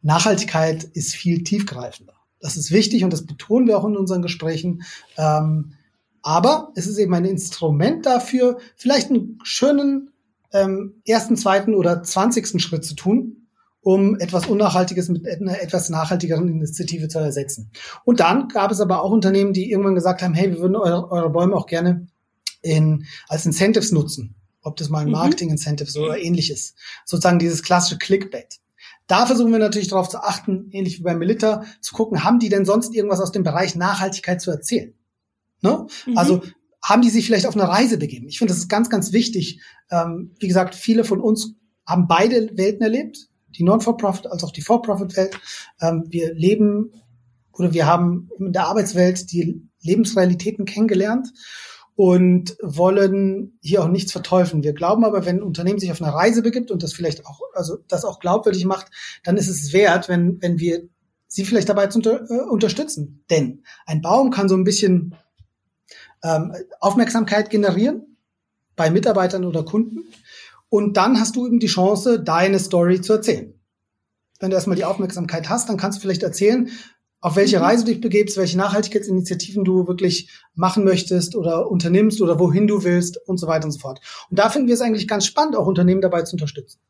Nachhaltigkeit 0.02 0.84
ist 0.84 1.14
viel 1.14 1.42
tiefgreifender. 1.42 2.14
Das 2.40 2.56
ist 2.56 2.70
wichtig 2.70 3.04
und 3.04 3.12
das 3.12 3.24
betonen 3.24 3.66
wir 3.66 3.78
auch 3.78 3.86
in 3.86 3.96
unseren 3.96 4.20
Gesprächen. 4.20 4.82
Ähm, 5.16 5.72
aber 6.22 6.72
es 6.74 6.86
ist 6.86 6.98
eben 6.98 7.14
ein 7.14 7.24
Instrument 7.24 8.04
dafür, 8.06 8.58
vielleicht 8.76 9.10
einen 9.10 9.38
schönen 9.42 10.10
ähm, 10.54 11.02
ersten, 11.04 11.36
zweiten 11.36 11.74
oder 11.74 12.02
zwanzigsten 12.02 12.60
Schritt 12.60 12.84
zu 12.86 12.94
tun, 12.94 13.48
um 13.82 14.18
etwas 14.18 14.46
Unnachhaltiges 14.46 15.10
mit 15.10 15.26
einer 15.26 15.60
etwas 15.60 15.90
nachhaltigeren 15.90 16.48
Initiative 16.48 17.08
zu 17.08 17.18
ersetzen. 17.18 17.70
Und 18.04 18.20
dann 18.20 18.48
gab 18.48 18.70
es 18.70 18.80
aber 18.80 19.02
auch 19.02 19.10
Unternehmen, 19.10 19.52
die 19.52 19.70
irgendwann 19.70 19.94
gesagt 19.94 20.22
haben, 20.22 20.32
hey, 20.32 20.50
wir 20.50 20.60
würden 20.60 20.76
eure, 20.76 21.10
eure 21.10 21.28
Bäume 21.28 21.54
auch 21.54 21.66
gerne 21.66 22.06
in, 22.62 23.04
als 23.28 23.44
Incentives 23.44 23.92
nutzen. 23.92 24.36
Ob 24.62 24.76
das 24.76 24.88
mal 24.88 25.00
ein 25.00 25.08
mhm. 25.08 25.12
Marketing-Incentives 25.12 25.94
oder 25.98 26.18
ähnliches. 26.18 26.74
Sozusagen 27.04 27.38
dieses 27.38 27.62
klassische 27.62 27.98
Clickbait. 27.98 28.60
Da 29.06 29.26
versuchen 29.26 29.52
wir 29.52 29.58
natürlich 29.58 29.88
darauf 29.88 30.08
zu 30.08 30.22
achten, 30.22 30.70
ähnlich 30.70 30.98
wie 30.98 31.02
bei 31.02 31.14
Melita, 31.14 31.64
zu 31.82 31.94
gucken, 31.94 32.24
haben 32.24 32.38
die 32.38 32.48
denn 32.48 32.64
sonst 32.64 32.94
irgendwas 32.94 33.20
aus 33.20 33.32
dem 33.32 33.42
Bereich 33.42 33.74
Nachhaltigkeit 33.74 34.40
zu 34.40 34.50
erzählen? 34.50 34.94
Ne? 35.60 35.86
Mhm. 36.06 36.16
Also 36.16 36.42
haben 36.84 37.00
die 37.00 37.08
sich 37.08 37.24
vielleicht 37.24 37.46
auf 37.46 37.56
eine 37.56 37.66
Reise 37.66 37.96
begeben. 37.96 38.28
Ich 38.28 38.38
finde, 38.38 38.52
das 38.52 38.58
ist 38.58 38.68
ganz, 38.68 38.90
ganz 38.90 39.12
wichtig. 39.12 39.62
Ähm, 39.90 40.34
wie 40.38 40.48
gesagt, 40.48 40.74
viele 40.74 41.04
von 41.04 41.20
uns 41.20 41.54
haben 41.86 42.06
beide 42.06 42.56
Welten 42.58 42.82
erlebt, 42.82 43.30
die 43.48 43.64
Non-for-Profit 43.64 44.26
als 44.26 44.44
auch 44.44 44.52
die 44.52 44.60
For-Profit-Welt. 44.60 45.40
Ähm, 45.80 46.04
wir 46.08 46.34
leben 46.34 46.92
oder 47.54 47.72
wir 47.72 47.86
haben 47.86 48.28
in 48.38 48.52
der 48.52 48.66
Arbeitswelt 48.66 49.32
die 49.32 49.62
Lebensrealitäten 49.80 50.66
kennengelernt 50.66 51.32
und 51.96 52.56
wollen 52.60 53.58
hier 53.62 53.82
auch 53.82 53.88
nichts 53.88 54.12
verteufeln. 54.12 54.62
Wir 54.62 54.74
glauben 54.74 55.04
aber, 55.04 55.24
wenn 55.24 55.38
ein 55.38 55.42
Unternehmen 55.42 55.78
sich 55.78 55.90
auf 55.90 56.02
eine 56.02 56.12
Reise 56.12 56.42
begibt 56.42 56.70
und 56.70 56.82
das 56.82 56.92
vielleicht 56.92 57.24
auch, 57.24 57.40
also 57.54 57.78
das 57.88 58.04
auch 58.04 58.20
glaubwürdig 58.20 58.66
macht, 58.66 58.90
dann 59.22 59.38
ist 59.38 59.48
es 59.48 59.72
wert, 59.72 60.10
wenn, 60.10 60.42
wenn 60.42 60.58
wir 60.58 60.82
sie 61.28 61.44
vielleicht 61.44 61.68
dabei 61.70 61.86
zu 61.86 61.98
unter, 61.98 62.30
äh, 62.30 62.42
unterstützen. 62.42 63.24
Denn 63.30 63.62
ein 63.86 64.02
Baum 64.02 64.30
kann 64.30 64.48
so 64.48 64.56
ein 64.56 64.64
bisschen 64.64 65.14
ähm, 66.24 66.52
Aufmerksamkeit 66.80 67.50
generieren 67.50 68.16
bei 68.74 68.90
Mitarbeitern 68.90 69.44
oder 69.44 69.62
Kunden. 69.62 70.04
Und 70.68 70.96
dann 70.96 71.20
hast 71.20 71.36
du 71.36 71.46
eben 71.46 71.60
die 71.60 71.68
Chance, 71.68 72.18
deine 72.18 72.58
Story 72.58 73.00
zu 73.00 73.12
erzählen. 73.12 73.54
Wenn 74.40 74.50
du 74.50 74.56
erstmal 74.56 74.76
die 74.76 74.84
Aufmerksamkeit 74.84 75.48
hast, 75.48 75.68
dann 75.68 75.76
kannst 75.76 75.98
du 75.98 76.02
vielleicht 76.02 76.24
erzählen, 76.24 76.70
auf 77.20 77.36
welche 77.36 77.58
mhm. 77.58 77.64
Reise 77.64 77.84
du 77.84 77.92
dich 77.92 78.00
begibst, 78.00 78.36
welche 78.36 78.58
Nachhaltigkeitsinitiativen 78.58 79.64
du 79.64 79.86
wirklich 79.86 80.30
machen 80.54 80.84
möchtest 80.84 81.36
oder 81.36 81.70
unternimmst 81.70 82.20
oder 82.20 82.38
wohin 82.38 82.66
du 82.66 82.82
willst 82.84 83.18
und 83.28 83.38
so 83.38 83.46
weiter 83.46 83.66
und 83.66 83.70
so 83.70 83.78
fort. 83.78 84.00
Und 84.30 84.38
da 84.38 84.50
finden 84.50 84.68
wir 84.68 84.74
es 84.74 84.80
eigentlich 84.80 85.06
ganz 85.06 85.24
spannend, 85.24 85.56
auch 85.56 85.66
Unternehmen 85.66 86.00
dabei 86.00 86.22
zu 86.22 86.34
unterstützen. 86.34 86.80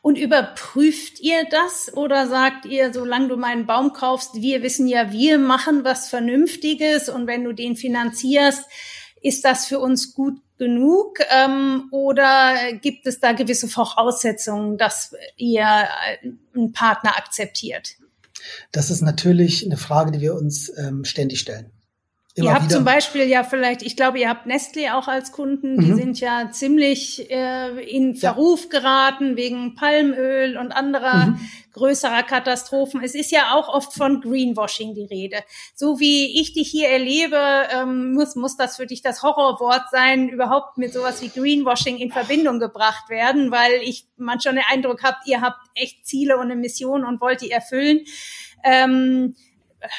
Und 0.00 0.16
überprüft 0.16 1.20
ihr 1.20 1.44
das 1.50 1.92
oder 1.94 2.26
sagt 2.26 2.64
ihr, 2.64 2.92
solange 2.92 3.28
du 3.28 3.36
meinen 3.36 3.66
Baum 3.66 3.92
kaufst, 3.92 4.36
wir 4.40 4.62
wissen 4.62 4.88
ja, 4.88 5.12
wir 5.12 5.38
machen 5.38 5.84
was 5.84 6.08
Vernünftiges 6.08 7.08
und 7.08 7.26
wenn 7.26 7.44
du 7.44 7.52
den 7.52 7.76
finanzierst, 7.76 8.64
ist 9.20 9.44
das 9.44 9.66
für 9.66 9.78
uns 9.80 10.14
gut 10.14 10.40
genug? 10.58 11.18
Ähm, 11.30 11.88
oder 11.90 12.72
gibt 12.80 13.06
es 13.06 13.20
da 13.20 13.32
gewisse 13.32 13.68
Voraussetzungen, 13.68 14.78
dass 14.78 15.14
ihr 15.36 15.66
einen 15.66 16.72
Partner 16.72 17.16
akzeptiert? 17.16 17.96
Das 18.72 18.90
ist 18.90 19.02
natürlich 19.02 19.64
eine 19.64 19.76
Frage, 19.76 20.12
die 20.12 20.20
wir 20.20 20.34
uns 20.34 20.72
ähm, 20.76 21.04
ständig 21.04 21.40
stellen. 21.40 21.70
Ihr 22.44 22.52
habt 22.52 22.64
wieder. 22.66 22.76
zum 22.76 22.84
Beispiel 22.84 23.24
ja 23.24 23.44
vielleicht, 23.44 23.82
ich 23.82 23.96
glaube, 23.96 24.18
ihr 24.18 24.28
habt 24.28 24.46
Nestle 24.46 24.96
auch 24.96 25.08
als 25.08 25.32
Kunden, 25.32 25.80
die 25.80 25.92
mhm. 25.92 25.96
sind 25.96 26.20
ja 26.20 26.50
ziemlich 26.50 27.30
äh, 27.30 27.80
in 27.84 28.14
Verruf 28.14 28.64
ja. 28.64 28.80
geraten 28.80 29.36
wegen 29.36 29.74
Palmöl 29.74 30.56
und 30.56 30.72
anderer 30.72 31.26
mhm. 31.26 31.40
größerer 31.72 32.22
Katastrophen. 32.22 33.02
Es 33.02 33.14
ist 33.14 33.30
ja 33.30 33.54
auch 33.54 33.68
oft 33.68 33.92
von 33.92 34.20
Greenwashing 34.20 34.94
die 34.94 35.04
Rede. 35.04 35.38
So 35.74 36.00
wie 36.00 36.40
ich 36.40 36.52
dich 36.52 36.68
hier 36.68 36.88
erlebe, 36.88 37.38
ähm, 37.72 38.12
muss, 38.14 38.36
muss 38.36 38.56
das 38.56 38.76
für 38.76 38.86
dich 38.86 39.02
das 39.02 39.22
Horrorwort 39.22 39.90
sein, 39.90 40.28
überhaupt 40.28 40.78
mit 40.78 40.92
sowas 40.92 41.22
wie 41.22 41.28
Greenwashing 41.28 41.98
in 41.98 42.10
Verbindung 42.10 42.58
gebracht 42.58 43.08
werden, 43.08 43.50
weil 43.50 43.80
ich 43.82 44.06
manchmal 44.16 44.54
den 44.54 44.64
Eindruck 44.70 45.02
habe, 45.02 45.16
ihr 45.26 45.40
habt 45.40 45.60
echt 45.74 46.06
Ziele 46.06 46.36
und 46.36 46.50
eine 46.50 46.56
Mission 46.56 47.04
und 47.04 47.20
wollt 47.20 47.40
die 47.40 47.50
erfüllen. 47.50 48.00
Ähm, 48.64 49.34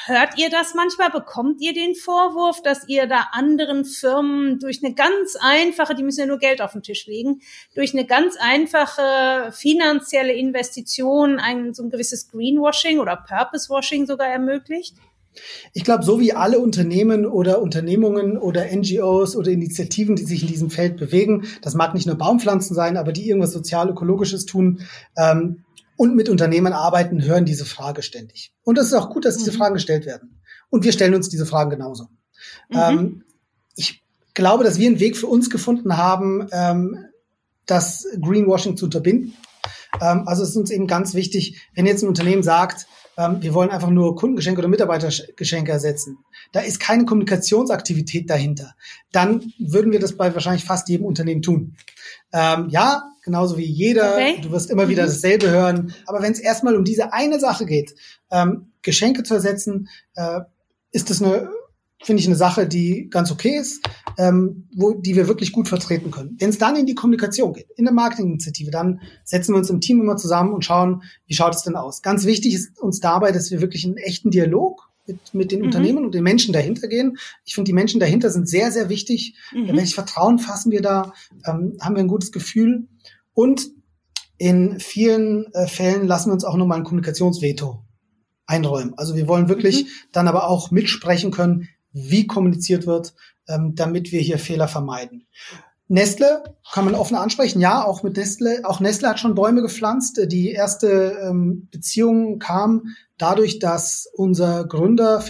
hört 0.06 0.38
ihr 0.38 0.50
das 0.50 0.74
manchmal? 0.74 1.10
Bekommt 1.10 1.60
ihr 1.60 1.72
den 1.72 1.94
Vorwurf, 1.94 2.62
dass 2.62 2.88
ihr 2.88 3.06
da 3.06 3.28
anderen 3.32 3.84
Firmen 3.84 4.58
durch 4.58 4.84
eine 4.84 4.94
ganz 4.94 5.36
einfache, 5.40 5.94
die 5.94 6.02
müssen 6.02 6.20
ja 6.20 6.26
nur 6.26 6.38
Geld 6.38 6.60
auf 6.60 6.72
den 6.72 6.82
Tisch 6.82 7.06
legen, 7.06 7.40
durch 7.74 7.94
eine 7.94 8.06
ganz 8.06 8.36
einfache 8.38 9.52
finanzielle 9.52 10.32
Investition 10.32 11.38
ein 11.38 11.74
so 11.74 11.82
ein 11.82 11.90
gewisses 11.90 12.28
Greenwashing 12.30 12.98
oder 12.98 13.16
Purposewashing 13.16 14.06
sogar 14.06 14.28
ermöglicht? 14.28 14.96
Ich 15.72 15.84
glaube, 15.84 16.02
so 16.02 16.18
wie 16.18 16.32
alle 16.32 16.58
Unternehmen 16.58 17.24
oder 17.24 17.62
Unternehmungen 17.62 18.36
oder 18.36 18.66
NGOs 18.66 19.36
oder 19.36 19.50
Initiativen, 19.50 20.16
die 20.16 20.24
sich 20.24 20.42
in 20.42 20.48
diesem 20.48 20.70
Feld 20.70 20.96
bewegen, 20.96 21.46
das 21.62 21.74
mag 21.74 21.94
nicht 21.94 22.06
nur 22.06 22.16
Baumpflanzen 22.16 22.74
sein, 22.74 22.96
aber 22.96 23.12
die 23.12 23.28
irgendwas 23.28 23.52
sozial-ökologisches 23.52 24.44
tun, 24.44 24.80
ähm, 25.16 25.64
und 26.00 26.16
mit 26.16 26.30
Unternehmen 26.30 26.72
arbeiten, 26.72 27.22
hören 27.22 27.44
diese 27.44 27.66
Frage 27.66 28.02
ständig. 28.02 28.54
Und 28.62 28.78
es 28.78 28.86
ist 28.86 28.94
auch 28.94 29.10
gut, 29.10 29.26
dass 29.26 29.36
diese 29.36 29.52
mhm. 29.52 29.56
Fragen 29.56 29.74
gestellt 29.74 30.06
werden. 30.06 30.40
Und 30.70 30.82
wir 30.82 30.92
stellen 30.92 31.14
uns 31.14 31.28
diese 31.28 31.44
Fragen 31.44 31.68
genauso. 31.68 32.04
Mhm. 32.70 32.78
Ähm, 32.78 33.24
ich 33.76 34.02
glaube, 34.32 34.64
dass 34.64 34.78
wir 34.78 34.88
einen 34.88 34.98
Weg 34.98 35.18
für 35.18 35.26
uns 35.26 35.50
gefunden 35.50 35.98
haben, 35.98 36.48
ähm, 36.52 37.04
das 37.66 38.06
Greenwashing 38.18 38.78
zu 38.78 38.86
unterbinden. 38.86 39.34
Ähm, 40.00 40.26
also 40.26 40.42
es 40.42 40.48
ist 40.48 40.56
uns 40.56 40.70
eben 40.70 40.86
ganz 40.86 41.12
wichtig, 41.12 41.60
wenn 41.74 41.84
jetzt 41.84 42.02
ein 42.02 42.08
Unternehmen 42.08 42.42
sagt, 42.42 42.86
ähm, 43.18 43.42
wir 43.42 43.52
wollen 43.52 43.68
einfach 43.68 43.90
nur 43.90 44.16
Kundengeschenke 44.16 44.60
oder 44.60 44.68
Mitarbeitergeschenke 44.68 45.70
ersetzen, 45.70 46.16
da 46.52 46.60
ist 46.60 46.80
keine 46.80 47.04
Kommunikationsaktivität 47.04 48.30
dahinter, 48.30 48.74
dann 49.12 49.52
würden 49.58 49.92
wir 49.92 50.00
das 50.00 50.16
bei 50.16 50.32
wahrscheinlich 50.32 50.64
fast 50.64 50.88
jedem 50.88 51.04
Unternehmen 51.04 51.42
tun. 51.42 51.76
Ähm, 52.32 52.70
ja, 52.70 53.09
genauso 53.22 53.56
wie 53.56 53.64
jeder. 53.64 54.14
Okay. 54.14 54.40
Du 54.42 54.50
wirst 54.50 54.70
immer 54.70 54.88
wieder 54.88 55.04
mhm. 55.04 55.08
dasselbe 55.08 55.50
hören. 55.50 55.94
Aber 56.06 56.22
wenn 56.22 56.32
es 56.32 56.40
erstmal 56.40 56.76
um 56.76 56.84
diese 56.84 57.12
eine 57.12 57.40
Sache 57.40 57.66
geht, 57.66 57.94
ähm, 58.30 58.72
Geschenke 58.82 59.22
zu 59.22 59.34
ersetzen, 59.34 59.88
äh, 60.14 60.40
ist 60.92 61.10
das 61.10 61.22
eine, 61.22 61.50
finde 62.02 62.20
ich, 62.20 62.26
eine 62.26 62.36
Sache, 62.36 62.66
die 62.66 63.08
ganz 63.10 63.30
okay 63.30 63.56
ist, 63.56 63.84
ähm, 64.18 64.68
wo, 64.74 64.94
die 64.94 65.16
wir 65.16 65.28
wirklich 65.28 65.52
gut 65.52 65.68
vertreten 65.68 66.10
können. 66.10 66.36
Wenn 66.38 66.50
es 66.50 66.58
dann 66.58 66.76
in 66.76 66.86
die 66.86 66.94
Kommunikation 66.94 67.52
geht, 67.52 67.68
in 67.76 67.84
der 67.84 67.94
Marketinginitiative, 67.94 68.70
dann 68.70 69.00
setzen 69.24 69.52
wir 69.52 69.58
uns 69.58 69.70
im 69.70 69.80
Team 69.80 70.00
immer 70.00 70.16
zusammen 70.16 70.52
und 70.52 70.64
schauen, 70.64 71.02
wie 71.26 71.34
schaut 71.34 71.54
es 71.54 71.62
denn 71.62 71.76
aus. 71.76 72.02
Ganz 72.02 72.24
wichtig 72.24 72.54
ist 72.54 72.78
uns 72.80 73.00
dabei, 73.00 73.32
dass 73.32 73.50
wir 73.50 73.60
wirklich 73.60 73.84
einen 73.84 73.98
echten 73.98 74.30
Dialog 74.30 74.90
mit, 75.06 75.34
mit 75.34 75.52
den 75.52 75.60
mhm. 75.60 75.66
Unternehmen 75.66 76.04
und 76.04 76.14
den 76.14 76.22
Menschen 76.22 76.52
dahinter 76.52 76.88
gehen. 76.88 77.18
Ich 77.44 77.54
finde, 77.54 77.68
die 77.68 77.74
Menschen 77.74 78.00
dahinter 78.00 78.30
sind 78.30 78.48
sehr, 78.48 78.70
sehr 78.72 78.88
wichtig. 78.88 79.36
Mhm. 79.52 79.68
Welches 79.76 79.94
Vertrauen 79.94 80.38
fassen 80.38 80.70
wir 80.70 80.82
da? 80.82 81.12
Ähm, 81.46 81.76
haben 81.80 81.94
wir 81.96 82.02
ein 82.02 82.08
gutes 82.08 82.32
Gefühl? 82.32 82.86
Und 83.40 83.70
in 84.36 84.80
vielen 84.80 85.50
äh, 85.54 85.66
Fällen 85.66 86.06
lassen 86.06 86.28
wir 86.28 86.34
uns 86.34 86.44
auch 86.44 86.56
nochmal 86.56 86.76
ein 86.76 86.84
Kommunikationsveto 86.84 87.82
einräumen. 88.44 88.92
Also 88.98 89.14
wir 89.14 89.28
wollen 89.28 89.48
wirklich 89.48 89.84
mhm. 89.84 89.88
dann 90.12 90.28
aber 90.28 90.46
auch 90.46 90.70
mitsprechen 90.70 91.30
können, 91.30 91.66
wie 91.90 92.26
kommuniziert 92.26 92.86
wird, 92.86 93.14
ähm, 93.48 93.74
damit 93.74 94.12
wir 94.12 94.20
hier 94.20 94.38
Fehler 94.38 94.68
vermeiden. 94.68 95.26
Nestle 95.88 96.54
kann 96.70 96.84
man 96.84 96.94
offen 96.94 97.16
ansprechen. 97.16 97.62
Ja, 97.62 97.82
auch 97.82 98.02
mit 98.02 98.18
Nestle. 98.18 98.60
Auch 98.64 98.78
Nestle 98.78 99.08
hat 99.08 99.20
schon 99.20 99.34
Bäume 99.34 99.62
gepflanzt. 99.62 100.20
Die 100.26 100.50
erste 100.50 101.18
ähm, 101.22 101.68
Beziehung 101.70 102.40
kam 102.40 102.94
dadurch, 103.16 103.58
dass 103.58 104.06
unser 104.12 104.66
Gründer 104.66 105.24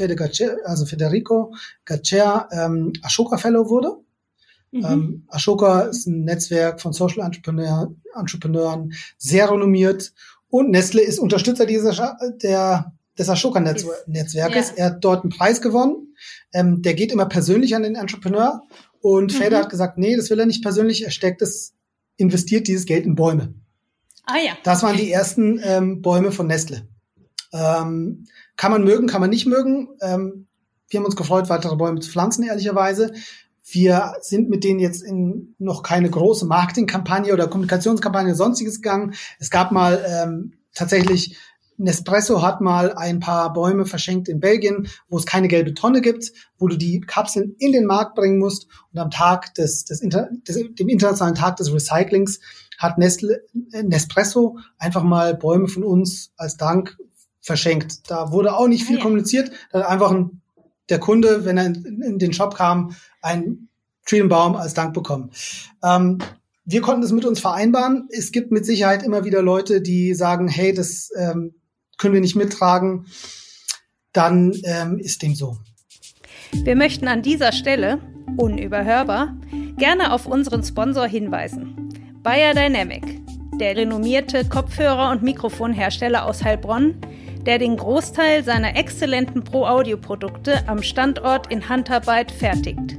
also 0.64 0.84
Federico 0.84 1.54
Gaccia 1.84 2.48
ähm, 2.50 2.92
Ashoka 3.02 3.38
Fellow 3.38 3.68
wurde. 3.68 3.98
Mhm. 4.72 4.84
Ähm, 4.84 5.24
Ashoka 5.28 5.82
ist 5.82 6.06
ein 6.06 6.24
Netzwerk 6.24 6.80
von 6.80 6.92
Social 6.92 7.24
Entrepreneur, 7.24 7.92
Entrepreneuren, 8.18 8.92
sehr 9.18 9.50
renommiert. 9.50 10.12
Und 10.48 10.70
Nestle 10.70 11.02
ist 11.02 11.18
Unterstützer 11.18 11.66
dieser, 11.66 12.16
der, 12.42 12.92
des 13.18 13.28
Ashoka-Netzwerkes. 13.28 14.70
Ja. 14.70 14.76
Er 14.76 14.86
hat 14.86 15.04
dort 15.04 15.22
einen 15.22 15.30
Preis 15.30 15.60
gewonnen. 15.60 16.14
Ähm, 16.52 16.82
der 16.82 16.94
geht 16.94 17.12
immer 17.12 17.26
persönlich 17.26 17.74
an 17.76 17.82
den 17.82 17.94
Entrepreneur. 17.94 18.62
Und 19.00 19.32
mhm. 19.32 19.36
Felder 19.36 19.58
hat 19.58 19.70
gesagt, 19.70 19.98
nee, 19.98 20.16
das 20.16 20.30
will 20.30 20.40
er 20.40 20.46
nicht 20.46 20.62
persönlich. 20.62 21.04
Er 21.04 21.10
steckt 21.10 21.42
es, 21.42 21.74
investiert 22.16 22.68
dieses 22.68 22.84
Geld 22.84 23.06
in 23.06 23.14
Bäume. 23.14 23.54
Ah 24.24 24.38
ja. 24.44 24.52
Das 24.64 24.82
waren 24.82 24.96
die 24.96 25.10
ersten 25.10 25.60
ähm, 25.62 26.02
Bäume 26.02 26.32
von 26.32 26.46
Nestle. 26.46 26.88
Ähm, 27.52 28.26
kann 28.56 28.70
man 28.70 28.84
mögen, 28.84 29.06
kann 29.06 29.20
man 29.20 29.30
nicht 29.30 29.46
mögen. 29.46 29.88
Ähm, 30.02 30.46
wir 30.88 30.98
haben 30.98 31.06
uns 31.06 31.16
gefreut, 31.16 31.48
weitere 31.48 31.76
Bäume 31.76 32.00
zu 32.00 32.10
pflanzen, 32.10 32.44
ehrlicherweise 32.44 33.12
Wir 33.72 34.14
sind 34.20 34.50
mit 34.50 34.64
denen 34.64 34.80
jetzt 34.80 35.02
in 35.02 35.54
noch 35.58 35.82
keine 35.82 36.10
große 36.10 36.46
Marketingkampagne 36.46 37.32
oder 37.32 37.48
Kommunikationskampagne 37.48 38.34
sonstiges 38.34 38.82
gegangen. 38.82 39.14
Es 39.38 39.50
gab 39.50 39.72
mal 39.72 40.04
ähm, 40.06 40.54
tatsächlich 40.74 41.36
Nespresso 41.80 42.42
hat 42.42 42.60
mal 42.60 42.92
ein 42.92 43.20
paar 43.20 43.52
Bäume 43.54 43.86
verschenkt 43.86 44.28
in 44.28 44.38
Belgien, 44.38 44.88
wo 45.08 45.16
es 45.16 45.24
keine 45.24 45.48
gelbe 45.48 45.72
Tonne 45.72 46.02
gibt, 46.02 46.30
wo 46.58 46.68
du 46.68 46.76
die 46.76 47.00
Kapseln 47.00 47.56
in 47.58 47.72
den 47.72 47.86
Markt 47.86 48.14
bringen 48.14 48.38
musst. 48.38 48.66
Und 48.92 48.98
am 48.98 49.10
Tag 49.10 49.54
des, 49.54 49.86
des, 49.86 50.00
Inter, 50.00 50.28
des 50.46 50.62
dem 50.78 50.88
internationalen 50.88 51.34
Tag 51.34 51.56
des 51.56 51.72
Recyclings 51.72 52.40
hat 52.76 52.98
Nestle, 52.98 53.44
äh, 53.72 53.82
Nespresso 53.82 54.58
einfach 54.78 55.02
mal 55.02 55.34
Bäume 55.34 55.68
von 55.68 55.82
uns 55.82 56.32
als 56.36 56.58
Dank 56.58 56.98
verschenkt. 57.40 58.10
Da 58.10 58.30
wurde 58.30 58.54
auch 58.54 58.68
nicht 58.68 58.84
viel 58.84 58.96
ja. 58.96 59.02
kommuniziert. 59.02 59.50
Da 59.72 59.80
hat 59.80 59.88
einfach 59.88 60.10
ein, 60.10 60.42
der 60.90 60.98
Kunde, 60.98 61.44
wenn 61.44 61.56
er 61.56 61.66
in, 61.66 62.18
den 62.18 62.32
Shop 62.32 62.54
kam, 62.54 62.94
ein 63.22 63.68
Baum 64.28 64.56
als 64.56 64.74
Dank 64.74 64.92
bekommen. 64.92 65.30
Ähm, 65.84 66.18
wir 66.64 66.80
konnten 66.80 67.02
das 67.02 67.12
mit 67.12 67.24
uns 67.24 67.38
vereinbaren. 67.38 68.08
Es 68.10 68.32
gibt 68.32 68.50
mit 68.50 68.66
Sicherheit 68.66 69.02
immer 69.04 69.24
wieder 69.24 69.40
Leute, 69.40 69.80
die 69.80 70.14
sagen, 70.14 70.48
hey, 70.48 70.74
das 70.74 71.10
ähm, 71.16 71.54
können 71.96 72.14
wir 72.14 72.20
nicht 72.20 72.36
mittragen. 72.36 73.06
Dann 74.12 74.52
ähm, 74.64 74.98
ist 74.98 75.22
dem 75.22 75.34
so. 75.34 75.58
Wir 76.52 76.74
möchten 76.74 77.06
an 77.06 77.22
dieser 77.22 77.52
Stelle, 77.52 78.00
unüberhörbar, 78.36 79.36
gerne 79.76 80.12
auf 80.12 80.26
unseren 80.26 80.64
Sponsor 80.64 81.06
hinweisen. 81.06 81.90
Bayer 82.22 82.54
Dynamic, 82.54 83.20
der 83.60 83.76
renommierte 83.76 84.44
Kopfhörer- 84.44 85.12
und 85.12 85.22
Mikrofonhersteller 85.22 86.24
aus 86.24 86.42
Heilbronn, 86.42 87.00
der 87.46 87.58
den 87.58 87.76
Großteil 87.76 88.44
seiner 88.44 88.76
exzellenten 88.76 89.44
Pro-Audio-Produkte 89.44 90.68
am 90.68 90.82
Standort 90.82 91.50
in 91.50 91.68
Handarbeit 91.68 92.30
fertigt. 92.30 92.98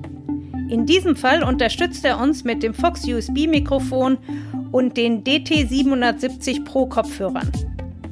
In 0.70 0.86
diesem 0.86 1.16
Fall 1.16 1.44
unterstützt 1.44 2.06
er 2.06 2.20
uns 2.20 2.44
mit 2.44 2.64
dem 2.64 2.74
Fox 2.74 3.06
USB-Mikrofon 3.08 4.18
und 4.72 4.96
den 4.98 5.24
DT770 5.24 6.64
Pro 6.64 6.86
Kopfhörern. 6.86 7.52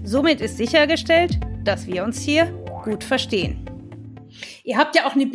Somit 0.03 0.41
ist 0.41 0.57
sichergestellt, 0.57 1.39
dass 1.63 1.87
wir 1.87 2.03
uns 2.03 2.21
hier 2.21 2.45
gut 2.83 3.03
verstehen. 3.03 3.65
Ihr 4.63 4.77
habt 4.77 4.95
ja 4.95 5.07
auch 5.07 5.15
eine 5.15 5.25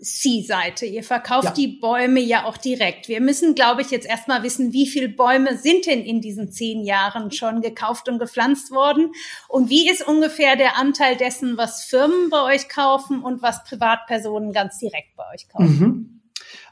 B2C-Seite. 0.00 0.86
Ihr 0.86 1.02
verkauft 1.02 1.44
ja. 1.44 1.52
die 1.52 1.68
Bäume 1.68 2.20
ja 2.20 2.44
auch 2.44 2.56
direkt. 2.56 3.08
Wir 3.08 3.20
müssen, 3.20 3.54
glaube 3.54 3.82
ich, 3.82 3.90
jetzt 3.90 4.06
erstmal 4.06 4.42
wissen, 4.42 4.72
wie 4.72 4.86
viele 4.86 5.08
Bäume 5.08 5.56
sind 5.58 5.86
denn 5.86 6.00
in 6.00 6.20
diesen 6.20 6.50
zehn 6.50 6.84
Jahren 6.84 7.30
schon 7.30 7.60
gekauft 7.60 8.08
und 8.08 8.18
gepflanzt 8.18 8.70
worden? 8.70 9.12
Und 9.48 9.70
wie 9.70 9.88
ist 9.88 10.06
ungefähr 10.06 10.56
der 10.56 10.76
Anteil 10.76 11.16
dessen, 11.16 11.56
was 11.56 11.84
Firmen 11.84 12.30
bei 12.30 12.42
euch 12.42 12.68
kaufen 12.68 13.22
und 13.22 13.42
was 13.42 13.64
Privatpersonen 13.64 14.52
ganz 14.52 14.78
direkt 14.78 15.16
bei 15.16 15.24
euch 15.34 15.48
kaufen? 15.48 15.78
Mhm. 15.78 16.20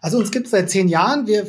Also 0.01 0.19
uns 0.19 0.31
gibt 0.31 0.47
es 0.47 0.53
seit 0.53 0.71
zehn 0.71 0.89
Jahren. 0.89 1.27
Wir 1.27 1.47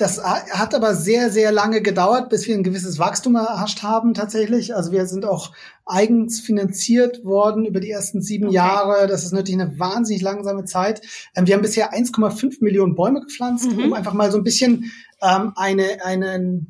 das 0.00 0.22
hat 0.22 0.74
aber 0.74 0.94
sehr, 0.94 1.30
sehr 1.30 1.52
lange 1.52 1.82
gedauert, 1.82 2.30
bis 2.30 2.46
wir 2.46 2.54
ein 2.54 2.62
gewisses 2.62 2.98
Wachstum 2.98 3.34
erhascht 3.34 3.82
haben 3.82 4.14
tatsächlich. 4.14 4.74
Also 4.74 4.92
wir 4.92 5.04
sind 5.06 5.26
auch 5.26 5.52
eigens 5.84 6.40
finanziert 6.40 7.22
worden 7.24 7.66
über 7.66 7.80
die 7.80 7.90
ersten 7.90 8.22
sieben 8.22 8.46
okay. 8.46 8.56
Jahre. 8.56 9.06
Das 9.08 9.24
ist 9.24 9.32
natürlich 9.32 9.60
eine 9.60 9.78
wahnsinnig 9.78 10.22
langsame 10.22 10.64
Zeit. 10.64 11.02
Ähm, 11.34 11.46
wir 11.46 11.54
haben 11.54 11.62
bisher 11.62 11.92
1,5 11.92 12.64
Millionen 12.64 12.94
Bäume 12.94 13.20
gepflanzt, 13.20 13.70
mhm. 13.70 13.84
um 13.84 13.92
einfach 13.92 14.14
mal 14.14 14.32
so 14.32 14.38
ein 14.38 14.44
bisschen 14.44 14.90
ähm, 15.20 15.52
eine, 15.56 16.02
eine, 16.04 16.64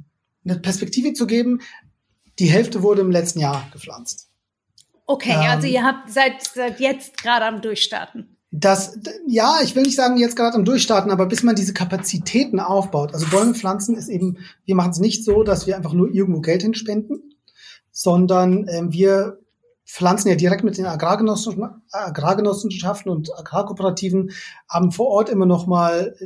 eine 0.45 0.59
Perspektive 0.59 1.13
zu 1.13 1.27
geben. 1.27 1.61
Die 2.41 2.47
Hälfte 2.47 2.83
wurde 2.83 3.03
im 3.03 3.13
letzten 3.13 3.39
Jahr 3.39 3.69
gepflanzt. 3.73 4.29
Okay, 5.07 5.33
also 5.33 5.45
ähm, 5.45 5.51
also 5.51 5.67
ihr 5.69 5.85
habt 5.85 6.11
seit, 6.11 6.43
seit 6.43 6.81
jetzt 6.81 7.23
gerade 7.23 7.45
am 7.45 7.61
Durchstarten. 7.63 8.40
Das, 8.53 8.99
ja, 9.29 9.59
ich 9.63 9.77
will 9.77 9.85
nicht 9.85 9.95
sagen 9.95 10.17
jetzt 10.17 10.35
gerade 10.35 10.57
am 10.57 10.65
Durchstarten, 10.65 11.13
aber 11.13 11.27
bis 11.27 11.45
man 11.45 11.55
diese 11.55 11.73
Kapazitäten 11.73 12.59
aufbaut. 12.59 13.15
Also 13.15 13.27
Bäume 13.27 13.55
pflanzen 13.55 13.97
ist 13.97 14.09
eben, 14.09 14.39
wir 14.65 14.75
machen 14.75 14.91
es 14.91 14.99
nicht 14.99 15.25
so, 15.25 15.45
dass 15.45 15.69
wir 15.69 15.77
einfach 15.77 15.93
nur 15.93 16.11
irgendwo 16.11 16.41
Geld 16.41 16.63
hinspenden, 16.63 17.37
sondern 17.93 18.67
ähm, 18.69 18.93
wir 18.93 19.39
pflanzen 19.87 20.29
ja 20.29 20.35
direkt 20.35 20.65
mit 20.65 20.79
den 20.79 20.87
Agrargenossenschaften 20.87 23.11
und 23.11 23.39
Agrarkooperativen, 23.39 24.33
haben 24.69 24.93
vor 24.93 25.09
Ort 25.09 25.29
immer 25.29 25.47
noch 25.47 25.67
mal 25.67 26.17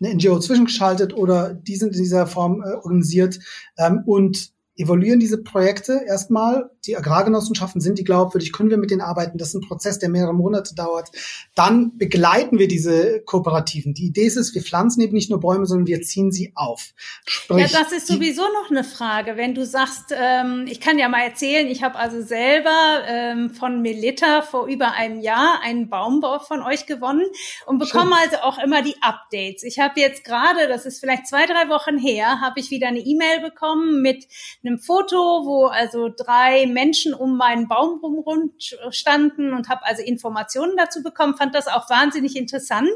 eine 0.00 0.14
NGO 0.14 0.38
zwischengeschaltet 0.38 1.16
oder 1.16 1.54
die 1.54 1.76
sind 1.76 1.94
in 1.94 2.02
dieser 2.02 2.26
Form 2.26 2.62
äh, 2.62 2.74
organisiert 2.74 3.38
ähm, 3.76 4.02
und 4.06 4.52
evaluieren 4.76 5.20
diese 5.20 5.42
Projekte 5.42 6.02
erstmal. 6.06 6.70
Die 6.86 6.96
Agrargenossenschaften 6.96 7.80
sind 7.80 7.98
die 7.98 8.04
glaubwürdig, 8.04 8.52
können 8.52 8.70
wir 8.70 8.76
mit 8.76 8.90
denen 8.90 9.00
arbeiten. 9.00 9.38
Das 9.38 9.48
ist 9.48 9.54
ein 9.54 9.66
Prozess, 9.66 9.98
der 9.98 10.08
mehrere 10.08 10.34
Monate 10.34 10.74
dauert. 10.74 11.10
Dann 11.54 11.96
begleiten 11.96 12.58
wir 12.58 12.68
diese 12.68 13.20
Kooperativen. 13.20 13.94
Die 13.94 14.06
Idee 14.06 14.26
ist 14.26 14.36
es, 14.36 14.54
wir 14.54 14.62
pflanzen 14.62 15.00
eben 15.00 15.14
nicht 15.14 15.30
nur 15.30 15.40
Bäume, 15.40 15.66
sondern 15.66 15.86
wir 15.86 16.02
ziehen 16.02 16.32
sie 16.32 16.52
auf. 16.54 16.92
Sprich, 17.26 17.70
ja, 17.72 17.80
das 17.80 17.92
ist 17.92 18.06
sowieso 18.06 18.42
noch 18.42 18.70
eine 18.70 18.84
Frage. 18.84 19.36
Wenn 19.36 19.54
du 19.54 19.64
sagst, 19.64 20.14
ähm, 20.14 20.66
ich 20.68 20.80
kann 20.80 20.98
ja 20.98 21.08
mal 21.08 21.22
erzählen, 21.22 21.66
ich 21.68 21.82
habe 21.82 21.96
also 21.96 22.22
selber 22.22 23.02
ähm, 23.06 23.50
von 23.50 23.82
Melita 23.82 24.42
vor 24.42 24.66
über 24.66 24.92
einem 24.92 25.20
Jahr 25.20 25.60
einen 25.62 25.88
Baumbau 25.88 26.38
von 26.38 26.62
euch 26.62 26.86
gewonnen 26.86 27.26
und 27.66 27.78
bekomme 27.78 28.16
Schön. 28.16 28.30
also 28.30 28.36
auch 28.42 28.58
immer 28.58 28.82
die 28.82 28.96
Updates. 29.00 29.62
Ich 29.62 29.78
habe 29.78 30.00
jetzt 30.00 30.24
gerade, 30.24 30.68
das 30.68 30.86
ist 30.86 31.00
vielleicht 31.00 31.26
zwei, 31.26 31.46
drei 31.46 31.68
Wochen 31.68 31.98
her, 31.98 32.40
habe 32.40 32.60
ich 32.60 32.70
wieder 32.70 32.88
eine 32.88 33.00
E-Mail 33.00 33.40
bekommen 33.40 34.02
mit 34.02 34.26
einem 34.64 34.78
Foto, 34.78 35.16
wo 35.16 35.66
also 35.66 36.10
drei 36.14 36.66
Menschen 36.74 37.14
um 37.14 37.36
meinen 37.36 37.68
Baum 37.68 38.00
rum 38.00 38.52
standen 38.90 39.54
und 39.54 39.68
habe 39.68 39.86
also 39.86 40.02
Informationen 40.02 40.76
dazu 40.76 41.02
bekommen, 41.02 41.36
fand 41.36 41.54
das 41.54 41.68
auch 41.68 41.88
wahnsinnig 41.88 42.36
interessant. 42.36 42.92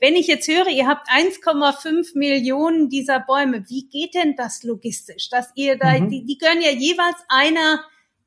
Wenn 0.00 0.14
ich 0.14 0.26
jetzt 0.26 0.48
höre, 0.48 0.68
ihr 0.68 0.86
habt 0.86 1.08
1,5 1.08 2.18
Millionen 2.18 2.88
dieser 2.90 3.20
Bäume, 3.20 3.64
wie 3.68 3.88
geht 3.88 4.14
denn 4.14 4.36
das 4.36 4.62
logistisch? 4.62 5.30
Dass 5.30 5.50
ihr 5.54 5.78
da, 5.78 5.98
mhm. 5.98 6.10
die, 6.10 6.24
die 6.24 6.36
gehören 6.36 6.60
ja 6.60 6.70
jeweils 6.70 7.16
einer 7.28 7.80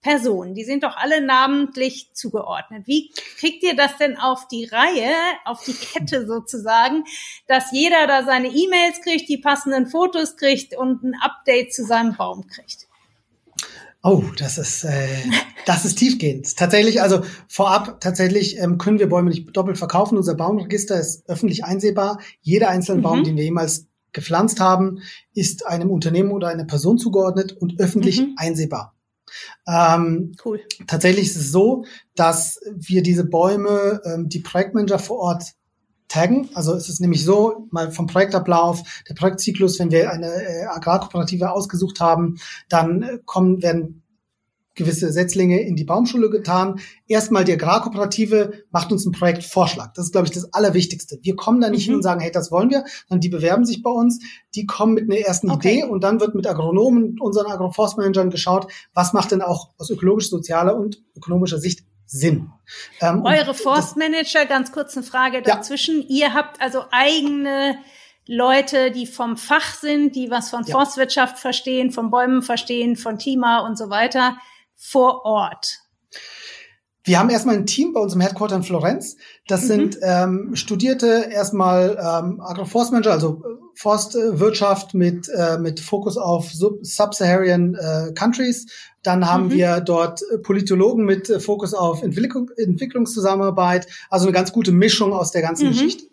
Personen. 0.04 0.54
Die 0.54 0.66
sind 0.66 0.84
doch 0.84 0.98
alle 0.98 1.22
namentlich 1.22 2.14
zugeordnet. 2.14 2.86
Wie 2.86 3.10
kriegt 3.40 3.64
ihr 3.64 3.76
das 3.76 3.98
denn 3.98 4.18
auf 4.18 4.48
die 4.50 4.66
Reihe, 4.66 5.16
auf 5.46 5.64
die 5.64 5.74
Kette 5.74 6.28
sozusagen, 6.28 7.06
dass 7.48 7.72
jeder 7.72 8.06
da 8.06 8.24
seine 8.24 8.50
E-Mails 8.50 9.02
kriegt, 9.02 9.30
die 9.30 9.38
passenden 9.38 9.88
Fotos 9.88 10.36
kriegt 10.36 10.76
und 10.78 11.04
ein 11.04 11.16
Update 11.22 11.74
zu 11.74 11.86
seinem 11.86 12.16
Baum 12.16 12.46
kriegt? 12.48 12.88
Oh, 14.04 14.24
das 14.38 14.58
ist 14.58 14.84
äh, 14.84 15.08
das 15.66 15.86
ist 15.86 15.96
tiefgehend. 15.96 16.58
Tatsächlich, 16.58 17.02
also 17.02 17.22
vorab 17.48 18.02
tatsächlich 18.02 18.60
ähm, 18.60 18.78
können 18.78 19.00
wir 19.00 19.08
Bäume 19.08 19.30
nicht 19.30 19.56
doppelt 19.56 19.78
verkaufen. 19.78 20.18
Unser 20.18 20.36
Baumregister 20.36 21.00
ist 21.00 21.28
öffentlich 21.30 21.64
einsehbar. 21.64 22.20
Jeder 22.42 22.70
einzelne 22.70 23.00
mhm. 23.00 23.04
Baum, 23.04 23.24
den 23.24 23.38
wir 23.38 23.44
jemals 23.44 23.88
gepflanzt 24.12 24.60
haben, 24.60 25.00
ist 25.34 25.66
einem 25.66 25.90
Unternehmen 25.90 26.32
oder 26.32 26.50
einer 26.50 26.66
Person 26.66 26.98
zugeordnet 26.98 27.54
und 27.54 27.80
öffentlich 27.80 28.22
mhm. 28.22 28.36
einsehbar. 28.38 28.94
Ähm, 29.68 30.34
cool. 30.46 30.60
Tatsächlich 30.86 31.28
ist 31.28 31.38
es 31.38 31.52
so, 31.52 31.86
dass 32.16 32.60
wir 32.76 33.02
diese 33.02 33.24
Bäume, 33.24 34.02
ähm, 34.06 34.30
die 34.30 34.42
Projektmanager 34.42 35.00
vor 35.00 35.18
Ort 35.18 35.54
taggen. 36.14 36.50
Also 36.54 36.74
es 36.74 36.90
ist 36.90 37.02
nämlich 37.02 37.26
so, 37.26 37.68
mal 37.72 37.92
vom 37.92 38.08
Projektablauf, 38.08 38.84
der 39.10 39.16
Projektzyklus, 39.16 39.80
wenn 39.80 39.92
wir 39.92 40.12
eine 40.12 40.28
äh, 40.28 40.66
Agrarkooperative 40.66 41.52
ausgesucht 41.52 42.00
haben, 42.00 42.38
dann 42.70 43.02
äh, 43.02 43.20
kommen, 43.26 43.62
werden 43.64 44.04
gewisse 44.76 45.12
Setzlinge 45.12 45.62
in 45.62 45.76
die 45.76 45.84
Baumschule 45.84 46.30
getan. 46.30 46.80
Erstmal 47.08 47.46
die 47.46 47.54
Agrarkooperative 47.54 48.64
macht 48.72 48.92
uns 48.92 49.06
einen 49.06 49.14
Projektvorschlag. 49.14 49.94
Das 49.94 50.06
ist, 50.06 50.12
glaube 50.12 50.28
ich, 50.28 50.34
das 50.34 50.52
Allerwichtigste. 50.54 51.20
Wir 51.22 51.36
kommen 51.36 51.62
da 51.62 51.70
nicht 51.70 51.86
mhm. 51.86 51.92
hin 51.92 51.96
und 51.96 52.04
sagen, 52.04 52.22
hey, 52.22 52.32
das 52.32 52.52
wollen 52.52 52.70
wir, 52.70 52.84
sondern 53.08 53.22
die 53.22 53.30
bewerben 53.30 53.66
sich 53.66 53.84
bei 53.84 53.92
uns, 53.92 54.20
die 54.56 54.66
kommen 54.66 54.96
mit 54.96 55.10
einer 55.10 55.20
ersten 55.20 55.52
okay. 55.52 55.80
Idee 55.80 55.84
und 55.84 56.04
dann 56.04 56.20
wird 56.20 56.34
mit 56.34 56.48
Agronomen, 56.48 57.20
unseren 57.20 57.52
Agroforstmanagern 57.52 58.32
geschaut, 58.32 58.72
was 58.94 59.14
macht 59.14 59.32
denn 59.32 59.42
auch 59.42 59.70
aus 59.78 59.90
ökologisch, 59.90 60.30
sozialer 60.30 60.76
und 60.76 61.04
ökonomischer 61.16 61.60
Sicht 61.60 61.86
Sinn. 62.14 62.52
Ähm, 63.02 63.26
Eure 63.26 63.56
Forstmanager, 63.56 64.46
ganz 64.46 64.72
kurz 64.72 64.96
eine 64.96 65.04
Frage 65.04 65.42
dazwischen. 65.42 66.02
Ja. 66.08 66.28
Ihr 66.28 66.34
habt 66.36 66.62
also 66.62 66.84
eigene 66.92 67.80
Leute, 68.28 68.92
die 68.92 69.08
vom 69.08 69.36
Fach 69.36 69.74
sind, 69.74 70.16
die 70.16 70.30
was 70.30 70.52
von 70.52 70.64
ja. 70.64 70.74
Forstwirtschaft 70.74 71.40
verstehen, 71.40 71.92
von 71.92 72.12
Bäumen 72.12 72.44
verstehen, 72.44 72.96
von 72.98 73.18
Klima 73.18 73.66
und 73.66 73.80
so 73.80 73.90
weiter 73.90 74.38
vor 74.76 75.26
Ort? 75.26 75.80
Wir 77.04 77.18
haben 77.18 77.32
erstmal 77.32 77.56
ein 77.56 77.66
Team 77.66 77.94
bei 77.94 78.00
uns 78.00 78.14
im 78.14 78.22
Headquarter 78.22 78.58
in 78.58 78.64
Florenz. 78.64 79.18
Das 79.48 79.64
mhm. 79.64 79.68
sind 79.68 79.98
ähm, 80.04 80.56
Studierte, 80.56 81.30
erstmal 81.32 81.98
ähm, 82.00 82.42
Agroforstmanager, 82.42 83.12
also 83.12 83.42
äh, 83.44 83.63
Forstwirtschaft 83.76 84.94
mit, 84.94 85.30
äh, 85.30 85.58
mit 85.58 85.80
Fokus 85.80 86.18
auf 86.18 86.52
Sub-Saharan 86.52 87.76
äh, 87.76 88.14
Countries. 88.14 88.68
Dann 89.02 89.28
haben 89.28 89.46
mhm. 89.46 89.52
wir 89.52 89.82
dort 89.82 90.22
Politologen 90.44 91.06
mit 91.06 91.30
äh, 91.30 91.40
Fokus 91.40 91.74
auf 91.74 92.04
Entwicklung, 92.04 92.50
Entwicklungszusammenarbeit. 92.58 93.88
Also 94.10 94.26
eine 94.26 94.34
ganz 94.34 94.52
gute 94.54 94.72
Mischung 94.72 95.14
aus 95.14 95.32
der 95.32 95.42
ganzen 95.42 95.68
mhm. 95.68 95.72
Geschichte 95.72 96.06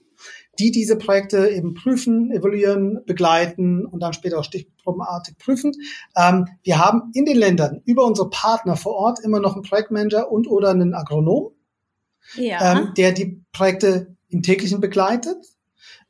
die 0.60 0.70
diese 0.70 0.96
Projekte 0.96 1.48
eben 1.48 1.74
prüfen, 1.74 2.30
evaluieren, 2.30 3.00
begleiten 3.06 3.86
und 3.86 4.00
dann 4.00 4.12
später 4.12 4.38
auch 4.38 4.44
stichprobenartig 4.44 5.38
prüfen. 5.38 5.72
Ähm, 6.16 6.46
wir 6.62 6.78
haben 6.78 7.10
in 7.14 7.24
den 7.24 7.36
Ländern 7.36 7.80
über 7.84 8.04
unsere 8.04 8.28
Partner 8.28 8.76
vor 8.76 8.94
Ort 8.94 9.20
immer 9.20 9.40
noch 9.40 9.54
einen 9.54 9.62
Projektmanager 9.62 10.30
und 10.30 10.46
oder 10.48 10.70
einen 10.70 10.94
Agronom, 10.94 11.52
ja. 12.34 12.78
ähm, 12.78 12.92
der 12.96 13.12
die 13.12 13.42
Projekte 13.52 14.16
im 14.28 14.42
täglichen 14.42 14.80
begleitet. 14.80 15.38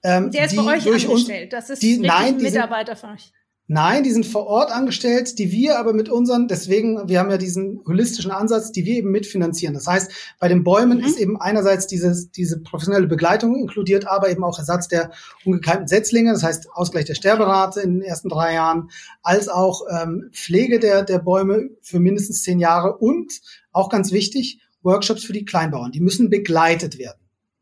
Ähm, 0.02 0.30
der 0.30 0.46
ist 0.46 0.56
bei 0.56 0.62
euch 0.62 0.86
angestellt. 0.86 1.52
Das 1.52 1.70
ist 1.70 1.82
die, 1.82 1.98
nein, 1.98 2.34
ein 2.34 2.42
Mitarbeiter 2.42 2.96
von 2.96 3.10
euch. 3.10 3.32
Nein, 3.72 4.02
die 4.02 4.10
sind 4.10 4.26
vor 4.26 4.48
Ort 4.48 4.72
angestellt, 4.72 5.38
die 5.38 5.52
wir 5.52 5.78
aber 5.78 5.92
mit 5.92 6.08
unseren, 6.08 6.48
deswegen, 6.48 7.08
wir 7.08 7.20
haben 7.20 7.30
ja 7.30 7.36
diesen 7.36 7.80
holistischen 7.86 8.32
Ansatz, 8.32 8.72
die 8.72 8.84
wir 8.84 8.96
eben 8.96 9.12
mitfinanzieren. 9.12 9.74
Das 9.74 9.86
heißt, 9.86 10.10
bei 10.40 10.48
den 10.48 10.64
Bäumen 10.64 10.98
mhm. 10.98 11.04
ist 11.04 11.16
eben 11.20 11.40
einerseits 11.40 11.86
dieses, 11.86 12.32
diese 12.32 12.58
professionelle 12.58 13.06
Begleitung 13.06 13.54
inkludiert, 13.54 14.08
aber 14.08 14.28
eben 14.28 14.42
auch 14.42 14.58
Ersatz 14.58 14.88
der 14.88 15.12
ungekeimten 15.44 15.86
Setzlinge, 15.86 16.32
das 16.32 16.42
heißt 16.42 16.72
Ausgleich 16.72 17.04
der 17.04 17.14
Sterberate 17.14 17.80
in 17.80 18.00
den 18.00 18.02
ersten 18.02 18.28
drei 18.28 18.54
Jahren, 18.54 18.90
als 19.22 19.48
auch 19.48 19.82
ähm, 19.88 20.30
Pflege 20.32 20.80
der, 20.80 21.04
der 21.04 21.20
Bäume 21.20 21.70
für 21.80 22.00
mindestens 22.00 22.42
zehn 22.42 22.58
Jahre 22.58 22.96
und 22.96 23.40
auch 23.70 23.88
ganz 23.88 24.10
wichtig, 24.10 24.60
Workshops 24.82 25.22
für 25.22 25.32
die 25.32 25.44
Kleinbauern. 25.44 25.92
Die 25.92 26.00
müssen 26.00 26.28
begleitet 26.28 26.98
werden. 26.98 27.20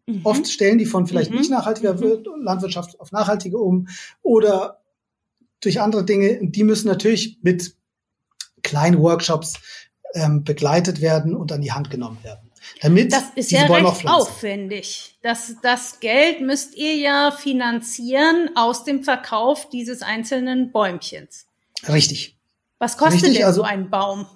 Mhm. 0.08 0.20
Oft 0.24 0.48
stellen 0.48 0.78
die 0.78 0.86
von 0.86 1.06
vielleicht 1.06 1.30
mhm. 1.30 1.38
nicht 1.38 1.50
nachhaltiger 1.50 1.94
mhm. 1.94 2.24
Landwirtschaft 2.42 2.98
auf 2.98 3.12
nachhaltige 3.12 3.58
um 3.58 3.88
oder 4.22 4.80
durch 5.60 5.80
andere 5.80 6.04
Dinge. 6.04 6.40
Und 6.40 6.56
die 6.56 6.64
müssen 6.64 6.88
natürlich 6.88 7.38
mit 7.42 7.74
kleinen 8.62 8.98
Workshops 8.98 9.54
ähm, 10.14 10.44
begleitet 10.44 11.00
werden 11.00 11.36
und 11.36 11.52
an 11.52 11.60
die 11.60 11.72
Hand 11.72 11.90
genommen 11.90 12.18
werden. 12.22 12.50
Damit 12.80 13.12
das 13.12 13.24
ist 13.34 13.50
ja 13.50 13.66
recht 13.66 14.06
aufwendig. 14.06 15.16
Das, 15.22 15.56
das 15.62 16.00
Geld 16.00 16.40
müsst 16.40 16.74
ihr 16.74 16.96
ja 16.96 17.30
finanzieren 17.30 18.50
aus 18.54 18.84
dem 18.84 19.04
Verkauf 19.04 19.68
dieses 19.68 20.02
einzelnen 20.02 20.72
Bäumchens. 20.72 21.46
Richtig. 21.88 22.36
Was 22.78 22.96
kostet 22.96 23.22
Richtig, 23.22 23.38
denn 23.38 23.46
also, 23.46 23.60
so 23.60 23.66
ein 23.66 23.90
Baum? 23.90 24.26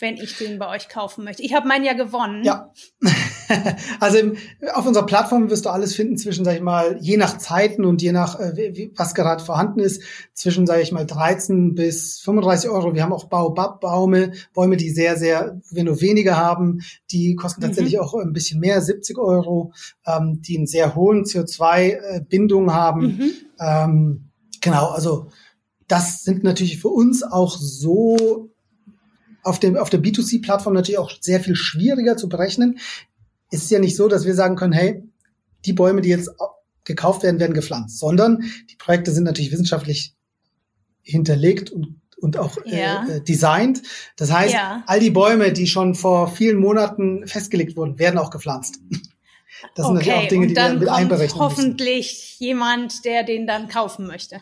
Wenn 0.00 0.16
ich 0.16 0.38
den 0.38 0.58
bei 0.58 0.68
euch 0.68 0.88
kaufen 0.88 1.24
möchte. 1.24 1.42
Ich 1.42 1.54
habe 1.54 1.66
meinen 1.66 1.84
ja 1.84 1.92
gewonnen. 1.92 2.44
Ja. 2.44 2.72
also 4.00 4.18
im, 4.18 4.36
auf 4.74 4.86
unserer 4.86 5.06
Plattform 5.06 5.50
wirst 5.50 5.64
du 5.64 5.70
alles 5.70 5.94
finden 5.94 6.16
zwischen, 6.16 6.44
sag 6.44 6.54
ich 6.54 6.60
mal, 6.60 6.98
je 7.00 7.16
nach 7.16 7.38
Zeiten 7.38 7.84
und 7.84 8.00
je 8.00 8.12
nach, 8.12 8.38
äh, 8.38 8.52
wie, 8.56 8.92
was 8.96 9.14
gerade 9.14 9.42
vorhanden 9.42 9.80
ist, 9.80 10.02
zwischen, 10.34 10.66
sage 10.66 10.82
ich 10.82 10.92
mal, 10.92 11.04
13 11.04 11.74
bis 11.74 12.20
35 12.20 12.70
Euro. 12.70 12.94
Wir 12.94 13.02
haben 13.02 13.12
auch 13.12 13.24
Baobab-Bäume, 13.24 14.32
Bäume, 14.54 14.76
die 14.76 14.90
sehr, 14.90 15.16
sehr, 15.16 15.60
wir 15.70 15.84
nur 15.84 16.00
wenige 16.00 16.36
haben, 16.36 16.80
die 17.10 17.34
kosten 17.34 17.60
tatsächlich 17.60 17.94
mhm. 17.94 18.00
auch 18.00 18.14
ein 18.14 18.32
bisschen 18.32 18.60
mehr, 18.60 18.80
70 18.80 19.18
Euro, 19.18 19.72
ähm, 20.06 20.40
die 20.42 20.56
einen 20.56 20.66
sehr 20.66 20.94
hohen 20.94 21.24
CO2-Bindung 21.24 22.72
haben. 22.72 23.00
Mhm. 23.00 23.30
Ähm, 23.58 24.30
genau, 24.60 24.90
also 24.90 25.26
das 25.88 26.22
sind 26.22 26.44
natürlich 26.44 26.78
für 26.78 26.88
uns 26.88 27.22
auch 27.22 27.56
so 27.56 28.47
auf, 29.48 29.58
dem, 29.58 29.76
auf 29.76 29.90
der 29.90 30.02
B2C-Plattform 30.02 30.74
natürlich 30.74 30.98
auch 30.98 31.10
sehr 31.20 31.40
viel 31.40 31.56
schwieriger 31.56 32.16
zu 32.16 32.28
berechnen. 32.28 32.78
Es 33.50 33.62
ist 33.62 33.70
ja 33.70 33.78
nicht 33.78 33.96
so, 33.96 34.08
dass 34.08 34.26
wir 34.26 34.34
sagen 34.34 34.56
können, 34.56 34.72
hey, 34.72 35.02
die 35.64 35.72
Bäume, 35.72 36.02
die 36.02 36.10
jetzt 36.10 36.30
gekauft 36.84 37.22
werden, 37.22 37.40
werden 37.40 37.54
gepflanzt, 37.54 37.98
sondern 37.98 38.44
die 38.70 38.76
Projekte 38.76 39.10
sind 39.10 39.24
natürlich 39.24 39.52
wissenschaftlich 39.52 40.14
hinterlegt 41.02 41.70
und 41.70 41.96
und 42.20 42.36
auch 42.36 42.56
äh, 42.64 42.80
ja. 42.80 43.06
äh, 43.08 43.20
designt. 43.20 43.80
Das 44.16 44.32
heißt, 44.32 44.52
ja. 44.52 44.82
all 44.86 44.98
die 44.98 45.10
Bäume, 45.10 45.52
die 45.52 45.68
schon 45.68 45.94
vor 45.94 46.26
vielen 46.26 46.56
Monaten 46.56 47.24
festgelegt 47.28 47.76
wurden, 47.76 47.98
werden 48.00 48.18
auch 48.18 48.30
gepflanzt. 48.30 48.80
Das 49.76 49.86
okay. 49.86 49.86
sind 49.86 49.94
natürlich 49.94 50.14
auch 50.14 50.28
Dinge, 50.28 50.46
die 50.48 50.56
wir 50.56 50.74
mit 50.74 50.88
einberechnen 50.88 51.40
hoffentlich 51.40 52.06
müssen. 52.38 52.44
jemand, 52.44 53.04
der 53.04 53.22
den 53.22 53.46
dann 53.46 53.68
kaufen 53.68 54.06
möchte. 54.08 54.40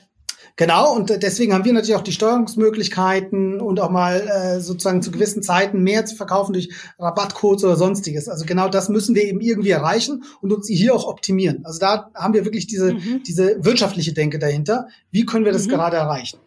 Genau, 0.54 0.94
und 0.94 1.10
deswegen 1.22 1.52
haben 1.52 1.64
wir 1.64 1.72
natürlich 1.72 1.96
auch 1.96 2.02
die 2.02 2.12
Steuerungsmöglichkeiten 2.12 3.60
und 3.60 3.80
auch 3.80 3.90
mal 3.90 4.20
äh, 4.20 4.60
sozusagen 4.60 5.02
zu 5.02 5.10
gewissen 5.10 5.42
Zeiten 5.42 5.82
mehr 5.82 6.06
zu 6.06 6.16
verkaufen 6.16 6.52
durch 6.52 6.70
Rabattcodes 6.98 7.64
oder 7.64 7.76
sonstiges. 7.76 8.28
Also 8.28 8.46
genau 8.46 8.68
das 8.68 8.88
müssen 8.88 9.14
wir 9.14 9.24
eben 9.24 9.40
irgendwie 9.40 9.70
erreichen 9.70 10.24
und 10.40 10.52
uns 10.52 10.68
hier 10.68 10.94
auch 10.94 11.06
optimieren. 11.06 11.64
Also 11.64 11.80
da 11.80 12.10
haben 12.14 12.34
wir 12.34 12.44
wirklich 12.44 12.66
diese, 12.66 12.94
mhm. 12.94 13.22
diese 13.26 13.64
wirtschaftliche 13.64 14.12
Denke 14.12 14.38
dahinter. 14.38 14.88
Wie 15.10 15.26
können 15.26 15.44
wir 15.44 15.52
das 15.52 15.66
mhm. 15.66 15.70
gerade 15.70 15.96
erreichen? 15.96 16.38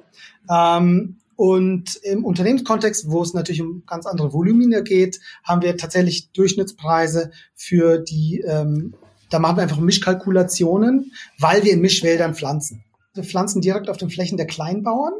Ähm, 0.49 1.17
und 1.35 1.95
im 2.03 2.25
Unternehmenskontext, 2.25 3.09
wo 3.09 3.21
es 3.21 3.33
natürlich 3.33 3.61
um 3.61 3.83
ganz 3.87 4.05
andere 4.05 4.33
Volumina 4.33 4.81
geht, 4.81 5.21
haben 5.43 5.61
wir 5.61 5.77
tatsächlich 5.77 6.31
Durchschnittspreise 6.31 7.31
für 7.55 7.97
die, 7.97 8.43
ähm, 8.45 8.93
da 9.29 9.39
machen 9.39 9.55
wir 9.55 9.63
einfach 9.63 9.79
Mischkalkulationen, 9.79 11.13
weil 11.37 11.63
wir 11.63 11.71
in 11.71 11.79
Mischwäldern 11.79 12.35
pflanzen. 12.35 12.83
Pflanzen 13.23 13.61
direkt 13.61 13.89
auf 13.89 13.97
den 13.97 14.09
Flächen 14.09 14.37
der 14.37 14.47
Kleinbauern. 14.47 15.13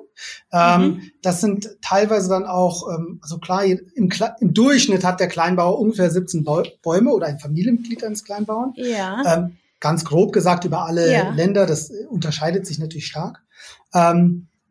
Ähm, 0.51 0.81
mhm. 0.81 1.01
Das 1.21 1.41
sind 1.41 1.77
teilweise 1.81 2.29
dann 2.29 2.45
auch, 2.45 2.87
ähm, 2.93 3.19
also 3.21 3.37
klar, 3.37 3.63
im, 3.63 3.79
im, 3.95 4.53
Durchschnitt 4.53 5.03
hat 5.03 5.19
der 5.19 5.27
Kleinbauer 5.27 5.79
ungefähr 5.79 6.09
17 6.09 6.43
Bäume 6.43 7.11
oder 7.11 7.27
ein 7.27 7.39
Familienmitglied 7.39 8.03
eines 8.03 8.23
Kleinbauern. 8.23 8.73
Ja. 8.75 9.23
Ähm, 9.25 9.57
ganz 9.79 10.03
grob 10.03 10.33
gesagt 10.33 10.65
über 10.65 10.85
alle 10.85 11.11
ja. 11.11 11.29
Länder, 11.31 11.65
das 11.65 11.91
unterscheidet 12.09 12.65
sich 12.65 12.79
natürlich 12.79 13.07
stark. 13.07 13.41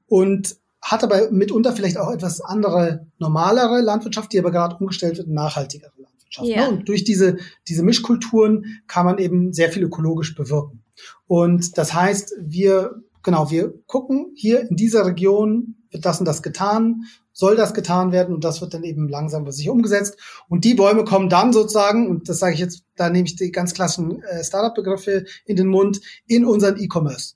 Und 0.07 0.57
hat 0.81 1.05
aber 1.05 1.31
mitunter 1.31 1.73
vielleicht 1.73 1.99
auch 1.99 2.11
etwas 2.11 2.41
andere, 2.41 3.07
normalere 3.19 3.81
Landwirtschaft, 3.81 4.33
die 4.33 4.39
aber 4.39 4.51
gerade 4.51 4.77
umgestellt 4.77 5.19
wird, 5.19 5.29
nachhaltigere 5.29 5.93
Landwirtschaft. 5.97 6.49
Ne? 6.49 6.55
Ja. 6.55 6.71
Ne? 6.71 6.79
Und 6.79 6.89
durch 6.89 7.05
diese, 7.05 7.39
diese 7.69 7.83
Mischkulturen 7.83 8.81
kann 8.87 9.05
man 9.05 9.19
eben 9.19 9.53
sehr 9.53 9.71
viel 9.71 9.83
ökologisch 9.83 10.35
bewirken. 10.35 10.85
Und 11.27 11.79
das 11.79 11.95
heißt, 11.95 12.35
wir 12.41 13.03
genau, 13.23 13.51
wir 13.51 13.75
gucken 13.87 14.33
hier 14.35 14.69
in 14.69 14.77
dieser 14.77 15.07
Region 15.07 15.77
wird 15.91 16.05
das 16.05 16.19
und 16.19 16.27
das 16.27 16.43
getan, 16.43 17.05
soll 17.33 17.57
das 17.57 17.73
getan 17.73 18.13
werden 18.13 18.35
und 18.35 18.45
das 18.45 18.61
wird 18.61 18.75
dann 18.75 18.85
eben 18.85 19.09
langsam 19.09 19.45
bei 19.45 19.53
sich 19.53 19.69
umgesetzt. 19.69 20.19
Und 20.49 20.65
die 20.65 20.75
Bäume 20.75 21.05
kommen 21.05 21.29
dann 21.29 21.53
sozusagen, 21.53 22.09
und 22.09 22.29
das 22.29 22.41
sage 22.41 22.55
ich 22.55 22.61
jetzt, 22.61 22.83
da 22.97 23.11
nehme 23.11 23.27
ich 23.27 23.37
die 23.37 23.53
ganz 23.53 23.75
klassischen 23.75 24.23
äh, 24.23 24.43
Startup-Begriffe 24.45 25.25
in 25.47 25.57
den 25.57 25.69
Mund, 25.69 26.01
in 26.27 26.45
unseren 26.45 26.79
E-Commerce. 26.79 27.35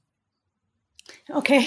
Okay. 1.32 1.64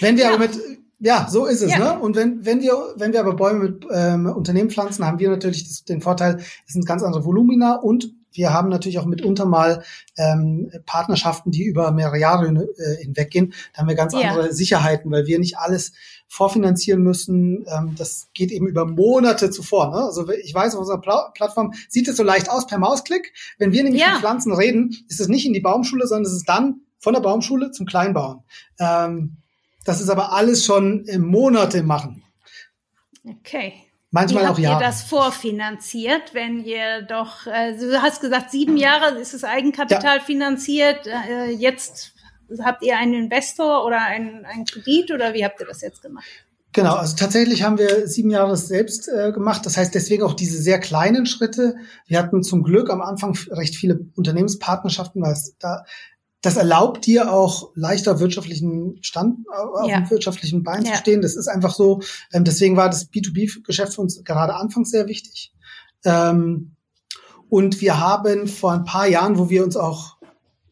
Wenn 0.00 0.16
wir 0.16 0.24
ja. 0.24 0.34
aber 0.34 0.40
mit 0.40 0.58
ja, 1.00 1.26
so 1.28 1.44
ist 1.44 1.60
es. 1.60 1.70
Ja. 1.70 1.78
Ne? 1.78 2.00
Und 2.00 2.16
wenn, 2.16 2.46
wenn, 2.46 2.62
wir, 2.62 2.94
wenn 2.96 3.12
wir 3.12 3.20
aber 3.20 3.34
Bäume 3.34 3.64
mit 3.64 3.86
ähm, 3.92 4.26
Unternehmen 4.26 4.70
pflanzen, 4.70 5.04
haben 5.04 5.18
wir 5.18 5.28
natürlich 5.28 5.64
das, 5.64 5.84
den 5.84 6.00
Vorteil, 6.00 6.38
es 6.66 6.72
sind 6.72 6.86
ganz 6.86 7.02
andere 7.02 7.24
Volumina 7.24 7.74
und 7.74 8.14
wir 8.34 8.52
haben 8.52 8.68
natürlich 8.68 8.98
auch 8.98 9.06
mitunter 9.06 9.46
mal 9.46 9.82
ähm, 10.16 10.70
Partnerschaften, 10.84 11.50
die 11.50 11.64
über 11.64 11.92
mehrere 11.92 12.18
Jahre 12.18 12.48
äh, 12.48 13.02
hinweggehen. 13.02 13.54
Da 13.72 13.80
haben 13.80 13.88
wir 13.88 13.94
ganz 13.94 14.12
ja. 14.12 14.20
andere 14.20 14.52
Sicherheiten, 14.52 15.10
weil 15.10 15.26
wir 15.26 15.38
nicht 15.38 15.56
alles 15.56 15.92
vorfinanzieren 16.28 17.02
müssen. 17.02 17.64
Ähm, 17.68 17.94
das 17.96 18.28
geht 18.34 18.50
eben 18.50 18.66
über 18.66 18.86
Monate 18.86 19.50
zuvor. 19.50 19.90
Ne? 19.90 19.96
Also 19.96 20.28
ich 20.30 20.52
weiß, 20.52 20.74
auf 20.74 20.80
unserer 20.80 21.00
Pla 21.00 21.30
Plattform 21.34 21.72
sieht 21.88 22.08
es 22.08 22.16
so 22.16 22.22
leicht 22.22 22.50
aus 22.50 22.66
per 22.66 22.78
Mausklick. 22.78 23.32
Wenn 23.58 23.72
wir 23.72 23.84
nämlich 23.84 24.02
ja. 24.02 24.12
mit 24.12 24.20
Pflanzen 24.20 24.52
reden, 24.52 24.96
ist 25.08 25.20
es 25.20 25.28
nicht 25.28 25.46
in 25.46 25.52
die 25.52 25.60
Baumschule, 25.60 26.06
sondern 26.06 26.26
es 26.26 26.36
ist 26.36 26.48
dann 26.48 26.80
von 26.98 27.14
der 27.14 27.20
Baumschule 27.20 27.70
zum 27.70 27.86
Kleinbauern. 27.86 28.42
Ähm, 28.80 29.36
das 29.84 30.00
ist 30.00 30.08
aber 30.08 30.32
alles 30.32 30.64
schon 30.64 31.04
im 31.04 31.22
Monate 31.22 31.82
machen. 31.82 32.22
Okay. 33.24 33.74
Manchmal 34.14 34.44
Wie 34.44 34.48
auch 34.48 34.58
ja. 34.60 34.72
ihr 34.74 34.78
das 34.78 35.02
vorfinanziert, 35.02 36.34
wenn 36.34 36.62
ihr 36.62 37.02
doch, 37.02 37.48
äh, 37.48 37.76
du 37.76 38.00
hast 38.00 38.20
gesagt, 38.20 38.52
sieben 38.52 38.76
Jahre 38.76 39.18
ist 39.18 39.34
es 39.34 39.42
Eigenkapital 39.42 40.18
ja. 40.18 40.22
finanziert. 40.22 41.08
Äh, 41.08 41.50
jetzt 41.50 42.12
habt 42.62 42.84
ihr 42.84 42.96
einen 42.96 43.14
Investor 43.14 43.84
oder 43.84 44.00
einen, 44.00 44.44
einen 44.44 44.66
Kredit 44.66 45.10
oder 45.10 45.34
wie 45.34 45.44
habt 45.44 45.58
ihr 45.58 45.66
das 45.66 45.80
jetzt 45.80 46.00
gemacht? 46.00 46.24
Genau, 46.72 46.94
also 46.94 47.16
tatsächlich 47.16 47.64
haben 47.64 47.76
wir 47.76 48.06
sieben 48.06 48.30
Jahre 48.30 48.56
selbst 48.56 49.08
äh, 49.08 49.32
gemacht. 49.32 49.66
Das 49.66 49.76
heißt 49.76 49.92
deswegen 49.92 50.22
auch 50.22 50.34
diese 50.34 50.62
sehr 50.62 50.78
kleinen 50.78 51.26
Schritte. 51.26 51.74
Wir 52.06 52.20
hatten 52.20 52.44
zum 52.44 52.62
Glück 52.62 52.90
am 52.90 53.02
Anfang 53.02 53.36
recht 53.50 53.74
viele 53.74 53.98
Unternehmenspartnerschaften, 54.14 55.22
weil 55.22 55.32
es 55.32 55.56
da 55.58 55.84
das 56.44 56.56
erlaubt 56.56 57.06
dir 57.06 57.32
auch 57.32 57.70
leichter 57.74 58.20
wirtschaftlichen 58.20 58.98
Stand, 59.02 59.48
auf 59.48 59.88
ja. 59.88 60.00
dem 60.00 60.10
wirtschaftlichen 60.10 60.62
Bein 60.62 60.84
ja. 60.84 60.92
zu 60.92 60.98
stehen. 60.98 61.22
Das 61.22 61.36
ist 61.36 61.48
einfach 61.48 61.74
so. 61.74 62.02
Ähm, 62.34 62.44
deswegen 62.44 62.76
war 62.76 62.90
das 62.90 63.10
B2B-Geschäft 63.10 63.94
für 63.94 64.02
uns 64.02 64.22
gerade 64.24 64.54
anfangs 64.54 64.90
sehr 64.90 65.08
wichtig. 65.08 65.54
Ähm, 66.04 66.76
und 67.48 67.80
wir 67.80 67.98
haben 67.98 68.46
vor 68.46 68.72
ein 68.72 68.84
paar 68.84 69.06
Jahren, 69.06 69.38
wo 69.38 69.48
wir 69.48 69.64
uns 69.64 69.74
auch 69.76 70.18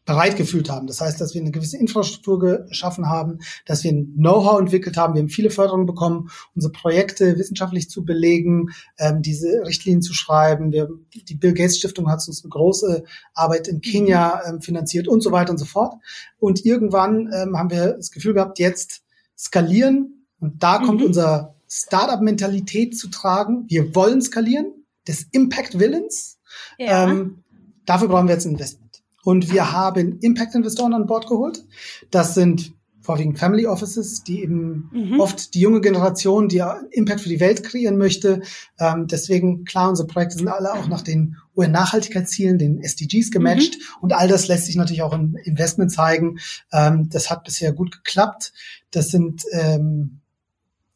bereit 0.05 0.35
gefühlt 0.35 0.69
haben. 0.69 0.87
Das 0.87 0.99
heißt, 0.99 1.21
dass 1.21 1.33
wir 1.33 1.41
eine 1.41 1.51
gewisse 1.51 1.77
Infrastruktur 1.77 2.65
geschaffen 2.67 3.07
haben, 3.07 3.39
dass 3.65 3.83
wir 3.83 3.91
ein 3.91 4.15
Know-how 4.17 4.59
entwickelt 4.59 4.97
haben. 4.97 5.13
Wir 5.13 5.21
haben 5.21 5.29
viele 5.29 5.49
Förderungen 5.49 5.85
bekommen, 5.85 6.29
unsere 6.55 6.71
Projekte 6.73 7.37
wissenschaftlich 7.37 7.89
zu 7.89 8.03
belegen, 8.03 8.71
ähm, 8.97 9.21
diese 9.21 9.63
Richtlinien 9.65 10.01
zu 10.01 10.13
schreiben. 10.13 10.71
Wir, 10.71 10.89
die 11.13 11.35
Bill 11.35 11.53
Gates 11.53 11.77
Stiftung 11.77 12.09
hat 12.09 12.27
uns 12.27 12.43
eine 12.43 12.49
große 12.49 13.03
Arbeit 13.33 13.67
in 13.67 13.81
Kenia 13.81 14.41
ähm, 14.47 14.61
finanziert 14.61 15.07
und 15.07 15.21
so 15.21 15.31
weiter 15.31 15.51
und 15.51 15.57
so 15.57 15.65
fort. 15.65 15.95
Und 16.37 16.65
irgendwann 16.65 17.31
ähm, 17.33 17.57
haben 17.57 17.69
wir 17.69 17.93
das 17.93 18.11
Gefühl 18.11 18.33
gehabt, 18.33 18.59
jetzt 18.59 19.03
skalieren. 19.37 20.27
Und 20.39 20.61
da 20.61 20.79
kommt 20.79 20.99
mhm. 20.99 21.07
unser 21.07 21.55
Startup-Mentalität 21.69 22.97
zu 22.97 23.07
tragen. 23.07 23.65
Wir 23.67 23.95
wollen 23.95 24.21
skalieren, 24.21 24.67
des 25.07 25.27
Impact-Willens. 25.31 26.39
Ja. 26.77 27.09
Ähm, 27.09 27.43
dafür 27.85 28.07
brauchen 28.07 28.27
wir 28.27 28.35
jetzt 28.35 28.45
ein 28.45 28.53
Investment. 28.53 28.82
Und 29.23 29.51
wir 29.51 29.71
haben 29.71 30.19
Impact-Investoren 30.19 30.93
an 30.93 31.07
Bord 31.07 31.27
geholt. 31.27 31.63
Das 32.11 32.33
sind 32.33 32.73
vorwiegend 33.03 33.37
Family 33.37 33.67
Offices, 33.67 34.23
die 34.23 34.41
eben 34.41 34.89
mhm. 34.93 35.19
oft 35.19 35.53
die 35.53 35.59
junge 35.59 35.81
Generation, 35.81 36.47
die 36.47 36.63
Impact 36.91 37.19
für 37.21 37.29
die 37.29 37.41
Welt 37.41 37.63
kreieren 37.63 37.97
möchte. 37.97 38.41
Ähm, 38.79 39.07
deswegen, 39.07 39.65
klar, 39.65 39.89
unsere 39.89 40.07
Projekte 40.07 40.37
sind 40.37 40.47
alle 40.47 40.73
auch 40.73 40.87
nach 40.87 41.01
den 41.01 41.35
UN-Nachhaltigkeitszielen, 41.55 42.57
den 42.57 42.81
SDGs 42.81 43.29
gematcht. 43.29 43.75
Mhm. 43.75 44.01
Und 44.01 44.13
all 44.13 44.29
das 44.29 44.47
lässt 44.47 44.65
sich 44.65 44.77
natürlich 44.77 45.01
auch 45.03 45.13
im 45.13 45.35
Investment 45.35 45.91
zeigen. 45.91 46.39
Ähm, 46.71 47.09
das 47.09 47.29
hat 47.29 47.43
bisher 47.43 47.73
gut 47.73 47.91
geklappt. 47.91 48.53
Das 48.91 49.09
sind 49.09 49.43
ähm, 49.51 50.21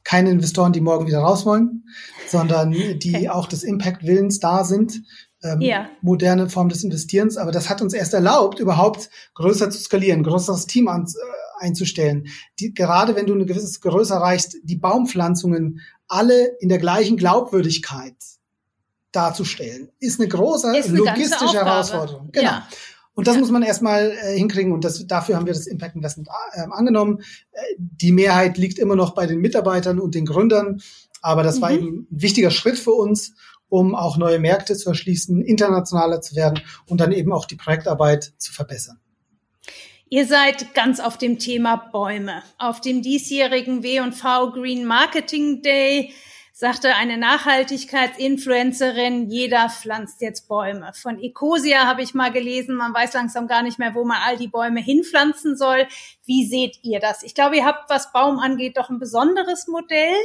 keine 0.06 0.32
Investoren, 0.32 0.72
die 0.72 0.80
morgen 0.80 1.08
wieder 1.08 1.20
raus 1.20 1.46
wollen, 1.46 1.84
sondern 2.30 2.72
die 2.72 3.16
okay. 3.16 3.30
auch 3.30 3.48
des 3.48 3.64
Impact-Willens 3.64 4.40
da 4.40 4.64
sind. 4.64 5.02
Ähm, 5.54 5.62
ja. 5.62 5.90
moderne 6.02 6.50
Form 6.50 6.70
des 6.70 6.84
Investierens, 6.84 7.38
aber 7.38 7.52
das 7.52 7.70
hat 7.70 7.82
uns 7.82 7.94
erst 7.94 8.14
erlaubt, 8.14 8.60
überhaupt 8.60 9.10
größer 9.36 9.70
zu 9.70 9.80
skalieren, 9.80 10.24
größeres 10.24 10.68
Team 10.68 10.88
an, 10.88 11.06
äh, 11.06 11.64
einzustellen. 11.64 12.28
Die, 12.60 12.74
gerade 12.74 13.16
wenn 13.16 13.26
du 13.26 13.34
eine 13.34 13.46
gewisse 13.46 13.80
Größe 13.80 14.14
erreichst, 14.14 14.58
die 14.64 14.76
Baumpflanzungen 14.76 15.82
alle 16.08 16.58
in 16.60 16.70
der 16.70 16.80
gleichen 16.80 17.18
Glaubwürdigkeit 17.18 18.16
darzustellen, 19.12 19.90
ist 20.00 20.20
eine 20.20 20.30
große 20.30 20.78
ist 20.78 20.90
eine 20.90 20.98
logistische 20.98 21.58
Herausforderung. 21.58 22.30
Genau. 22.32 22.46
Ja. 22.46 22.68
Und 23.18 23.26
das 23.26 23.34
ja. 23.34 23.42
muss 23.42 23.50
man 23.50 23.64
erstmal 23.64 24.12
äh, 24.12 24.38
hinkriegen 24.38 24.72
und 24.72 24.84
das, 24.84 25.08
dafür 25.08 25.38
haben 25.38 25.48
wir 25.48 25.54
das 25.54 25.66
Impact 25.66 25.96
Investment 25.96 26.30
äh, 26.54 26.62
angenommen. 26.70 27.22
Äh, 27.52 27.62
die 27.78 28.12
Mehrheit 28.12 28.60
liegt 28.60 28.78
immer 28.78 28.96
noch 28.96 29.16
bei 29.16 29.26
den 29.26 29.40
Mitarbeitern 29.40 30.00
und 30.00 30.14
den 30.14 30.26
Gründern, 30.26 30.82
aber 31.24 31.42
das 31.42 31.58
mhm. 31.58 31.62
war 31.62 31.72
eben 31.72 31.88
ein 31.88 32.08
wichtiger 32.12 32.52
Schritt 32.52 32.78
für 32.78 32.92
uns, 32.92 33.34
um 33.70 33.96
auch 33.96 34.18
neue 34.18 34.40
Märkte 34.40 34.76
zu 34.76 34.90
erschließen, 34.90 35.42
internationaler 35.42 36.22
zu 36.22 36.36
werden 36.36 36.62
und 36.88 37.02
dann 37.02 37.12
eben 37.12 37.34
auch 37.34 37.46
die 37.46 37.56
Projektarbeit 37.56 38.34
zu 38.38 38.54
verbessern. 38.54 39.00
Ihr 40.10 40.26
seid 40.26 40.74
ganz 40.74 41.02
auf 41.02 41.18
dem 41.18 41.38
Thema 41.38 41.76
Bäume. 41.76 42.42
Auf 42.58 42.80
dem 42.80 43.02
diesjährigen 43.02 43.84
W&V 43.84 44.52
Green 44.52 44.86
Marketing 44.86 45.62
Day 45.62 46.14
sagte 46.60 46.96
eine 46.96 47.20
Nachhaltigkeitsinfluencerin, 47.20 49.30
jeder 49.30 49.70
pflanzt 49.70 50.22
jetzt 50.22 50.48
Bäume. 50.48 50.92
Von 51.00 51.22
Ecosia 51.22 51.86
habe 51.86 52.02
ich 52.02 52.16
mal 52.16 52.32
gelesen, 52.32 52.76
man 52.76 52.96
weiß 52.96 53.14
langsam 53.14 53.48
gar 53.48 53.62
nicht 53.62 53.78
mehr, 53.78 53.94
wo 53.94 54.04
man 54.04 54.18
all 54.26 54.38
die 54.38 54.48
Bäume 54.48 54.82
hinpflanzen 54.82 55.56
soll. 55.56 55.86
Wie 56.26 56.48
seht 56.48 56.80
ihr 56.82 57.00
das? 57.00 57.22
Ich 57.22 57.36
glaube, 57.36 57.58
ihr 57.58 57.66
habt, 57.66 57.92
was 57.92 58.12
Baum 58.12 58.40
angeht, 58.40 58.78
doch 58.78 58.90
ein 58.90 58.98
besonderes 58.98 59.68
Modell. 59.68 60.16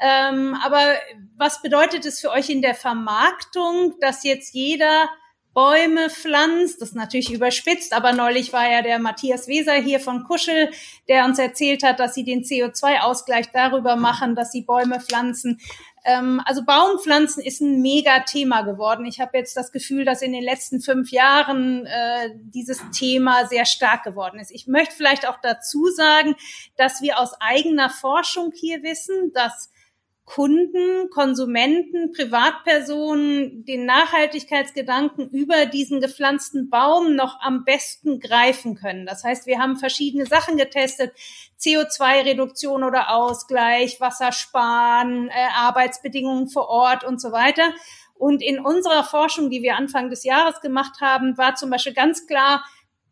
Ähm, 0.00 0.56
aber 0.64 0.94
was 1.36 1.60
bedeutet 1.60 2.06
es 2.06 2.20
für 2.20 2.30
euch 2.30 2.48
in 2.48 2.62
der 2.62 2.74
Vermarktung, 2.74 3.96
dass 4.00 4.24
jetzt 4.24 4.54
jeder 4.54 5.10
Bäume 5.56 6.10
pflanzt. 6.10 6.82
Das 6.82 6.90
ist 6.90 6.94
natürlich 6.94 7.32
überspitzt, 7.32 7.94
aber 7.94 8.12
neulich 8.12 8.52
war 8.52 8.70
ja 8.70 8.82
der 8.82 8.98
Matthias 8.98 9.48
Weser 9.48 9.72
hier 9.72 10.00
von 10.00 10.24
Kuschel, 10.24 10.70
der 11.08 11.24
uns 11.24 11.38
erzählt 11.38 11.82
hat, 11.82 11.98
dass 11.98 12.12
sie 12.12 12.24
den 12.24 12.42
CO2-Ausgleich 12.42 13.46
darüber 13.54 13.96
machen, 13.96 14.34
dass 14.34 14.52
sie 14.52 14.60
Bäume 14.60 15.00
pflanzen. 15.00 15.58
Ähm, 16.04 16.42
also 16.44 16.62
Baumpflanzen 16.62 17.42
ist 17.42 17.62
ein 17.62 17.80
Mega-Thema 17.80 18.64
geworden. 18.64 19.06
Ich 19.06 19.18
habe 19.18 19.38
jetzt 19.38 19.56
das 19.56 19.72
Gefühl, 19.72 20.04
dass 20.04 20.20
in 20.20 20.32
den 20.32 20.44
letzten 20.44 20.82
fünf 20.82 21.10
Jahren 21.10 21.86
äh, 21.86 22.32
dieses 22.34 22.82
Thema 22.90 23.46
sehr 23.46 23.64
stark 23.64 24.04
geworden 24.04 24.38
ist. 24.38 24.50
Ich 24.50 24.66
möchte 24.66 24.94
vielleicht 24.94 25.26
auch 25.26 25.38
dazu 25.42 25.86
sagen, 25.86 26.36
dass 26.76 27.00
wir 27.00 27.18
aus 27.18 27.32
eigener 27.40 27.88
Forschung 27.88 28.52
hier 28.54 28.82
wissen, 28.82 29.32
dass 29.32 29.72
Kunden, 30.26 31.08
Konsumenten, 31.10 32.12
Privatpersonen 32.12 33.64
den 33.64 33.86
Nachhaltigkeitsgedanken 33.86 35.30
über 35.30 35.66
diesen 35.66 36.00
gepflanzten 36.00 36.68
Baum 36.68 37.14
noch 37.14 37.40
am 37.40 37.64
besten 37.64 38.18
greifen 38.18 38.74
können. 38.74 39.06
Das 39.06 39.22
heißt, 39.22 39.46
wir 39.46 39.60
haben 39.60 39.76
verschiedene 39.76 40.26
Sachen 40.26 40.56
getestet. 40.56 41.12
CO2-Reduktion 41.60 42.82
oder 42.82 43.14
Ausgleich, 43.14 44.00
Wassersparen, 44.00 45.28
äh, 45.28 45.32
Arbeitsbedingungen 45.54 46.48
vor 46.48 46.68
Ort 46.68 47.04
und 47.04 47.20
so 47.20 47.30
weiter. 47.30 47.72
Und 48.18 48.42
in 48.42 48.58
unserer 48.58 49.04
Forschung, 49.04 49.48
die 49.48 49.62
wir 49.62 49.76
Anfang 49.76 50.10
des 50.10 50.24
Jahres 50.24 50.60
gemacht 50.60 51.00
haben, 51.00 51.38
war 51.38 51.54
zum 51.54 51.70
Beispiel 51.70 51.94
ganz 51.94 52.26
klar, 52.26 52.64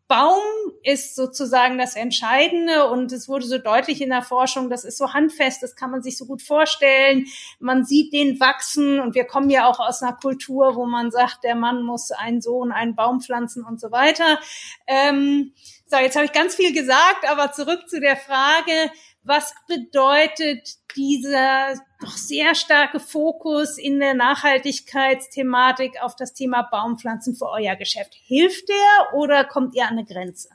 Baum 0.07 0.41
ist 0.83 1.15
sozusagen 1.15 1.79
das 1.79 1.95
Entscheidende 1.95 2.87
und 2.89 3.11
es 3.11 3.27
wurde 3.27 3.45
so 3.45 3.57
deutlich 3.57 4.01
in 4.01 4.09
der 4.09 4.21
Forschung, 4.21 4.69
das 4.69 4.83
ist 4.83 4.99
so 4.99 5.13
handfest, 5.13 5.63
das 5.63 5.75
kann 5.75 5.89
man 5.89 6.03
sich 6.03 6.17
so 6.17 6.25
gut 6.25 6.43
vorstellen. 6.43 7.25
Man 7.59 7.85
sieht 7.85 8.13
den 8.13 8.39
wachsen 8.39 8.99
und 8.99 9.15
wir 9.15 9.25
kommen 9.25 9.49
ja 9.49 9.67
auch 9.67 9.79
aus 9.79 10.03
einer 10.03 10.15
Kultur, 10.15 10.75
wo 10.75 10.85
man 10.85 11.09
sagt, 11.09 11.43
der 11.43 11.55
Mann 11.55 11.83
muss 11.83 12.11
einen 12.11 12.41
Sohn, 12.41 12.71
einen 12.71 12.95
Baum 12.95 13.19
pflanzen 13.19 13.65
und 13.65 13.79
so 13.79 13.91
weiter. 13.91 14.39
Ähm, 14.85 15.53
so, 15.87 15.97
jetzt 15.97 16.15
habe 16.15 16.25
ich 16.25 16.33
ganz 16.33 16.55
viel 16.55 16.73
gesagt, 16.73 17.27
aber 17.29 17.51
zurück 17.51 17.89
zu 17.89 17.99
der 17.99 18.15
Frage, 18.15 18.91
was 19.25 19.53
bedeutet 19.67 20.77
dieser 20.95 21.73
doch 21.99 22.15
sehr 22.15 22.53
starke 22.53 22.99
Fokus 22.99 23.77
in 23.77 23.99
der 23.99 24.13
Nachhaltigkeitsthematik 24.13 25.95
auf 26.01 26.15
das 26.15 26.33
Thema 26.33 26.67
Baumpflanzen 26.71 27.35
für 27.35 27.49
euer 27.49 27.75
Geschäft? 27.75 28.13
Hilft 28.23 28.69
der 28.69 29.17
oder 29.17 29.43
kommt 29.43 29.75
ihr 29.75 29.83
an 29.83 29.97
eine 29.97 30.05
Grenze? 30.05 30.49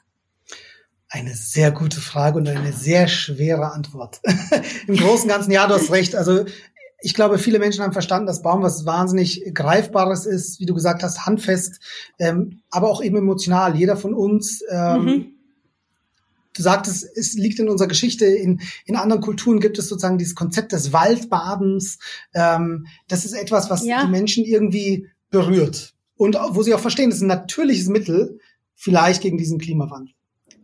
Eine 1.09 1.35
sehr 1.35 1.73
gute 1.73 2.01
Frage 2.01 2.39
und 2.39 2.49
eine 2.49 2.73
sehr 2.73 3.09
schwere 3.09 3.73
Antwort. 3.73 4.21
Im 4.87 4.97
Großen 4.97 5.25
und 5.25 5.35
Ganzen, 5.35 5.51
ja, 5.51 5.67
du 5.67 5.75
hast 5.75 5.91
recht. 5.91 6.15
Also 6.15 6.45
ich 7.03 7.15
glaube, 7.15 7.39
viele 7.39 7.59
Menschen 7.59 7.83
haben 7.83 7.93
verstanden, 7.93 8.27
dass 8.27 8.43
Baum 8.43 8.63
was 8.63 8.87
wahnsinnig 8.87 9.53
Greifbares 9.53 10.27
ist, 10.27 10.61
wie 10.61 10.67
du 10.67 10.75
gesagt 10.75 11.03
hast, 11.03 11.27
handfest, 11.27 11.81
ähm, 12.21 12.63
aber 12.71 12.89
auch 12.89 13.03
eben 13.03 13.17
emotional. 13.17 13.77
Jeder 13.77 13.97
von 13.97 14.15
uns 14.15 14.63
ähm, 14.71 15.05
mhm 15.05 15.40
du 16.55 16.63
sagtest, 16.63 17.07
es 17.17 17.35
liegt 17.35 17.59
in 17.59 17.69
unserer 17.69 17.89
Geschichte, 17.89 18.27
in, 18.27 18.61
in 18.85 18.97
anderen 18.97 19.23
Kulturen 19.23 19.61
gibt 19.61 19.79
es 19.79 19.89
sozusagen 19.89 20.19
dieses 20.19 20.35
Konzept 20.35 20.73
des 20.73 20.93
Waldbadens. 20.93 21.99
Ähm, 22.35 22.87
das 23.09 23.25
ist 23.25 23.33
etwas, 23.33 23.71
was 23.71 23.85
ja. 23.85 24.05
die 24.05 24.11
Menschen 24.11 24.45
irgendwie 24.45 25.09
berührt. 25.31 25.95
Und 26.17 26.37
wo 26.51 26.63
sie 26.63 26.75
auch 26.75 26.81
verstehen, 26.81 27.11
das 27.11 27.19
ist 27.19 27.23
ein 27.23 27.29
natürliches 27.29 27.89
Mittel, 27.89 28.39
vielleicht 28.75 29.23
gegen 29.23 29.39
diesen 29.39 29.59
Klimawandel. 29.59 30.15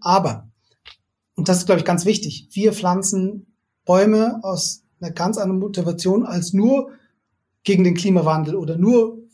Aber, 0.00 0.48
und 1.34 1.48
das 1.48 1.58
ist, 1.58 1.66
glaube 1.66 1.80
ich, 1.80 1.86
ganz 1.86 2.04
wichtig, 2.04 2.48
wir 2.52 2.72
pflanzen 2.72 3.54
Bäume 3.84 4.40
aus 4.42 4.82
einer 5.00 5.12
ganz 5.12 5.38
anderen 5.38 5.60
Motivation 5.60 6.26
als 6.26 6.52
nur 6.52 6.90
gegen 7.64 7.84
den 7.84 7.94
Klimawandel 7.94 8.54
oder 8.56 8.76
nur 8.76 9.25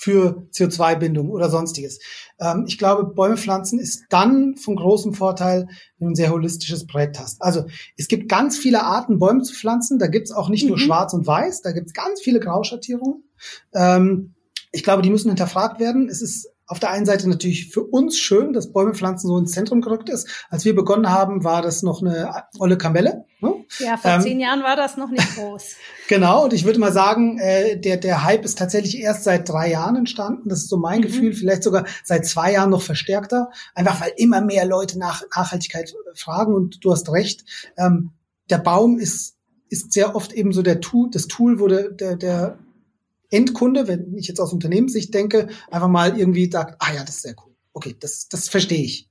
für 0.00 0.46
CO2-Bindung 0.52 1.28
oder 1.28 1.50
sonstiges. 1.50 1.98
Ähm, 2.38 2.66
ich 2.68 2.78
glaube, 2.78 3.04
Bäume 3.04 3.36
pflanzen 3.36 3.80
ist 3.80 4.04
dann 4.10 4.54
von 4.54 4.76
großem 4.76 5.12
Vorteil, 5.12 5.66
wenn 5.98 6.06
du 6.06 6.12
ein 6.12 6.14
sehr 6.14 6.30
holistisches 6.30 6.86
Projekt 6.86 7.18
hast. 7.18 7.42
Also 7.42 7.64
es 7.96 8.06
gibt 8.06 8.28
ganz 8.28 8.56
viele 8.56 8.84
Arten, 8.84 9.18
Bäume 9.18 9.42
zu 9.42 9.54
pflanzen. 9.54 9.98
Da 9.98 10.06
gibt's 10.06 10.30
auch 10.30 10.50
nicht 10.50 10.62
mhm. 10.62 10.68
nur 10.68 10.78
schwarz 10.78 11.14
und 11.14 11.26
weiß, 11.26 11.62
da 11.62 11.72
gibt's 11.72 11.94
ganz 11.94 12.20
viele 12.20 12.38
Grauschattierungen. 12.38 13.24
Ähm, 13.74 14.34
ich 14.70 14.84
glaube, 14.84 15.02
die 15.02 15.10
müssen 15.10 15.30
hinterfragt 15.30 15.80
werden. 15.80 16.08
Es 16.08 16.22
ist 16.22 16.48
auf 16.68 16.78
der 16.78 16.90
einen 16.90 17.06
Seite 17.06 17.28
natürlich 17.28 17.70
für 17.70 17.82
uns 17.82 18.18
schön, 18.18 18.52
dass 18.52 18.72
Bäume 18.72 18.94
pflanzen 18.94 19.26
so 19.26 19.38
ins 19.38 19.52
Zentrum 19.52 19.80
gerückt 19.80 20.10
ist. 20.10 20.28
Als 20.50 20.64
wir 20.66 20.74
begonnen 20.74 21.10
haben, 21.10 21.42
war 21.42 21.62
das 21.62 21.82
noch 21.82 22.02
eine 22.02 22.44
olle 22.58 22.76
Kamelle. 22.76 23.24
Ne? 23.40 23.54
Ja, 23.78 23.96
vor 23.96 24.10
ähm, 24.10 24.20
zehn 24.20 24.38
Jahren 24.38 24.62
war 24.62 24.76
das 24.76 24.98
noch 24.98 25.10
nicht 25.10 25.34
groß. 25.34 25.76
genau, 26.08 26.44
und 26.44 26.52
ich 26.52 26.64
würde 26.64 26.78
mal 26.78 26.92
sagen, 26.92 27.38
äh, 27.38 27.80
der, 27.80 27.96
der 27.96 28.22
Hype 28.24 28.44
ist 28.44 28.58
tatsächlich 28.58 28.98
erst 29.00 29.24
seit 29.24 29.48
drei 29.48 29.70
Jahren 29.70 29.96
entstanden. 29.96 30.50
Das 30.50 30.58
ist 30.58 30.68
so 30.68 30.76
mein 30.76 31.00
mhm. 31.00 31.04
Gefühl, 31.04 31.32
vielleicht 31.32 31.62
sogar 31.62 31.86
seit 32.04 32.26
zwei 32.26 32.52
Jahren 32.52 32.70
noch 32.70 32.82
verstärkter. 32.82 33.50
Einfach 33.74 34.00
weil 34.02 34.12
immer 34.16 34.42
mehr 34.42 34.66
Leute 34.66 34.98
nach 34.98 35.22
Nachhaltigkeit 35.34 35.94
fragen 36.14 36.54
und 36.54 36.84
du 36.84 36.92
hast 36.92 37.10
recht. 37.10 37.44
Ähm, 37.76 38.12
der 38.50 38.58
Baum 38.58 38.98
ist 38.98 39.38
ist 39.70 39.92
sehr 39.92 40.16
oft 40.16 40.32
eben 40.32 40.52
so 40.52 40.62
der 40.62 40.80
Tool, 40.80 41.10
das 41.10 41.26
Tool, 41.26 41.60
wo 41.60 41.66
der, 41.66 41.90
der, 41.90 42.16
der 42.16 42.58
Endkunde, 43.30 43.88
wenn 43.88 44.16
ich 44.16 44.28
jetzt 44.28 44.40
aus 44.40 44.52
Unternehmenssicht 44.52 45.12
denke, 45.12 45.48
einfach 45.70 45.88
mal 45.88 46.18
irgendwie 46.18 46.50
sagt, 46.50 46.76
ah 46.78 46.92
ja, 46.94 47.00
das 47.04 47.16
ist 47.16 47.22
sehr 47.22 47.34
cool. 47.44 47.54
Okay, 47.72 47.96
das, 47.98 48.28
das 48.28 48.48
verstehe 48.48 48.84
ich. 48.84 49.08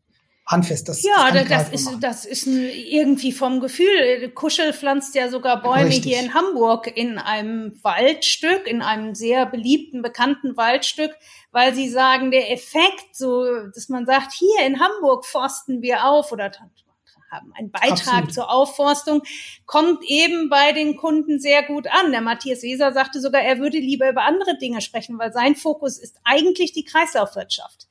Handfest, 0.48 0.88
das 0.88 1.04
Ja, 1.04 1.30
das, 1.32 1.48
das 1.50 1.70
ist, 1.72 1.98
das 2.00 2.26
ist 2.26 2.48
irgendwie 2.48 3.34
vom 3.34 3.60
Gefühl. 3.60 4.30
Kuschel 4.34 4.72
pflanzt 4.72 5.14
ja 5.14 5.30
sogar 5.30 5.62
Bäume 5.62 5.90
Richtig. 5.90 6.06
hier 6.06 6.24
in 6.24 6.34
Hamburg 6.34 6.88
in 6.96 7.18
einem 7.18 7.78
Waldstück, 7.84 8.66
in 8.66 8.82
einem 8.82 9.14
sehr 9.14 9.46
beliebten, 9.46 10.02
bekannten 10.02 10.56
Waldstück, 10.56 11.12
weil 11.52 11.76
sie 11.76 11.90
sagen, 11.90 12.32
der 12.32 12.50
Effekt, 12.50 13.14
so, 13.14 13.44
dass 13.74 13.90
man 13.90 14.06
sagt, 14.06 14.32
hier 14.32 14.66
in 14.66 14.80
Hamburg 14.80 15.26
forsten 15.26 15.82
wir 15.82 16.06
auf 16.06 16.32
oder 16.32 16.50
haben 17.30 17.54
einen 17.54 17.72
Beitrag 17.72 17.92
Absolut. 17.92 18.34
zur 18.34 18.52
Aufforstung, 18.52 19.24
kommt 19.66 20.04
eben 20.04 20.50
bei 20.50 20.72
den 20.72 20.96
Kunden 20.98 21.40
sehr 21.40 21.64
gut 21.64 21.88
an. 21.88 22.12
Der 22.12 22.22
Matthias 22.22 22.64
Weser 22.64 22.94
sagte 22.94 23.22
sogar, 23.22 23.42
er 23.42 23.60
würde 23.60 23.78
lieber 23.78 24.10
über 24.10 24.24
andere 24.24 24.58
Dinge 24.58 24.82
sprechen, 24.82 25.20
weil 25.20 25.34
sein 25.34 25.56
Fokus 25.56 25.98
ist 25.98 26.18
eigentlich 26.24 26.74
die 26.74 26.84
Kreislaufwirtschaft. 26.84 27.88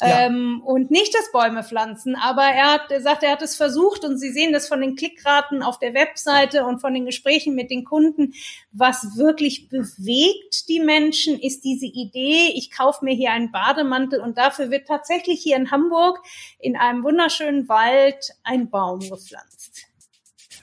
Ja. 0.00 0.26
Ähm, 0.26 0.62
und 0.64 0.90
nicht 0.90 1.14
das 1.14 1.30
Bäume 1.30 1.62
pflanzen. 1.62 2.16
Aber 2.16 2.42
er 2.42 2.72
hat 2.72 2.90
er 2.90 3.00
sagt, 3.00 3.22
er 3.22 3.32
hat 3.32 3.42
es 3.42 3.56
versucht 3.56 4.04
und 4.04 4.18
Sie 4.18 4.30
sehen 4.30 4.52
das 4.52 4.66
von 4.66 4.80
den 4.80 4.96
Klickraten 4.96 5.62
auf 5.62 5.78
der 5.78 5.94
Webseite 5.94 6.64
und 6.64 6.80
von 6.80 6.92
den 6.92 7.06
Gesprächen 7.06 7.54
mit 7.54 7.70
den 7.70 7.84
Kunden. 7.84 8.34
Was 8.72 9.16
wirklich 9.16 9.68
bewegt 9.68 10.68
die 10.68 10.80
Menschen, 10.80 11.38
ist 11.38 11.62
diese 11.62 11.86
Idee, 11.86 12.52
ich 12.54 12.70
kaufe 12.70 13.04
mir 13.04 13.14
hier 13.14 13.30
einen 13.30 13.52
Bademantel 13.52 14.20
und 14.20 14.38
dafür 14.38 14.70
wird 14.70 14.88
tatsächlich 14.88 15.40
hier 15.40 15.56
in 15.56 15.70
Hamburg 15.70 16.18
in 16.58 16.76
einem 16.76 17.04
wunderschönen 17.04 17.68
Wald 17.68 18.32
ein 18.42 18.70
Baum 18.70 19.00
gepflanzt. 19.00 19.86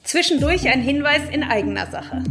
Zwischendurch 0.04 0.68
ein 0.68 0.82
Hinweis 0.82 1.30
in 1.32 1.44
eigener 1.44 1.86
Sache. 1.88 2.24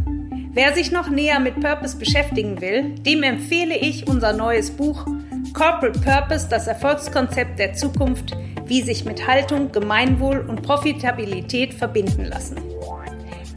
Wer 0.50 0.74
sich 0.74 0.90
noch 0.90 1.08
näher 1.08 1.38
mit 1.38 1.60
Purpose 1.60 1.96
beschäftigen 1.96 2.60
will, 2.60 2.96
dem 2.96 3.22
empfehle 3.22 3.78
ich 3.78 4.08
unser 4.08 4.32
neues 4.32 4.72
Buch 4.72 5.06
Corporate 5.52 5.98
Purpose, 6.00 6.48
das 6.48 6.66
Erfolgskonzept 6.66 7.58
der 7.58 7.74
Zukunft, 7.74 8.36
wie 8.66 8.82
sich 8.82 9.04
mit 9.04 9.26
Haltung, 9.26 9.72
Gemeinwohl 9.72 10.40
und 10.40 10.62
Profitabilität 10.62 11.74
verbinden 11.74 12.24
lassen. 12.24 12.56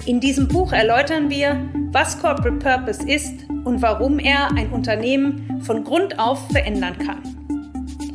In 0.05 0.19
diesem 0.19 0.47
Buch 0.47 0.73
erläutern 0.73 1.29
wir, 1.29 1.69
was 1.91 2.19
Corporate 2.19 2.57
Purpose 2.57 3.07
ist 3.07 3.47
und 3.65 3.81
warum 3.81 4.19
er 4.19 4.51
ein 4.51 4.71
Unternehmen 4.71 5.61
von 5.61 5.83
Grund 5.83 6.17
auf 6.17 6.49
verändern 6.49 6.97
kann. 6.97 7.21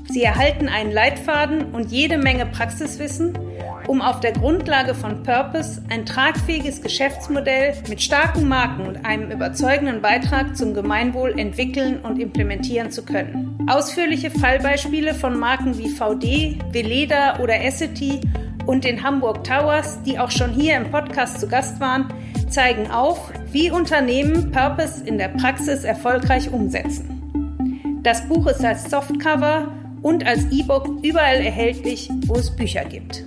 Sie 0.08 0.22
erhalten 0.22 0.68
einen 0.68 0.92
Leitfaden 0.92 1.74
und 1.74 1.92
jede 1.92 2.18
Menge 2.18 2.46
Praxiswissen, 2.46 3.38
um 3.86 4.02
auf 4.02 4.20
der 4.20 4.32
Grundlage 4.32 4.94
von 4.94 5.22
Purpose 5.22 5.82
ein 5.90 6.04
tragfähiges 6.04 6.82
Geschäftsmodell 6.82 7.74
mit 7.88 8.02
starken 8.02 8.48
Marken 8.48 8.86
und 8.86 9.04
einem 9.04 9.30
überzeugenden 9.30 10.02
Beitrag 10.02 10.56
zum 10.56 10.74
Gemeinwohl 10.74 11.38
entwickeln 11.38 12.00
und 12.00 12.18
implementieren 12.18 12.90
zu 12.90 13.04
können. 13.04 13.58
Ausführliche 13.68 14.30
Fallbeispiele 14.30 15.14
von 15.14 15.38
Marken 15.38 15.78
wie 15.78 15.88
VD, 15.88 16.58
Veleda 16.72 17.38
oder 17.40 17.62
Essity 17.62 18.20
und 18.66 18.84
den 18.84 19.02
Hamburg 19.02 19.44
Towers, 19.44 20.02
die 20.02 20.18
auch 20.18 20.30
schon 20.30 20.50
hier 20.50 20.76
im 20.76 20.90
Podcast 20.90 21.40
zu 21.40 21.48
Gast 21.48 21.80
waren, 21.80 22.12
zeigen 22.48 22.90
auf, 22.90 23.32
wie 23.52 23.70
Unternehmen 23.70 24.50
Purpose 24.50 25.04
in 25.04 25.18
der 25.18 25.28
Praxis 25.28 25.84
erfolgreich 25.84 26.50
umsetzen. 26.50 28.00
Das 28.02 28.28
Buch 28.28 28.46
ist 28.46 28.64
als 28.64 28.90
Softcover 28.90 29.68
und 30.02 30.26
als 30.26 30.44
E-Book 30.52 31.02
überall 31.02 31.40
erhältlich, 31.40 32.08
wo 32.26 32.34
es 32.34 32.54
Bücher 32.54 32.84
gibt. 32.84 33.24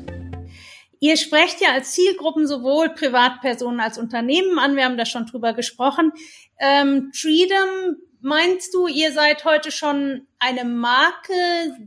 Ihr 1.00 1.16
sprecht 1.16 1.62
ja 1.62 1.72
als 1.72 1.93
Zielgruppen 1.93 2.45
sowohl 2.45 2.89
Privatpersonen 2.89 3.80
als 3.80 3.97
Unternehmen 3.97 4.60
an. 4.60 4.76
Wir 4.76 4.86
haben 4.86 4.97
da 4.97 5.06
schon 5.06 5.26
drüber 5.26 5.54
gesprochen. 5.54 6.12
Ähm, 6.60 7.12
Freedom, 7.14 7.95
meinst 8.20 8.74
du, 8.74 8.88
ihr 8.88 9.14
seid 9.14 9.45
heute 9.45 9.72
schon 9.72 10.28
eine 10.39 10.66
Marke? 10.66 11.34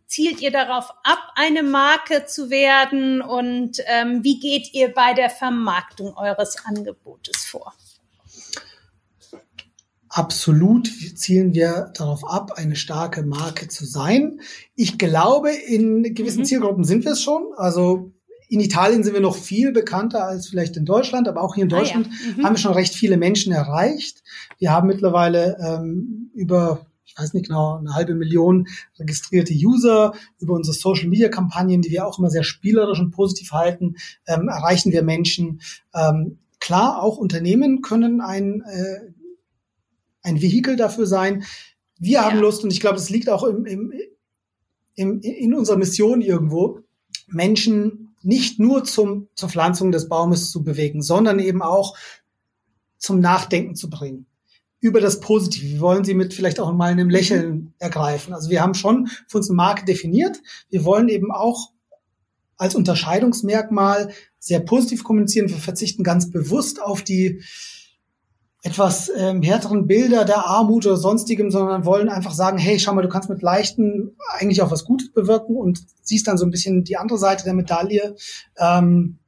Zielt 0.07 0.41
ihr 0.41 0.51
darauf 0.51 0.91
ab, 1.05 1.33
eine 1.35 1.63
Marke 1.63 2.25
zu 2.25 2.49
werden? 2.49 3.21
Und 3.21 3.79
ähm, 3.87 4.25
wie 4.25 4.41
geht 4.41 4.73
ihr 4.73 4.93
bei 4.95 5.13
der 5.13 5.29
Vermarktung 5.29 6.17
eures 6.17 6.65
Angebotes 6.65 7.45
vor? 7.45 7.75
Absolut 10.09 10.91
zielen 11.17 11.55
wir 11.55 11.91
darauf 11.95 12.23
ab, 12.29 12.53
eine 12.57 12.77
starke 12.77 13.23
Marke 13.23 13.69
zu 13.69 13.87
sein. 13.87 14.41
Ich 14.75 14.99
glaube, 14.99 15.53
in 15.53 16.15
gewissen 16.15 16.41
mhm. 16.41 16.45
Zielgruppen 16.45 16.85
sind 16.85 17.05
wir 17.05 17.13
es 17.13 17.23
schon. 17.23 17.47
Also 17.57 18.13
in 18.53 18.61
Italien 18.61 19.03
sind 19.03 19.15
wir 19.15 19.23
noch 19.23 19.35
viel 19.37 19.73
bekannter 19.73 20.27
als 20.27 20.49
vielleicht 20.49 20.77
in 20.77 20.85
Deutschland, 20.85 21.27
aber 21.27 21.41
auch 21.41 21.55
hier 21.55 21.63
in 21.63 21.71
Deutschland 21.71 22.07
ah, 22.07 22.13
ja. 22.13 22.37
mhm. 22.37 22.45
haben 22.45 22.55
wir 22.55 22.59
schon 22.59 22.75
recht 22.75 22.95
viele 22.95 23.17
Menschen 23.17 23.51
erreicht. 23.51 24.23
Wir 24.59 24.71
haben 24.71 24.89
mittlerweile 24.89 25.57
ähm, 25.59 26.31
über 26.35 26.85
ich 27.07 27.19
weiß 27.19 27.33
nicht 27.33 27.47
genau, 27.47 27.77
eine 27.77 27.95
halbe 27.95 28.15
Million 28.15 28.69
registrierte 28.99 29.55
User 29.55 30.13
über 30.39 30.53
unsere 30.53 30.75
Social 30.75 31.09
Media 31.09 31.29
Kampagnen, 31.31 31.81
die 31.81 31.91
wir 31.91 32.07
auch 32.07 32.19
immer 32.19 32.29
sehr 32.29 32.43
spielerisch 32.43 33.01
und 33.01 33.11
positiv 33.11 33.53
halten, 33.53 33.97
ähm, 34.27 34.49
erreichen 34.49 34.93
wir 34.93 35.03
Menschen. 35.03 35.63
Ähm, 35.95 36.39
klar, 36.61 37.03
auch 37.03 37.17
Unternehmen 37.17 37.81
können 37.81 38.21
ein, 38.21 38.63
äh, 38.67 39.13
ein 40.23 40.43
Vehikel 40.43 40.77
dafür 40.77 41.07
sein. 41.07 41.45
Wir 41.99 42.13
ja. 42.13 42.25
haben 42.25 42.39
Lust 42.39 42.65
und 42.65 42.73
ich 42.73 42.81
glaube, 42.81 42.97
es 42.97 43.09
liegt 43.09 43.31
auch 43.31 43.45
im, 43.45 43.65
im, 43.65 43.93
im, 44.95 45.21
in 45.21 45.55
unserer 45.55 45.79
Mission 45.79 46.21
irgendwo, 46.21 46.81
Menschen 47.29 48.02
nicht 48.25 48.59
nur 48.59 48.85
zum, 48.85 49.29
zur 49.35 49.49
Pflanzung 49.49 49.93
des 49.93 50.09
Baumes 50.09 50.51
zu 50.51 50.62
bewegen, 50.62 51.03
sondern 51.03 51.39
eben 51.39 51.62
auch 51.62 51.97
zum 52.99 53.20
Nachdenken 53.20 53.75
zu 53.75 53.91
bringen 53.91 54.27
über 54.81 55.01
das 55.01 55.20
Positive. 55.20 55.66
Wir 55.66 55.81
wollen 55.81 56.05
sie 56.05 56.14
mit 56.14 56.35
vielleicht 56.35 56.59
auch 56.59 56.73
mal 56.73 56.91
einem 56.91 57.09
Lächeln 57.09 57.73
ergreifen. 57.79 58.35
Also 58.35 58.51
wir 58.51 58.61
haben 58.61 58.75
schon 58.75 59.09
für 59.29 59.39
uns 59.39 59.49
eine 59.49 59.57
Marke 59.57 59.85
definiert. 59.85 60.41
Wir 60.70 60.85
wollen 60.85 61.09
eben 61.09 61.31
auch 61.31 61.70
als 62.57 62.75
Unterscheidungsmerkmal 62.75 64.12
sehr 64.39 64.61
positiv 64.61 65.05
kommunizieren. 65.05 65.49
Wir 65.49 65.57
verzichten 65.57 66.03
ganz 66.03 66.31
bewusst 66.31 66.83
auf 66.83 67.03
die 67.03 67.43
etwas 68.63 69.11
ähm, 69.17 69.43
härteren 69.43 69.89
Bilder 69.89 70.25
der 70.25 70.47
Armut 70.47 70.87
oder 70.87 70.97
sonstigem, 70.97 71.51
sondern 71.51 71.85
wollen 71.85 72.09
einfach 72.09 72.33
sagen, 72.33 72.59
hey, 72.59 72.79
schau 72.79 72.95
mal, 72.95 73.03
du 73.03 73.09
kannst 73.09 73.29
mit 73.29 73.43
leichten 73.43 74.17
eigentlich 74.39 74.63
auch 74.63 74.71
was 74.71 74.85
Gutes 74.85 75.13
bewirken 75.13 75.57
und 75.57 75.85
siehst 76.03 76.29
dann 76.29 76.39
so 76.39 76.47
ein 76.47 76.53
bisschen 76.53 76.85
die 76.85 76.97
andere 76.97 77.19
Seite 77.19 77.43
der 77.43 77.55
Medaille. 77.55 78.15
Ähm, 78.57 79.19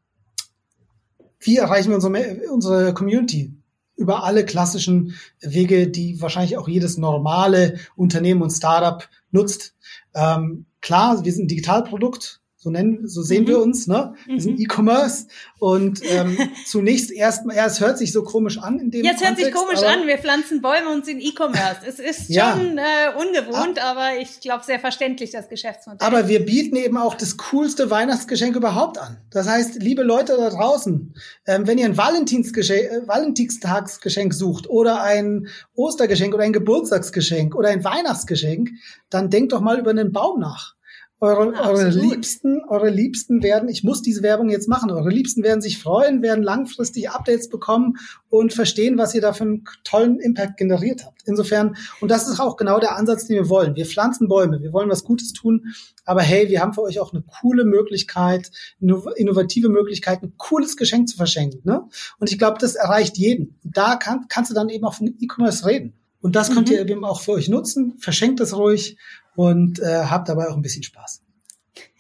wie 1.41 1.57
erreichen 1.57 1.89
wir 1.89 1.97
unsere, 1.97 2.53
unsere 2.53 2.95
Community? 2.95 3.53
Über 3.97 4.25
alle 4.25 4.45
klassischen 4.45 5.15
Wege, 5.41 5.89
die 5.89 6.21
wahrscheinlich 6.21 6.57
auch 6.57 6.69
jedes 6.69 6.97
normale 6.97 7.79
Unternehmen 7.95 8.43
und 8.43 8.51
Startup 8.51 9.09
nutzt. 9.31 9.75
Ähm, 10.15 10.67
klar, 10.81 11.25
wir 11.25 11.33
sind 11.33 11.45
ein 11.45 11.49
Digitalprodukt, 11.49 12.41
so 12.65 12.71
nennen, 12.71 13.07
so 13.07 13.23
sehen 13.23 13.45
mhm. 13.45 13.49
wir 13.49 13.61
uns, 13.61 13.87
ne? 13.87 14.15
Wir 14.27 14.41
sind 14.41 14.59
mhm. 14.59 14.65
E-Commerce 14.65 15.27
und 15.59 16.01
ähm, 16.11 16.39
zunächst 16.65 17.11
erstmal, 17.11 17.57
ja, 17.57 17.67
es 17.67 17.79
hört 17.79 17.99
sich 17.99 18.11
so 18.11 18.25
komisch 18.25 18.59
an 18.59 18.81
in 18.81 18.91
dem 18.91 19.05
Jetzt 19.05 19.23
hört 19.23 19.37
sich 19.37 19.53
komisch 19.53 19.83
an, 19.83 20.07
wir 20.07 20.17
pflanzen 20.17 20.63
Bäume 20.63 20.89
und 20.89 21.05
sind 21.05 21.21
E-Commerce. 21.21 21.81
Es 21.87 21.99
ist 21.99 22.29
ja. 22.31 22.57
schon 22.57 22.79
äh, 22.79 22.83
ungewohnt, 23.17 23.79
ah. 23.83 23.91
aber 23.91 24.19
ich 24.19 24.41
glaube 24.41 24.65
sehr 24.65 24.81
verständlich 24.81 25.31
das 25.31 25.51
Geschäftsmodell. 25.51 26.07
Aber 26.07 26.27
wir 26.27 26.45
bieten 26.45 26.77
eben 26.77 26.97
auch 26.97 27.15
das 27.15 27.37
coolste 27.37 27.91
Weihnachtsgeschenk 27.91 28.57
überhaupt 28.57 28.97
an. 28.97 29.19
Das 29.31 29.47
heißt, 29.47 29.83
liebe 29.83 30.03
Leute 30.03 30.35
da 30.39 30.49
draußen, 30.49 31.15
ähm, 31.47 31.67
wenn 31.67 31.77
ihr 31.77 31.85
ein 31.85 31.99
Valentinsgeschenk, 31.99 32.91
äh, 32.91 33.07
Valentinstagsgeschenk 33.07 34.33
sucht 34.33 34.71
oder 34.71 35.03
ein 35.03 35.49
Ostergeschenk 35.75 36.33
oder 36.33 36.45
ein 36.45 36.55
Geburtstagsgeschenk 36.55 37.55
oder 37.55 37.69
ein 37.69 37.85
Weihnachtsgeschenk, 37.85 38.71
dann 39.11 39.29
denkt 39.29 39.53
doch 39.53 39.61
mal 39.61 39.79
über 39.79 39.91
einen 39.91 40.13
Baum 40.13 40.41
nach. 40.41 40.74
Eure, 41.21 41.55
eure 41.55 41.89
Liebsten, 41.91 42.63
eure 42.69 42.91
Liebsten 42.91 43.43
werden, 43.43 43.69
ich 43.69 43.85
muss 43.85 44.03
diese 44.03 44.23
Werbung 44.23 44.51
jetzt 44.51 44.69
machen, 44.69 44.91
eure 44.91 45.11
Liebsten 45.11 45.45
werden 45.45 45.63
sich 45.63 45.79
freuen, 45.79 46.23
werden 46.23 46.43
langfristig 46.43 47.09
Updates 47.09 47.49
bekommen 47.49 47.95
und 48.29 48.53
verstehen, 48.53 48.99
was 48.99 49.15
ihr 49.15 49.21
da 49.21 49.33
für 49.33 49.45
einen 49.45 49.65
tollen 49.85 50.19
Impact 50.19 50.57
generiert 50.57 51.05
habt. 51.07 51.23
Insofern, 51.25 51.77
und 52.01 52.11
das 52.11 52.29
ist 52.29 52.41
auch 52.41 52.57
genau 52.57 52.81
der 52.81 52.97
Ansatz, 52.97 53.27
den 53.27 53.37
wir 53.37 53.49
wollen. 53.49 53.77
Wir 53.77 53.87
pflanzen 53.87 54.27
Bäume, 54.27 54.61
wir 54.61 54.73
wollen 54.73 54.91
was 54.91 55.05
Gutes 55.05 55.33
tun, 55.33 55.73
aber 56.05 56.21
hey, 56.21 56.49
wir 56.49 56.61
haben 56.61 56.75
für 56.75 56.83
euch 56.83 56.99
auch 56.99 57.13
eine 57.13 57.23
coole 57.23 57.65
Möglichkeit, 57.65 58.51
innovative 58.81 59.69
Möglichkeit, 59.69 60.23
ein 60.23 60.35
cooles 60.37 60.77
Geschenk 60.77 61.09
zu 61.09 61.17
verschenken. 61.17 61.61
Ne? 61.63 61.85
Und 62.19 62.31
ich 62.31 62.39
glaube, 62.39 62.59
das 62.61 62.75
erreicht 62.75 63.17
jeden. 63.17 63.57
Da 63.63 63.95
kann, 63.95 64.27
kannst 64.29 64.51
du 64.51 64.55
dann 64.55 64.69
eben 64.69 64.85
auch 64.85 64.95
von 64.95 65.07
E-Commerce 65.07 65.65
reden. 65.65 65.95
Und 66.21 66.37
das 66.37 66.51
könnt 66.51 66.69
mhm. 66.69 66.75
ihr 66.75 66.89
eben 66.89 67.05
auch 67.05 67.21
für 67.21 67.33
euch 67.33 67.49
nutzen. 67.51 67.97
Verschenkt 67.99 68.41
es 68.41 68.57
ruhig 68.57 68.97
und 69.37 69.81
äh, 69.81 70.05
habt 70.05 70.29
dabei 70.29 70.49
auch 70.49 70.57
ein 70.57 70.63
bisschen 70.63 70.83
Spaß. 70.83 71.23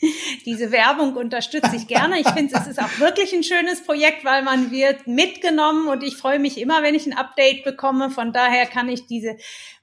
Diese 0.44 0.70
Werbung 0.70 1.16
unterstütze 1.16 1.74
ich 1.74 1.86
gerne. 1.86 2.20
Ich 2.20 2.28
finde, 2.28 2.54
es 2.56 2.66
ist 2.66 2.80
auch 2.80 2.98
wirklich 2.98 3.32
ein 3.32 3.42
schönes 3.42 3.82
Projekt, 3.82 4.24
weil 4.24 4.42
man 4.42 4.70
wird 4.70 5.06
mitgenommen 5.06 5.88
und 5.88 6.02
ich 6.02 6.16
freue 6.16 6.38
mich 6.38 6.58
immer, 6.58 6.82
wenn 6.82 6.94
ich 6.94 7.06
ein 7.06 7.16
Update 7.16 7.64
bekomme. 7.64 8.10
Von 8.10 8.32
daher 8.32 8.66
kann 8.66 8.88
ich 8.88 9.06
diese 9.06 9.36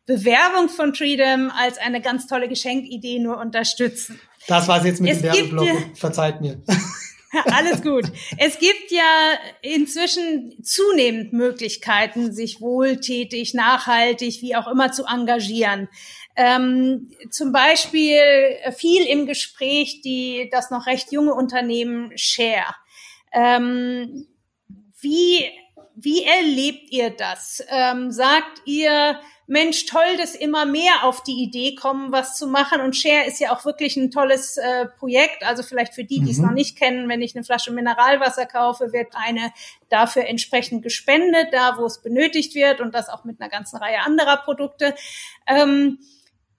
Bewerbung 0.06 0.70
von 0.70 0.96
Freedom 0.96 1.52
als 1.52 1.78
eine 1.78 2.02
ganz 2.02 2.28
tolle 2.28 2.48
Geschenkidee 2.48 3.20
nur 3.20 3.38
unterstützen. 3.38 4.20
Das 4.48 4.68
war 4.68 4.80
es 4.80 4.86
jetzt 4.86 5.02
mit 5.02 5.12
es 5.12 5.22
dem 5.22 5.34
Werbeblock. 5.34 5.70
Verzeiht 5.96 6.42
mir. 6.42 6.62
Alles 7.46 7.82
gut. 7.82 8.12
Es 8.38 8.60
gibt 8.60 8.92
ja 8.92 9.38
inzwischen 9.62 10.54
zunehmend 10.64 11.32
Möglichkeiten, 11.32 12.34
sich 12.34 12.60
wohltätig, 12.60 13.54
nachhaltig, 13.54 14.42
wie 14.42 14.56
auch 14.56 14.68
immer 14.68 14.92
zu 14.92 15.06
engagieren. 15.06 15.88
Ähm, 16.36 17.12
zum 17.30 17.52
Beispiel 17.52 18.22
viel 18.76 19.06
im 19.06 19.26
Gespräch 19.26 20.02
die 20.02 20.50
das 20.52 20.72
noch 20.72 20.88
recht 20.88 21.12
junge 21.12 21.34
Unternehmen 21.34 22.12
Share. 22.18 22.76
Ähm, 23.34 24.28
wie 25.00 25.50
wie 25.96 26.24
erlebt 26.24 26.92
ihr 26.92 27.12
das? 27.12 27.64
Ähm, 27.70 28.12
sagt 28.12 28.62
ihr 28.66 29.20
Mensch, 29.52 29.86
toll, 29.86 30.16
dass 30.18 30.34
immer 30.34 30.66
mehr 30.66 31.04
auf 31.04 31.24
die 31.24 31.44
Idee 31.44 31.76
kommen, 31.76 32.14
was 32.14 32.38
zu 32.38 32.48
machen. 32.48 32.80
Und 32.80 32.96
Share 32.96 33.26
ist 33.28 33.40
ja 33.40 33.52
auch 33.52 33.66
wirklich 33.66 33.98
ein 33.98 34.10
tolles 34.10 34.56
äh, 34.56 34.86
Projekt. 34.86 35.44
Also 35.44 35.62
vielleicht 35.62 35.94
für 35.94 36.06
die, 36.06 36.22
die 36.22 36.32
es 36.32 36.38
mhm. 36.38 36.46
noch 36.46 36.54
nicht 36.54 36.78
kennen, 36.78 37.10
wenn 37.10 37.22
ich 37.22 37.36
eine 37.36 37.44
Flasche 37.44 37.72
Mineralwasser 37.72 38.46
kaufe, 38.46 38.94
wird 38.94 39.10
eine 39.14 39.52
dafür 39.90 40.26
entsprechend 40.26 40.84
gespendet, 40.84 41.50
da 41.52 41.78
wo 41.78 41.86
es 41.86 42.02
benötigt 42.02 42.56
wird 42.56 42.80
und 42.80 42.96
das 42.96 43.10
auch 43.10 43.26
mit 43.26 43.42
einer 43.42 43.50
ganzen 43.50 43.76
Reihe 43.76 44.00
anderer 44.00 44.38
Produkte. 44.38 44.96
Ähm, 45.46 46.00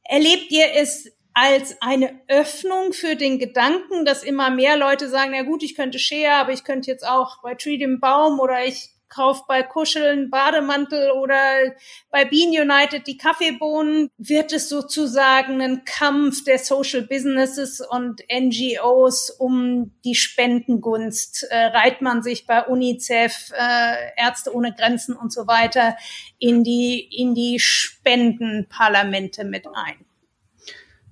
erlebt 0.04 0.50
ihr 0.50 0.66
es 0.74 1.10
als 1.34 1.80
eine 1.80 2.20
Öffnung 2.28 2.92
für 2.92 3.16
den 3.16 3.38
Gedanken, 3.38 4.04
dass 4.04 4.22
immer 4.22 4.50
mehr 4.50 4.76
Leute 4.76 5.08
sagen, 5.08 5.32
na 5.34 5.42
gut, 5.42 5.62
ich 5.62 5.74
könnte 5.74 5.98
Share, 5.98 6.34
aber 6.34 6.52
ich 6.52 6.64
könnte 6.64 6.90
jetzt 6.90 7.06
auch 7.06 7.40
bei 7.42 7.54
Tree 7.54 7.78
dem 7.78 8.00
Baum 8.00 8.38
oder 8.38 8.64
ich 8.64 8.90
kauft 9.12 9.46
bei 9.46 9.62
Kuscheln 9.62 10.30
Bademantel 10.30 11.10
oder 11.10 11.74
bei 12.10 12.24
Bean 12.24 12.48
United 12.48 13.06
die 13.06 13.18
Kaffeebohnen, 13.18 14.08
wird 14.16 14.52
es 14.52 14.68
sozusagen 14.68 15.60
ein 15.60 15.84
Kampf 15.84 16.44
der 16.44 16.58
Social 16.58 17.02
Businesses 17.02 17.80
und 17.80 18.22
NGOs 18.32 19.30
um 19.30 19.92
die 20.04 20.14
Spendengunst. 20.14 21.46
Äh, 21.50 21.66
reiht 21.66 22.00
man 22.00 22.22
sich 22.22 22.46
bei 22.46 22.64
UNICEF, 22.66 23.52
äh, 23.52 23.94
Ärzte 24.16 24.54
ohne 24.54 24.74
Grenzen 24.74 25.14
und 25.14 25.32
so 25.32 25.46
weiter 25.46 25.96
in 26.38 26.64
die, 26.64 27.00
in 27.00 27.34
die 27.34 27.58
Spendenparlamente 27.58 29.44
mit 29.44 29.66
ein? 29.66 30.06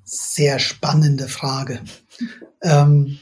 Sehr 0.04 0.58
spannende 0.58 1.28
Frage. 1.28 1.80
ähm, 2.62 3.18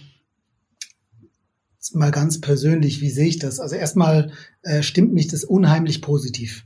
mal 1.95 2.11
ganz 2.11 2.41
persönlich, 2.41 3.01
wie 3.01 3.11
sehe 3.11 3.29
ich 3.29 3.39
das? 3.39 3.61
Also 3.61 3.77
erstmal 3.77 4.33
äh, 4.69 4.83
stimmt 4.83 5.13
mich 5.13 5.29
das 5.29 5.45
unheimlich 5.45 6.03
positiv. 6.03 6.65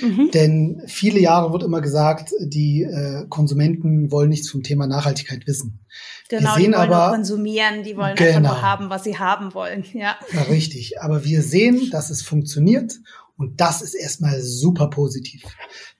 Mhm. 0.00 0.30
Denn 0.32 0.82
viele 0.86 1.18
Jahre 1.18 1.52
wird 1.52 1.62
immer 1.62 1.80
gesagt, 1.80 2.30
die 2.40 2.82
äh, 2.82 3.26
Konsumenten 3.28 4.10
wollen 4.10 4.28
nichts 4.28 4.50
vom 4.50 4.62
Thema 4.62 4.86
Nachhaltigkeit 4.86 5.46
wissen. 5.46 5.80
Genau, 6.28 6.42
wir 6.42 6.54
sehen 6.54 6.72
die 6.72 6.78
wollen 6.78 6.92
aber, 6.92 7.14
konsumieren, 7.14 7.82
die 7.82 7.96
wollen 7.96 8.14
genau, 8.14 8.28
einfach 8.28 8.40
nur 8.42 8.62
haben, 8.62 8.90
was 8.90 9.04
sie 9.04 9.18
haben 9.18 9.54
wollen. 9.54 9.84
Ja. 9.92 10.16
ja. 10.32 10.42
Richtig. 10.42 11.00
Aber 11.00 11.24
wir 11.24 11.42
sehen, 11.42 11.90
dass 11.90 12.10
es 12.10 12.22
funktioniert 12.22 13.00
und 13.36 13.60
das 13.60 13.82
ist 13.82 13.94
erstmal 13.94 14.40
super 14.42 14.90
positiv. 14.90 15.42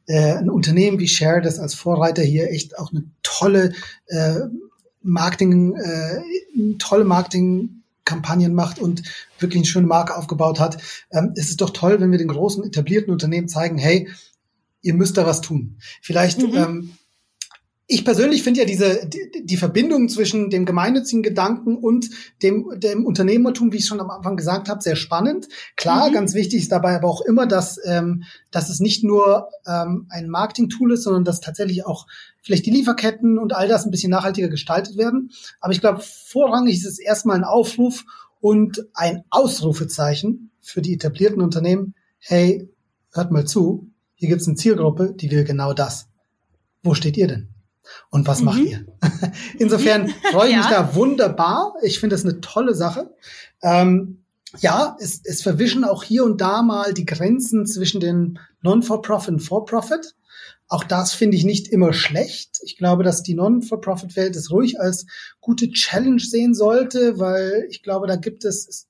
Äh, 0.07 0.35
ein 0.35 0.51
Unternehmen 0.51 0.99
wie 0.99 1.09
Share, 1.09 1.41
das 1.41 1.59
als 1.59 1.75
Vorreiter 1.75 2.23
hier 2.23 2.51
echt 2.51 2.79
auch 2.79 2.93
eine 2.93 3.05
tolle 3.23 3.73
äh, 4.07 4.41
Marketing, 5.03 5.75
äh, 5.77 6.21
tolle 6.79 7.05
Marketing 7.05 7.78
Kampagnen 8.09 8.55
macht 8.55 8.79
und 8.79 9.03
wirklich 9.39 9.61
eine 9.61 9.67
schöne 9.67 9.87
Marke 9.87 10.17
aufgebaut 10.17 10.59
hat. 10.59 10.83
Ähm, 11.13 11.33
es 11.37 11.51
ist 11.51 11.61
doch 11.61 11.71
toll, 11.71 12.01
wenn 12.01 12.11
wir 12.11 12.19
den 12.19 12.29
großen 12.29 12.65
etablierten 12.65 13.13
Unternehmen 13.13 13.49
zeigen, 13.49 13.79
hey, 13.79 14.09
ihr 14.81 14.95
müsst 14.95 15.17
da 15.17 15.27
was 15.27 15.41
tun. 15.41 15.77
Vielleicht 16.01 16.41
mhm. 16.41 16.57
ähm, 16.57 16.98
ich 17.91 18.05
persönlich 18.05 18.43
finde 18.43 18.61
ja 18.61 18.67
diese 18.67 19.07
die, 19.07 19.45
die, 19.45 19.57
Verbindung 19.57 20.11
zwischen 20.11 20.51
dem 20.51 20.67
gemeinnützigen 20.67 21.23
Gedanken 21.23 21.75
und 21.79 22.11
dem 22.43 22.79
dem 22.79 23.07
Unternehmertum, 23.07 23.73
wie 23.73 23.79
ich 23.79 23.87
schon 23.87 24.01
am 24.01 24.11
Anfang 24.11 24.37
gesagt 24.37 24.69
habe, 24.69 24.83
sehr 24.83 24.95
spannend. 24.95 25.49
Klar, 25.75 26.11
mhm. 26.11 26.13
ganz 26.13 26.35
wichtig 26.35 26.61
ist 26.61 26.71
dabei 26.71 26.95
aber 26.95 27.09
auch 27.09 27.23
immer, 27.23 27.47
dass 27.47 27.81
ähm, 27.83 28.25
dass 28.51 28.69
es 28.69 28.81
nicht 28.81 29.05
nur 29.05 29.49
ähm, 29.67 30.07
ein 30.11 30.29
Marketing-Tool 30.29 30.93
ist, 30.93 31.05
sondern 31.05 31.25
dass 31.25 31.41
tatsächlich 31.41 31.87
auch 31.87 32.07
vielleicht 32.43 32.67
die 32.67 32.71
Lieferketten 32.71 33.39
und 33.39 33.57
all 33.57 33.69
das 33.69 33.87
ein 33.87 33.91
bisschen 33.91 34.11
nachhaltiger 34.11 34.49
gestaltet 34.49 34.99
werden. 34.99 35.31
Aber 35.59 35.73
ich 35.73 35.81
glaube, 35.81 36.03
vorrangig 36.03 36.77
ist 36.77 36.87
es 36.87 36.99
erstmal 36.99 37.37
ein 37.37 37.45
Aufruf 37.45 38.05
und 38.41 38.87
ein 38.93 39.25
Ausrufezeichen 39.31 40.51
für 40.61 40.83
die 40.83 40.93
etablierten 40.93 41.41
Unternehmen. 41.41 41.95
Hey, 42.19 42.69
hört 43.13 43.31
mal 43.31 43.47
zu, 43.47 43.91
hier 44.15 44.29
gibt 44.29 44.43
es 44.43 44.47
eine 44.47 44.57
Zielgruppe, 44.57 45.15
die 45.15 45.31
will 45.31 45.45
genau 45.45 45.73
das. 45.73 46.09
Wo 46.83 46.93
steht 46.93 47.17
ihr 47.17 47.29
denn? 47.29 47.49
Und 48.11 48.27
was 48.27 48.41
mhm. 48.41 48.45
macht 48.45 48.59
ihr? 48.59 48.87
Insofern 49.59 50.09
freue 50.31 50.49
ich 50.49 50.55
ja. 50.55 50.59
mich 50.59 50.69
da 50.69 50.95
wunderbar. 50.95 51.75
Ich 51.83 52.01
finde 52.01 52.15
das 52.15 52.25
eine 52.25 52.41
tolle 52.41 52.75
Sache. 52.75 53.15
Ähm, 53.63 54.25
ja, 54.61 54.97
es, 55.01 55.21
es 55.25 55.43
verwischen 55.43 55.85
auch 55.85 56.03
hier 56.03 56.25
und 56.25 56.41
da 56.41 56.63
mal 56.63 56.95
die 56.95 57.05
Grenzen 57.05 57.67
zwischen 57.67 58.01
den 58.01 58.39
Non-For-Profit 58.63 59.35
und 59.35 59.41
For-Profit. 59.41 60.15
Auch 60.69 60.85
das 60.85 61.15
finde 61.15 61.37
ich 61.37 61.45
nicht 61.45 61.69
immer 61.69 61.93
schlecht. 61.93 62.61
Ich 62.63 62.77
glaube, 62.77 63.03
dass 63.03 63.23
die 63.23 63.35
Non-For-Profit-Welt 63.35 64.37
es 64.37 64.51
ruhig 64.51 64.81
als 64.81 65.07
gute 65.41 65.71
Challenge 65.71 66.21
sehen 66.21 66.55
sollte, 66.55 67.19
weil 67.19 67.67
ich 67.71 67.83
glaube, 67.83 68.07
da 68.07 68.17
gibt 68.17 68.45
es 68.45 68.87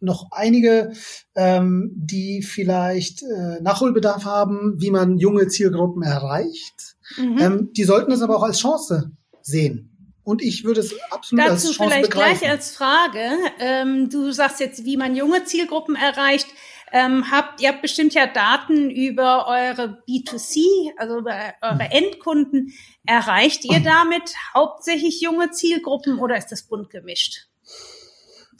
noch 0.00 0.28
einige, 0.30 0.92
ähm, 1.34 1.92
die 1.94 2.42
vielleicht 2.42 3.22
äh, 3.22 3.60
Nachholbedarf 3.60 4.24
haben, 4.24 4.74
wie 4.78 4.90
man 4.90 5.18
junge 5.18 5.48
Zielgruppen 5.48 6.02
erreicht. 6.02 6.96
Mhm. 7.16 7.38
Ähm, 7.38 7.72
die 7.72 7.84
sollten 7.84 8.12
es 8.12 8.22
aber 8.22 8.36
auch 8.36 8.42
als 8.42 8.58
Chance 8.58 9.12
sehen. 9.42 10.12
Und 10.22 10.42
ich 10.42 10.64
würde 10.64 10.80
es 10.80 10.94
absolut 11.10 11.46
Dazu 11.46 11.52
als 11.52 11.62
Chance 11.64 11.90
vielleicht 11.90 12.10
begreifen. 12.10 12.38
gleich 12.40 12.50
als 12.50 12.76
Frage. 12.76 13.30
Ähm, 13.60 14.10
du 14.10 14.30
sagst 14.30 14.60
jetzt, 14.60 14.84
wie 14.84 14.98
man 14.98 15.16
junge 15.16 15.44
Zielgruppen 15.44 15.96
erreicht. 15.96 16.48
Ähm, 16.92 17.30
habt, 17.30 17.60
ihr 17.60 17.70
habt 17.70 17.82
bestimmt 17.82 18.14
ja 18.14 18.26
Daten 18.26 18.90
über 18.90 19.46
eure 19.46 20.02
B2C, 20.08 20.90
also 20.96 21.18
über 21.18 21.34
eure 21.62 21.74
mhm. 21.74 21.80
Endkunden. 21.80 22.74
Erreicht 23.06 23.64
ihr 23.64 23.80
damit 23.80 24.34
hauptsächlich 24.54 25.20
junge 25.20 25.50
Zielgruppen 25.50 26.18
oder 26.18 26.36
ist 26.36 26.48
das 26.48 26.64
bunt 26.64 26.90
gemischt? 26.90 27.46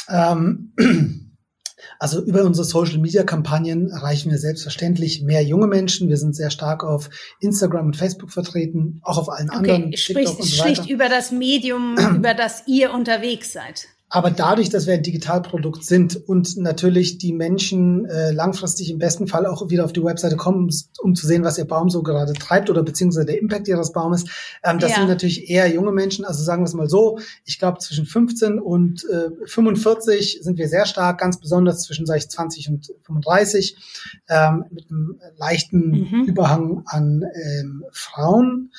Ähm, 0.09 0.73
Also 1.99 2.23
über 2.23 2.45
unsere 2.45 2.65
Social-Media-Kampagnen 2.65 3.91
erreichen 3.91 4.31
wir 4.31 4.39
selbstverständlich 4.39 5.23
mehr 5.23 5.43
junge 5.43 5.67
Menschen. 5.67 6.09
Wir 6.09 6.17
sind 6.17 6.37
sehr 6.37 6.51
stark 6.51 6.85
auf 6.85 7.11
Instagram 7.41 7.87
und 7.87 7.97
Facebook 7.97 8.31
vertreten, 8.31 9.01
auch 9.03 9.19
auf 9.19 9.29
allen 9.29 9.51
okay, 9.51 9.73
anderen. 9.73 9.97
Sprich, 9.97 10.29
so 10.29 10.45
schlicht 10.45 10.89
über 10.89 11.09
das 11.09 11.33
Medium, 11.33 11.97
über 12.17 12.35
das 12.35 12.63
ihr 12.67 12.93
unterwegs 12.93 13.53
seid. 13.53 13.89
Aber 14.11 14.31
dadurch, 14.31 14.71
dass 14.71 14.87
wir 14.87 14.95
ein 14.95 15.03
Digitalprodukt 15.03 15.85
sind 15.85 16.17
und 16.17 16.57
natürlich 16.57 17.19
die 17.19 17.35
Menschen 17.35 18.07
äh, 18.07 18.31
langfristig 18.31 18.91
im 18.91 18.99
besten 18.99 19.27
Fall 19.27 19.45
auch 19.45 19.69
wieder 19.69 19.85
auf 19.85 19.93
die 19.93 20.03
Webseite 20.03 20.37
kommen, 20.37 20.71
um 21.03 21.15
zu 21.15 21.27
sehen, 21.27 21.45
was 21.45 21.59
ihr 21.59 21.67
Baum 21.67 21.91
so 21.91 22.03
gerade 22.03 22.33
treibt 22.33 22.71
oder 22.71 22.83
beziehungsweise 22.83 23.27
der 23.27 23.39
Impact 23.39 23.69
ihres 23.69 23.93
Baumes, 23.93 24.25
ähm, 24.65 24.79
das 24.79 24.93
ja. 24.93 24.97
sind 24.97 25.09
natürlich 25.09 25.51
eher 25.51 25.71
junge 25.71 25.93
Menschen. 25.93 26.25
Also 26.25 26.43
sagen 26.43 26.63
wir 26.63 26.69
es 26.69 26.75
mal 26.75 26.89
so, 26.89 27.19
ich 27.45 27.59
glaube 27.59 27.79
zwischen 27.81 28.07
15 28.07 28.59
und 28.59 29.05
äh, 29.11 29.29
45 29.45 30.39
sind 30.41 30.57
wir 30.57 30.69
sehr 30.69 30.87
stark, 30.87 31.21
ganz 31.21 31.39
besonders 31.39 31.83
zwischen 31.83 32.07
sag 32.07 32.17
ich, 32.17 32.31
20 32.31 32.71
und 32.71 32.93
35, 33.03 33.77
ähm, 34.31 34.65
mit 34.71 34.91
einem 34.91 35.21
leichten 35.37 35.91
mhm. 35.91 36.25
Überhang 36.25 36.83
an 36.87 37.25
ähm, 37.35 37.85
Frauen. 37.93 38.73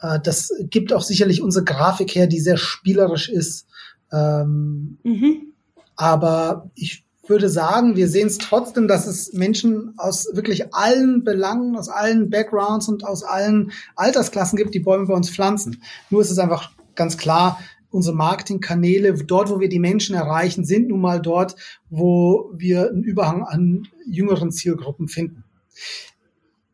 Äh, 0.00 0.18
das 0.20 0.52
gibt 0.58 0.92
auch 0.92 1.02
sicherlich 1.02 1.40
unsere 1.40 1.64
Grafik 1.64 2.16
her, 2.16 2.26
die 2.26 2.40
sehr 2.40 2.56
spielerisch 2.56 3.28
ist 3.28 3.68
ähm, 4.12 4.98
mhm. 5.02 5.52
Aber 5.96 6.70
ich 6.74 7.04
würde 7.26 7.48
sagen, 7.48 7.96
wir 7.96 8.08
sehen 8.08 8.26
es 8.26 8.38
trotzdem, 8.38 8.88
dass 8.88 9.06
es 9.06 9.32
Menschen 9.32 9.94
aus 9.96 10.28
wirklich 10.32 10.74
allen 10.74 11.22
Belangen, 11.24 11.76
aus 11.76 11.88
allen 11.88 12.30
Backgrounds 12.30 12.88
und 12.88 13.04
aus 13.04 13.22
allen 13.22 13.72
Altersklassen 13.94 14.56
gibt, 14.56 14.74
die 14.74 14.80
Bäume 14.80 15.06
bei 15.06 15.14
uns 15.14 15.30
pflanzen. 15.30 15.82
Nur 16.10 16.20
ist 16.20 16.30
es 16.30 16.38
einfach 16.38 16.72
ganz 16.94 17.16
klar, 17.16 17.58
unsere 17.90 18.16
Marketingkanäle, 18.16 19.14
dort, 19.24 19.50
wo 19.50 19.60
wir 19.60 19.68
die 19.68 19.78
Menschen 19.78 20.16
erreichen, 20.16 20.64
sind 20.64 20.88
nun 20.88 21.00
mal 21.00 21.20
dort, 21.20 21.56
wo 21.90 22.50
wir 22.54 22.90
einen 22.90 23.04
Überhang 23.04 23.44
an 23.44 23.86
jüngeren 24.06 24.50
Zielgruppen 24.50 25.08
finden. 25.08 25.44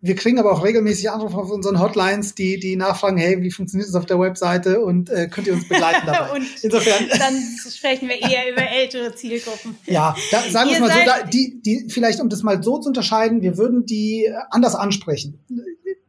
Wir 0.00 0.14
kriegen 0.14 0.38
aber 0.38 0.52
auch 0.52 0.64
regelmäßig 0.64 1.10
Anrufe 1.10 1.36
auf 1.36 1.50
unseren 1.50 1.80
Hotlines, 1.80 2.36
die, 2.36 2.60
die 2.60 2.76
nachfragen, 2.76 3.16
hey, 3.16 3.42
wie 3.42 3.50
funktioniert 3.50 3.88
das 3.88 3.96
auf 3.96 4.06
der 4.06 4.20
Webseite 4.20 4.80
und 4.80 5.10
äh, 5.10 5.26
könnt 5.26 5.48
ihr 5.48 5.54
uns 5.54 5.66
begleiten 5.66 6.02
dabei? 6.06 6.36
und 6.36 6.46
Insofern. 6.62 7.08
Dann 7.18 7.34
sprechen 7.68 8.08
wir 8.08 8.16
eher 8.16 8.52
über 8.52 8.62
ältere 8.62 9.14
Zielgruppen. 9.14 9.76
Ja, 9.86 10.14
da, 10.30 10.42
sagen 10.42 10.70
wir 10.70 10.74
es 10.74 10.80
mal 10.80 10.90
so, 10.90 10.98
da, 11.04 11.22
die, 11.24 11.60
die, 11.62 11.86
vielleicht 11.88 12.20
um 12.20 12.28
das 12.28 12.42
mal 12.42 12.62
so 12.62 12.78
zu 12.78 12.88
unterscheiden, 12.88 13.42
wir 13.42 13.56
würden 13.56 13.86
die 13.86 14.30
anders 14.50 14.76
ansprechen. 14.76 15.40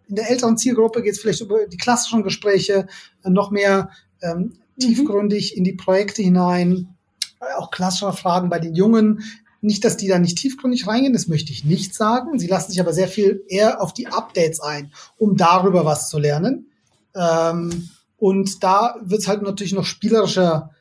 In 0.08 0.16
der 0.16 0.30
älteren 0.30 0.58
Zielgruppe 0.58 1.02
geht 1.02 1.14
es 1.14 1.20
vielleicht 1.20 1.42
über 1.42 1.66
die 1.66 1.78
klassischen 1.78 2.24
Gespräche, 2.24 2.88
äh, 3.24 3.30
noch 3.30 3.50
mehr 3.50 3.90
ähm, 4.22 4.38
mhm. 4.40 4.80
tiefgründig 4.80 5.58
in 5.58 5.64
die 5.64 5.74
Projekte 5.74 6.22
hinein, 6.22 6.96
auch 7.58 7.72
klassische 7.72 8.14
Fragen 8.14 8.50
bei 8.50 8.60
den 8.60 8.76
Jungen 8.76 9.24
nicht, 9.62 9.84
dass 9.84 9.98
die 9.98 10.08
da 10.08 10.20
nicht 10.20 10.38
tiefgründig 10.38 10.88
reingehen, 10.88 11.14
das 11.14 11.28
möchte 11.28 11.52
ich 11.52 11.66
nicht 11.66 11.94
sagen. 11.94 12.40
Sie 12.40 12.48
lassen 12.48 12.72
sich 12.72 12.80
aber 12.80 12.94
sehr 12.94 13.08
viel 13.08 13.44
eher 13.48 13.82
auf 13.82 13.94
die 13.94 14.08
Updates 14.08 14.60
ein, 14.60 14.92
um 15.18 15.36
darüber 15.38 15.86
was 15.86 16.10
zu 16.10 16.20
lernen. 16.20 16.72
Ähm, 17.16 17.90
und 18.18 18.64
da 18.64 18.96
wird's 19.02 19.28
halt 19.28 19.42
natürlich 19.42 19.74
noch 19.74 19.86
spielerischer 19.86 20.72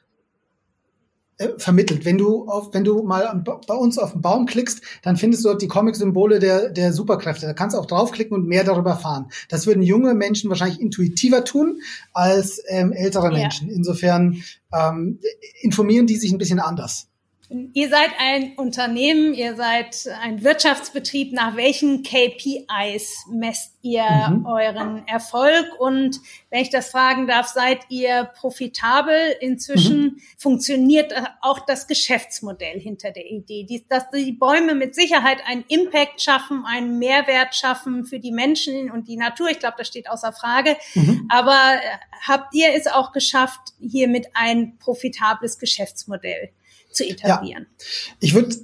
äh, 1.39 1.51
vermittelt. 1.57 2.05
Wenn 2.05 2.19
du 2.19 2.49
auf, 2.49 2.75
wenn 2.75 2.83
du 2.83 3.03
mal 3.05 3.45
bei 3.45 3.75
uns 3.75 3.97
auf 3.97 4.13
den 4.13 4.23
Baum 4.23 4.47
klickst, 4.47 4.83
dann 5.03 5.17
findest 5.17 5.45
du 5.45 5.51
dort 5.51 5.63
die 5.63 5.69
Comic-Symbole 5.69 6.41
der, 6.41 6.71
der 6.71 6.93
Superkräfte. 6.93 7.47
Da 7.47 7.53
kannst 7.53 7.77
du 7.77 7.81
auch 7.81 7.87
draufklicken 7.87 8.37
und 8.37 8.49
mehr 8.49 8.65
darüber 8.65 8.91
erfahren. 8.91 9.27
Das 9.49 9.67
würden 9.67 9.83
junge 9.83 10.15
Menschen 10.15 10.51
wahrscheinlich 10.51 10.81
intuitiver 10.81 11.45
tun 11.45 11.81
als 12.13 12.61
ähm, 12.69 12.93
ältere 12.93 13.31
Menschen. 13.31 13.69
Ja. 13.69 13.77
Insofern 13.77 14.43
ähm, 14.73 15.21
informieren 15.61 16.09
die 16.09 16.17
sich 16.17 16.33
ein 16.33 16.39
bisschen 16.39 16.61
anders. 16.61 17.08
Ihr 17.51 17.89
seid 17.89 18.11
ein 18.19 18.57
Unternehmen, 18.57 19.33
ihr 19.33 19.57
seid 19.57 20.07
ein 20.21 20.45
Wirtschaftsbetrieb. 20.45 21.33
Nach 21.33 21.57
welchen 21.57 22.03
KPIs 22.03 23.25
messt 23.31 23.75
ihr 23.81 24.05
mhm. 24.05 24.45
euren 24.45 25.07
Erfolg? 25.09 25.65
Und 25.79 26.21
wenn 26.51 26.61
ich 26.61 26.69
das 26.69 26.91
fragen 26.91 27.27
darf, 27.27 27.47
seid 27.47 27.87
ihr 27.89 28.25
profitabel? 28.25 29.35
Inzwischen 29.41 30.01
mhm. 30.03 30.21
funktioniert 30.37 31.15
auch 31.41 31.61
das 31.61 31.87
Geschäftsmodell 31.87 32.79
hinter 32.79 33.13
der 33.13 33.25
Idee, 33.25 33.83
dass 33.89 34.11
die 34.11 34.33
Bäume 34.33 34.75
mit 34.75 34.95
Sicherheit 34.95 35.39
einen 35.47 35.65
Impact 35.69 36.21
schaffen, 36.21 36.65
einen 36.67 36.99
Mehrwert 36.99 37.55
schaffen 37.55 38.05
für 38.05 38.21
die 38.21 38.33
Menschen 38.33 38.91
und 38.91 39.09
die 39.09 39.17
Natur. 39.17 39.49
Ich 39.49 39.59
glaube, 39.59 39.77
das 39.79 39.89
steht 39.89 40.11
außer 40.11 40.35
Frage. 40.35 40.77
Mhm. 40.95 41.27
Aber 41.31 41.77
äh, 41.77 42.27
habt 42.27 42.55
ihr 42.55 42.75
es 42.75 42.87
auch 42.87 43.13
geschafft, 43.13 43.73
hiermit 43.81 44.27
ein 44.35 44.77
profitables 44.79 45.59
Geschäftsmodell 45.59 46.51
zu 46.91 47.05
etablieren. 47.05 47.67
Ja. 47.69 48.15
Ich 48.21 48.35
würde 48.35 48.57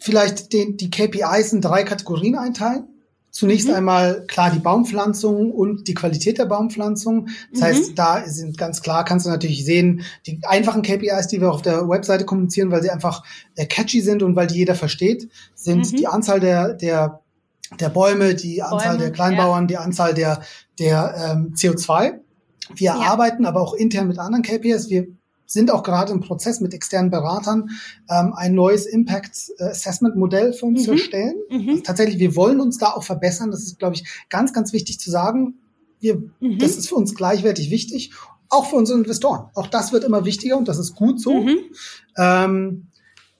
vielleicht 0.00 0.52
den, 0.52 0.76
die 0.76 0.90
KPIs 0.90 1.52
in 1.52 1.60
drei 1.60 1.84
Kategorien 1.84 2.36
einteilen. 2.36 2.88
Zunächst 3.30 3.68
mhm. 3.68 3.74
einmal 3.74 4.26
klar 4.26 4.50
die 4.50 4.58
Baumpflanzung 4.58 5.52
und 5.52 5.88
die 5.88 5.94
Qualität 5.94 6.36
der 6.36 6.44
Baumpflanzung. 6.44 7.28
Das 7.50 7.60
mhm. 7.60 7.64
heißt, 7.64 7.92
da 7.98 8.22
sind 8.26 8.58
ganz 8.58 8.82
klar, 8.82 9.06
kannst 9.06 9.24
du 9.24 9.30
natürlich 9.30 9.64
sehen, 9.64 10.02
die 10.26 10.40
einfachen 10.42 10.82
KPIs, 10.82 11.28
die 11.28 11.40
wir 11.40 11.50
auf 11.50 11.62
der 11.62 11.88
Webseite 11.88 12.26
kommunizieren, 12.26 12.70
weil 12.70 12.82
sie 12.82 12.90
einfach 12.90 13.24
äh, 13.56 13.64
catchy 13.64 14.02
sind 14.02 14.22
und 14.22 14.36
weil 14.36 14.48
die 14.48 14.56
jeder 14.56 14.74
versteht, 14.74 15.30
sind 15.54 15.92
mhm. 15.92 15.96
die 15.96 16.06
Anzahl 16.06 16.40
der, 16.40 16.74
der, 16.74 17.22
der 17.80 17.88
Bäume, 17.88 18.34
die 18.34 18.62
Anzahl 18.62 18.96
Bäume, 18.96 18.98
der 18.98 19.12
Kleinbauern, 19.12 19.62
ja. 19.62 19.66
die 19.66 19.76
Anzahl 19.78 20.12
der, 20.12 20.42
der 20.78 21.32
ähm, 21.32 21.54
CO2. 21.56 22.18
Wir 22.74 22.84
ja. 22.84 22.96
arbeiten 22.96 23.46
aber 23.46 23.62
auch 23.62 23.72
intern 23.72 24.08
mit 24.08 24.18
anderen 24.18 24.42
KPIs. 24.42 24.90
Wir 24.90 25.06
sind 25.52 25.70
auch 25.70 25.82
gerade 25.82 26.12
im 26.12 26.20
Prozess 26.20 26.60
mit 26.60 26.74
externen 26.74 27.10
Beratern, 27.10 27.70
ähm, 28.08 28.32
ein 28.34 28.54
neues 28.54 28.86
Impact 28.86 29.52
Assessment 29.58 30.16
Modell 30.16 30.52
für 30.52 30.66
uns 30.66 30.80
mhm. 30.80 30.84
zu 30.84 30.92
erstellen. 30.92 31.34
Mhm. 31.50 31.68
Also 31.68 31.82
tatsächlich, 31.82 32.18
wir 32.18 32.34
wollen 32.36 32.60
uns 32.60 32.78
da 32.78 32.92
auch 32.92 33.04
verbessern. 33.04 33.50
Das 33.50 33.62
ist, 33.62 33.78
glaube 33.78 33.94
ich, 33.94 34.04
ganz, 34.30 34.52
ganz 34.52 34.72
wichtig 34.72 34.98
zu 34.98 35.10
sagen. 35.10 35.54
Wir, 36.00 36.22
mhm. 36.40 36.58
Das 36.58 36.76
ist 36.76 36.88
für 36.88 36.96
uns 36.96 37.14
gleichwertig 37.14 37.70
wichtig. 37.70 38.12
Auch 38.48 38.66
für 38.66 38.76
unsere 38.76 38.98
Investoren. 38.98 39.48
Auch 39.54 39.66
das 39.66 39.92
wird 39.92 40.04
immer 40.04 40.24
wichtiger 40.24 40.58
und 40.58 40.68
das 40.68 40.78
ist 40.78 40.94
gut 40.94 41.20
so. 41.20 41.42
Mhm. 41.42 41.58
Ähm, 42.18 42.86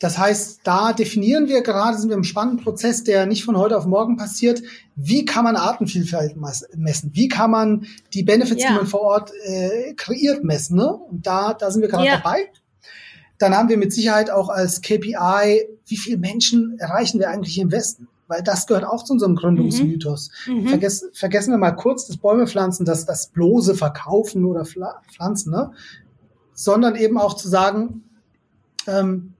das 0.02 0.18
heißt, 0.18 0.62
da 0.64 0.92
definieren 0.92 1.46
wir 1.46 1.62
gerade, 1.62 1.96
sind 1.96 2.08
wir 2.08 2.16
im 2.16 2.24
spannenden 2.24 2.64
Prozess, 2.64 3.04
der 3.04 3.24
nicht 3.24 3.44
von 3.44 3.56
heute 3.56 3.78
auf 3.78 3.86
morgen 3.86 4.16
passiert. 4.16 4.60
Wie 4.96 5.24
kann 5.24 5.44
man 5.44 5.54
Artenvielfalt 5.54 6.34
messen? 6.74 7.10
Wie 7.14 7.28
kann 7.28 7.52
man 7.52 7.86
die 8.12 8.24
Benefits, 8.24 8.64
ja. 8.64 8.70
die 8.70 8.74
man 8.74 8.88
vor 8.88 9.02
Ort 9.02 9.30
äh, 9.44 9.94
kreiert, 9.94 10.42
messen? 10.42 10.76
Ne? 10.76 10.92
Und 10.92 11.24
da, 11.24 11.54
da 11.54 11.70
sind 11.70 11.82
wir 11.82 11.88
gerade 11.88 12.04
ja. 12.04 12.16
dabei. 12.16 12.50
Dann 13.38 13.54
haben 13.54 13.68
wir 13.68 13.76
mit 13.76 13.92
Sicherheit 13.92 14.28
auch 14.28 14.48
als 14.48 14.80
KPI, 14.80 15.68
wie 15.86 15.96
viele 15.96 16.18
Menschen 16.18 16.80
erreichen 16.80 17.20
wir 17.20 17.30
eigentlich 17.30 17.56
im 17.60 17.70
Westen? 17.70 18.08
Weil 18.26 18.42
das 18.42 18.66
gehört 18.66 18.84
auch 18.84 19.04
zu 19.04 19.12
unserem 19.12 19.36
Gründungsmythos. 19.36 20.32
Mhm. 20.48 20.66
Vergess, 20.66 21.10
vergessen 21.12 21.52
wir 21.52 21.58
mal 21.58 21.76
kurz 21.76 22.08
das 22.08 22.16
Bäume 22.16 22.48
pflanzen, 22.48 22.84
das, 22.84 23.06
das 23.06 23.28
bloße 23.28 23.76
Verkaufen 23.76 24.46
oder 24.46 24.64
Pflanzen, 24.64 25.52
ne? 25.52 25.70
sondern 26.54 26.96
eben 26.96 27.18
auch 27.18 27.34
zu 27.36 27.48
sagen, 27.48 28.02
ähm, 28.88 29.34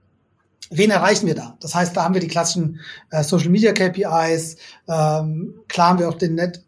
wen 0.77 0.91
erreichen 0.91 1.27
wir 1.27 1.35
da? 1.35 1.57
Das 1.61 1.75
heißt, 1.75 1.95
da 1.95 2.03
haben 2.03 2.13
wir 2.13 2.21
die 2.21 2.27
klassischen 2.27 2.79
äh, 3.11 3.23
Social 3.23 3.49
Media 3.49 3.73
KPIs, 3.73 4.57
ähm, 4.87 5.55
klar 5.67 5.89
haben 5.89 5.99
wir 5.99 6.09
auch 6.09 6.17
den 6.17 6.35
Net, 6.35 6.63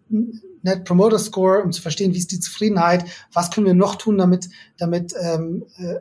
Net 0.61 0.83
Promoter 0.83 1.19
Score, 1.19 1.61
um 1.63 1.71
zu 1.71 1.81
verstehen, 1.81 2.13
wie 2.13 2.17
ist 2.17 2.31
die 2.31 2.39
Zufriedenheit, 2.39 3.05
was 3.33 3.51
können 3.51 3.67
wir 3.67 3.73
noch 3.73 3.95
tun, 3.95 4.17
damit, 4.17 4.49
damit 4.77 5.13
ähm, 5.21 5.65
äh, 5.77 5.95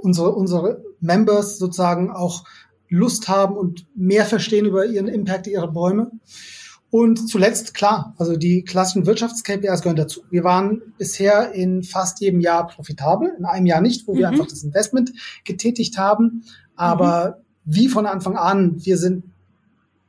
unsere, 0.00 0.32
unsere 0.32 0.82
Members 1.00 1.58
sozusagen 1.58 2.10
auch 2.10 2.44
Lust 2.88 3.28
haben 3.28 3.56
und 3.56 3.86
mehr 3.94 4.24
verstehen 4.24 4.64
über 4.64 4.86
ihren 4.86 5.08
Impact 5.08 5.46
ihrer 5.46 5.68
Bäume. 5.68 6.10
Und 6.90 7.28
zuletzt, 7.28 7.74
klar, 7.74 8.14
also 8.16 8.36
die 8.36 8.64
klassischen 8.64 9.06
Wirtschafts-KPIs 9.06 9.82
gehören 9.82 9.96
dazu. 9.96 10.22
Wir 10.30 10.42
waren 10.42 10.94
bisher 10.96 11.52
in 11.52 11.82
fast 11.82 12.20
jedem 12.20 12.40
Jahr 12.40 12.66
profitabel, 12.66 13.34
in 13.38 13.44
einem 13.44 13.66
Jahr 13.66 13.82
nicht, 13.82 14.06
wo 14.06 14.14
mhm. 14.14 14.18
wir 14.18 14.28
einfach 14.28 14.46
das 14.46 14.62
Investment 14.62 15.12
getätigt 15.44 15.98
haben. 15.98 16.44
Aber 16.76 17.42
mhm. 17.64 17.74
wie 17.74 17.88
von 17.88 18.06
Anfang 18.06 18.36
an, 18.36 18.84
wir 18.84 18.96
sind 18.96 19.24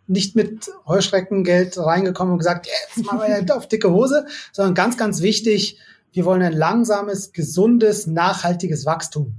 nicht 0.08 0.36
mit 0.36 0.72
Heuschreckengeld 0.88 1.78
reingekommen 1.78 2.34
und 2.34 2.40
gesagt, 2.40 2.68
jetzt 2.68 3.06
machen 3.06 3.20
wir 3.20 3.56
auf 3.56 3.68
dicke 3.68 3.92
Hose, 3.92 4.26
sondern 4.52 4.74
ganz, 4.74 4.98
ganz 4.98 5.22
wichtig, 5.22 5.78
wir 6.14 6.26
wollen 6.26 6.42
ein 6.42 6.54
langsames, 6.54 7.34
gesundes, 7.34 8.08
nachhaltiges 8.08 8.86
Wachstum. 8.86 9.34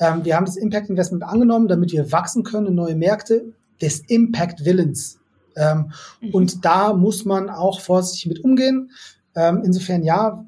Ähm, 0.00 0.24
wir 0.24 0.34
haben 0.34 0.46
das 0.46 0.56
Impact 0.56 0.90
Investment 0.90 1.22
angenommen, 1.22 1.68
damit 1.68 1.92
wir 1.92 2.10
wachsen 2.10 2.42
können 2.42 2.68
in 2.68 2.74
neue 2.74 2.96
Märkte 2.96 3.52
des 3.80 4.00
Impact 4.00 4.64
Willens. 4.64 5.19
Ähm, 5.60 5.92
mhm. 6.20 6.34
Und 6.34 6.64
da 6.64 6.94
muss 6.94 7.24
man 7.24 7.50
auch 7.50 7.80
vorsichtig 7.80 8.26
mit 8.26 8.44
umgehen. 8.44 8.90
Ähm, 9.34 9.62
insofern 9.64 10.02
ja, 10.02 10.44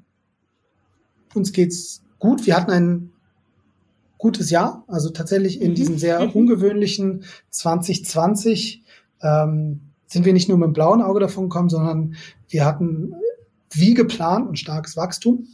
uns 1.34 1.52
geht's 1.52 2.02
gut. 2.18 2.46
Wir 2.46 2.56
hatten 2.56 2.70
ein 2.70 3.12
gutes 4.18 4.50
Jahr. 4.50 4.84
Also 4.86 5.10
tatsächlich 5.10 5.60
in 5.60 5.72
mhm. 5.72 5.74
diesem 5.74 5.98
sehr 5.98 6.20
mhm. 6.20 6.30
ungewöhnlichen 6.30 7.24
2020 7.50 8.82
ähm, 9.20 9.80
sind 10.06 10.24
wir 10.24 10.32
nicht 10.32 10.48
nur 10.48 10.58
mit 10.58 10.66
dem 10.66 10.72
blauen 10.72 11.02
Auge 11.02 11.20
davon 11.20 11.44
gekommen, 11.44 11.68
sondern 11.68 12.14
wir 12.48 12.64
hatten 12.64 13.14
wie 13.70 13.94
geplant 13.94 14.50
ein 14.50 14.56
starkes 14.56 14.96
Wachstum. 14.96 15.46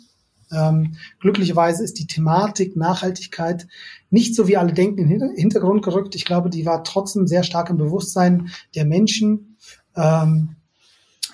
Ähm, 0.53 0.96
glücklicherweise 1.20 1.84
ist 1.84 1.99
die 1.99 2.07
Thematik 2.07 2.76
Nachhaltigkeit 2.76 3.66
nicht 4.11 4.34
so 4.34 4.49
wie 4.49 4.57
alle 4.57 4.72
denken 4.72 4.99
in 4.99 5.09
den 5.09 5.34
Hintergrund 5.36 5.84
gerückt. 5.84 6.14
Ich 6.14 6.24
glaube, 6.24 6.51
die 6.51 6.66
war 6.66 6.84
trotzdem 6.84 7.26
sehr 7.26 7.42
stark 7.42 7.70
im 7.70 7.76
Bewusstsein 7.76 8.51
der 8.74 8.84
Menschen. 8.84 9.57
Ähm, 9.94 10.57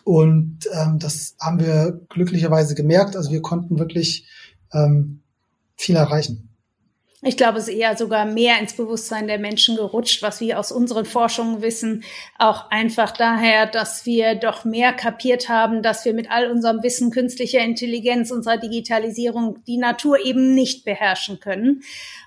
und 0.04 0.68
ähm, 0.72 0.98
das 0.98 1.36
haben 1.40 1.60
wir 1.60 2.00
glücklicherweise 2.08 2.74
gemerkt. 2.74 3.16
Also 3.16 3.30
wir 3.30 3.40
konnten 3.40 3.78
wirklich 3.78 4.26
ähm, 4.72 5.20
viel 5.76 5.96
erreichen. 5.96 6.43
Ich 7.26 7.38
glaube, 7.38 7.56
es 7.56 7.68
ist 7.68 7.74
eher 7.74 7.96
sogar 7.96 8.26
mehr 8.26 8.58
ins 8.60 8.74
Bewusstsein 8.74 9.26
der 9.26 9.38
Menschen 9.38 9.76
gerutscht, 9.76 10.22
was 10.22 10.42
wir 10.42 10.58
aus 10.58 10.70
unseren 10.70 11.06
Forschungen 11.06 11.62
wissen. 11.62 12.04
Auch 12.38 12.70
einfach 12.70 13.12
daher, 13.12 13.64
dass 13.64 14.04
wir 14.04 14.34
doch 14.34 14.66
mehr 14.66 14.92
kapiert 14.92 15.48
haben, 15.48 15.82
dass 15.82 16.04
wir 16.04 16.12
mit 16.12 16.30
all 16.30 16.50
unserem 16.50 16.82
Wissen 16.82 17.10
künstlicher 17.10 17.60
Intelligenz, 17.60 18.30
unserer 18.30 18.58
Digitalisierung 18.58 19.64
die 19.66 19.78
Natur 19.78 20.22
eben 20.22 20.54
nicht 20.54 20.84
beherrschen 20.84 21.40
können. 21.40 21.82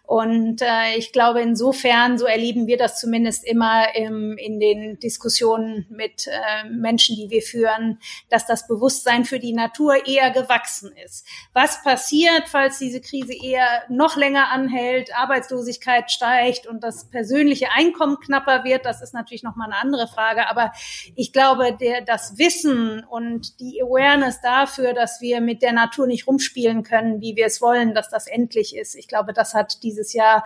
Und 0.08 0.62
äh, 0.62 0.96
ich 0.98 1.12
glaube, 1.12 1.42
insofern, 1.42 2.18
so 2.18 2.26
erleben 2.26 2.66
wir 2.66 2.78
das 2.78 2.98
zumindest 2.98 3.46
immer 3.46 3.94
im, 3.94 4.38
in 4.38 4.58
den 4.58 4.98
Diskussionen 5.00 5.86
mit 5.90 6.28
äh, 6.28 6.70
Menschen, 6.70 7.18
die 7.18 7.30
wir 7.30 7.42
führen, 7.42 8.00
dass 8.30 8.46
das 8.46 8.70
Bewusstsein 8.70 9.26
für 9.26 9.38
die 9.38 9.52
Natur 9.52 10.08
eher 10.08 10.32
gewachsen 10.32 10.94
ist. 11.04 11.28
Was 11.52 11.84
passiert, 11.84 12.44
falls 12.48 12.80
diese 12.80 13.02
Krise 13.02 13.34
eher 13.34 13.84
noch 13.90 14.16
länger 14.16 14.50
anhält, 14.50 15.14
Arbeitslosigkeit 15.14 16.10
steigt 16.10 16.68
und 16.68 16.86
das 16.86 17.10
persönliche 17.10 17.74
Einkommen 17.76 18.18
knapper 18.22 18.64
wird, 18.64 18.86
das 18.86 19.02
ist 19.02 19.14
natürlich 19.14 19.44
nochmal 19.44 19.70
eine 19.70 19.82
andere 19.82 20.08
Frage. 20.08 20.50
Aber 20.50 20.72
ich 21.18 21.34
glaube, 21.34 21.76
der, 21.78 22.00
das 22.00 22.38
Wissen 22.38 23.04
und 23.04 23.60
die 23.60 23.84
Awareness 23.84 24.40
dafür, 24.40 24.94
dass 24.94 25.20
wir 25.20 25.42
mit 25.42 25.62
der 25.62 25.74
Natur 25.74 26.08
nicht 26.08 26.28
rumspielen 26.28 26.84
können, 26.84 27.20
wie 27.20 27.36
wir 27.36 27.48
es 27.48 27.62
wollen, 27.62 27.94
dass 27.94 28.10
das 28.10 28.28
endlich 28.28 28.74
ist, 28.74 28.96
ich 28.96 29.10
glaube, 29.10 29.34
das 29.34 29.54
hat 29.54 29.84
diese 29.84 29.97
dieses 29.98 30.14
Jahr 30.14 30.46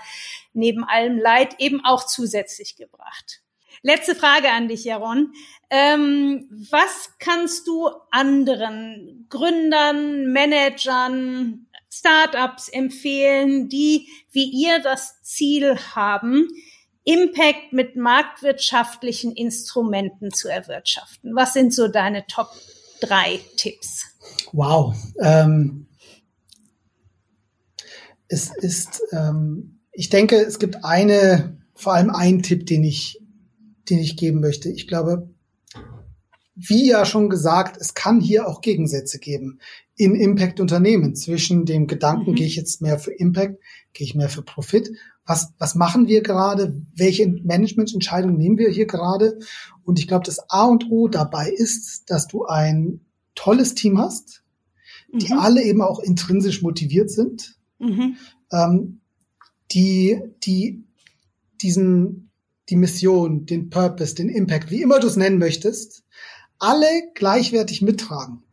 neben 0.54 0.84
allem 0.84 1.18
Leid 1.18 1.56
eben 1.60 1.84
auch 1.84 2.06
zusätzlich 2.06 2.76
gebracht. 2.76 3.42
Letzte 3.84 4.16
Frage 4.16 4.50
an 4.50 4.68
dich, 4.68 4.84
Jaron. 4.84 5.34
Ähm, 5.70 6.48
was 6.70 7.12
kannst 7.20 7.68
du 7.68 7.90
anderen 8.12 9.26
Gründern, 9.30 10.32
Managern, 10.32 11.68
Startups 11.92 12.70
empfehlen, 12.70 13.70
die 13.70 14.08
wie 14.32 14.50
ihr 14.50 14.80
das 14.80 15.22
Ziel 15.24 15.78
haben, 15.96 16.48
Impact 17.04 17.74
mit 17.74 17.96
marktwirtschaftlichen 17.96 19.32
Instrumenten 19.32 20.32
zu 20.32 20.48
erwirtschaften? 20.48 21.36
Was 21.36 21.54
sind 21.54 21.74
so 21.74 21.88
deine 21.88 22.28
Top 22.28 22.50
drei 23.02 23.40
Tipps? 23.58 24.06
Wow. 24.52 24.96
Ähm, 25.22 25.88
es 28.32 28.50
ist, 28.56 29.02
ähm, 29.12 29.82
ich 29.92 30.10
denke, 30.10 30.38
es 30.38 30.58
gibt 30.58 30.86
eine, 30.86 31.58
vor 31.76 31.94
allem 31.94 32.10
einen 32.10 32.42
Tipp, 32.42 32.66
den 32.66 32.84
ich, 32.84 33.22
den 33.90 34.00
ich 34.00 34.16
geben 34.16 34.40
möchte. 34.40 34.70
Ich 34.70 34.88
glaube, 34.88 35.30
wie 36.56 36.88
ja 36.88 37.04
schon 37.06 37.30
gesagt, 37.30 37.76
es 37.80 37.94
kann 37.94 38.22
hier 38.22 38.48
auch 38.48 38.62
Gegensätze 38.62 39.20
geben 39.20 39.60
in 39.96 40.16
Impact-Unternehmen 40.16 41.14
zwischen 41.16 41.66
dem 41.66 41.88
Gedanken, 41.88 42.32
mhm. 42.32 42.36
gehe 42.36 42.48
ich 42.48 42.56
jetzt 42.56 42.82
mehr 42.82 43.00
für 43.00 43.12
Impact, 43.12 43.62
gehe 43.92 44.08
ich 44.08 44.16
mehr 44.16 44.30
für 44.30 44.44
Profit. 44.44 44.92
Was, 45.26 45.54
was 45.60 45.76
machen 45.76 46.08
wir 46.08 46.24
gerade? 46.24 46.82
Welche 46.96 47.28
Managemententscheidungen 47.28 48.38
nehmen 48.38 48.58
wir 48.58 48.70
hier 48.70 48.88
gerade? 48.88 49.40
Und 49.84 50.00
ich 50.00 50.08
glaube, 50.08 50.26
das 50.26 50.50
A 50.50 50.66
und 50.66 50.90
O 50.90 51.10
dabei 51.10 51.50
ist, 51.50 52.10
dass 52.10 52.28
du 52.28 52.46
ein 52.46 53.02
tolles 53.36 53.76
Team 53.76 53.98
hast, 54.00 54.44
die 55.14 55.34
mhm. 55.34 55.40
alle 55.40 55.64
eben 55.64 55.82
auch 55.82 56.00
intrinsisch 56.00 56.62
motiviert 56.62 57.12
sind, 57.12 57.58
mhm. 57.82 58.18
ähm, 58.52 59.02
die, 59.72 60.22
die, 60.44 60.84
diesen, 61.62 62.30
die 62.70 62.76
Mission, 62.76 63.46
den 63.46 63.70
Purpose, 63.70 64.16
den 64.16 64.30
Impact, 64.30 64.72
wie 64.72 64.82
immer 64.82 65.00
du 65.00 65.08
es 65.08 65.16
nennen 65.16 65.38
möchtest, 65.38 66.04
alle 66.60 66.88
gleichwertig 67.16 67.82
mittragen. 67.82 68.44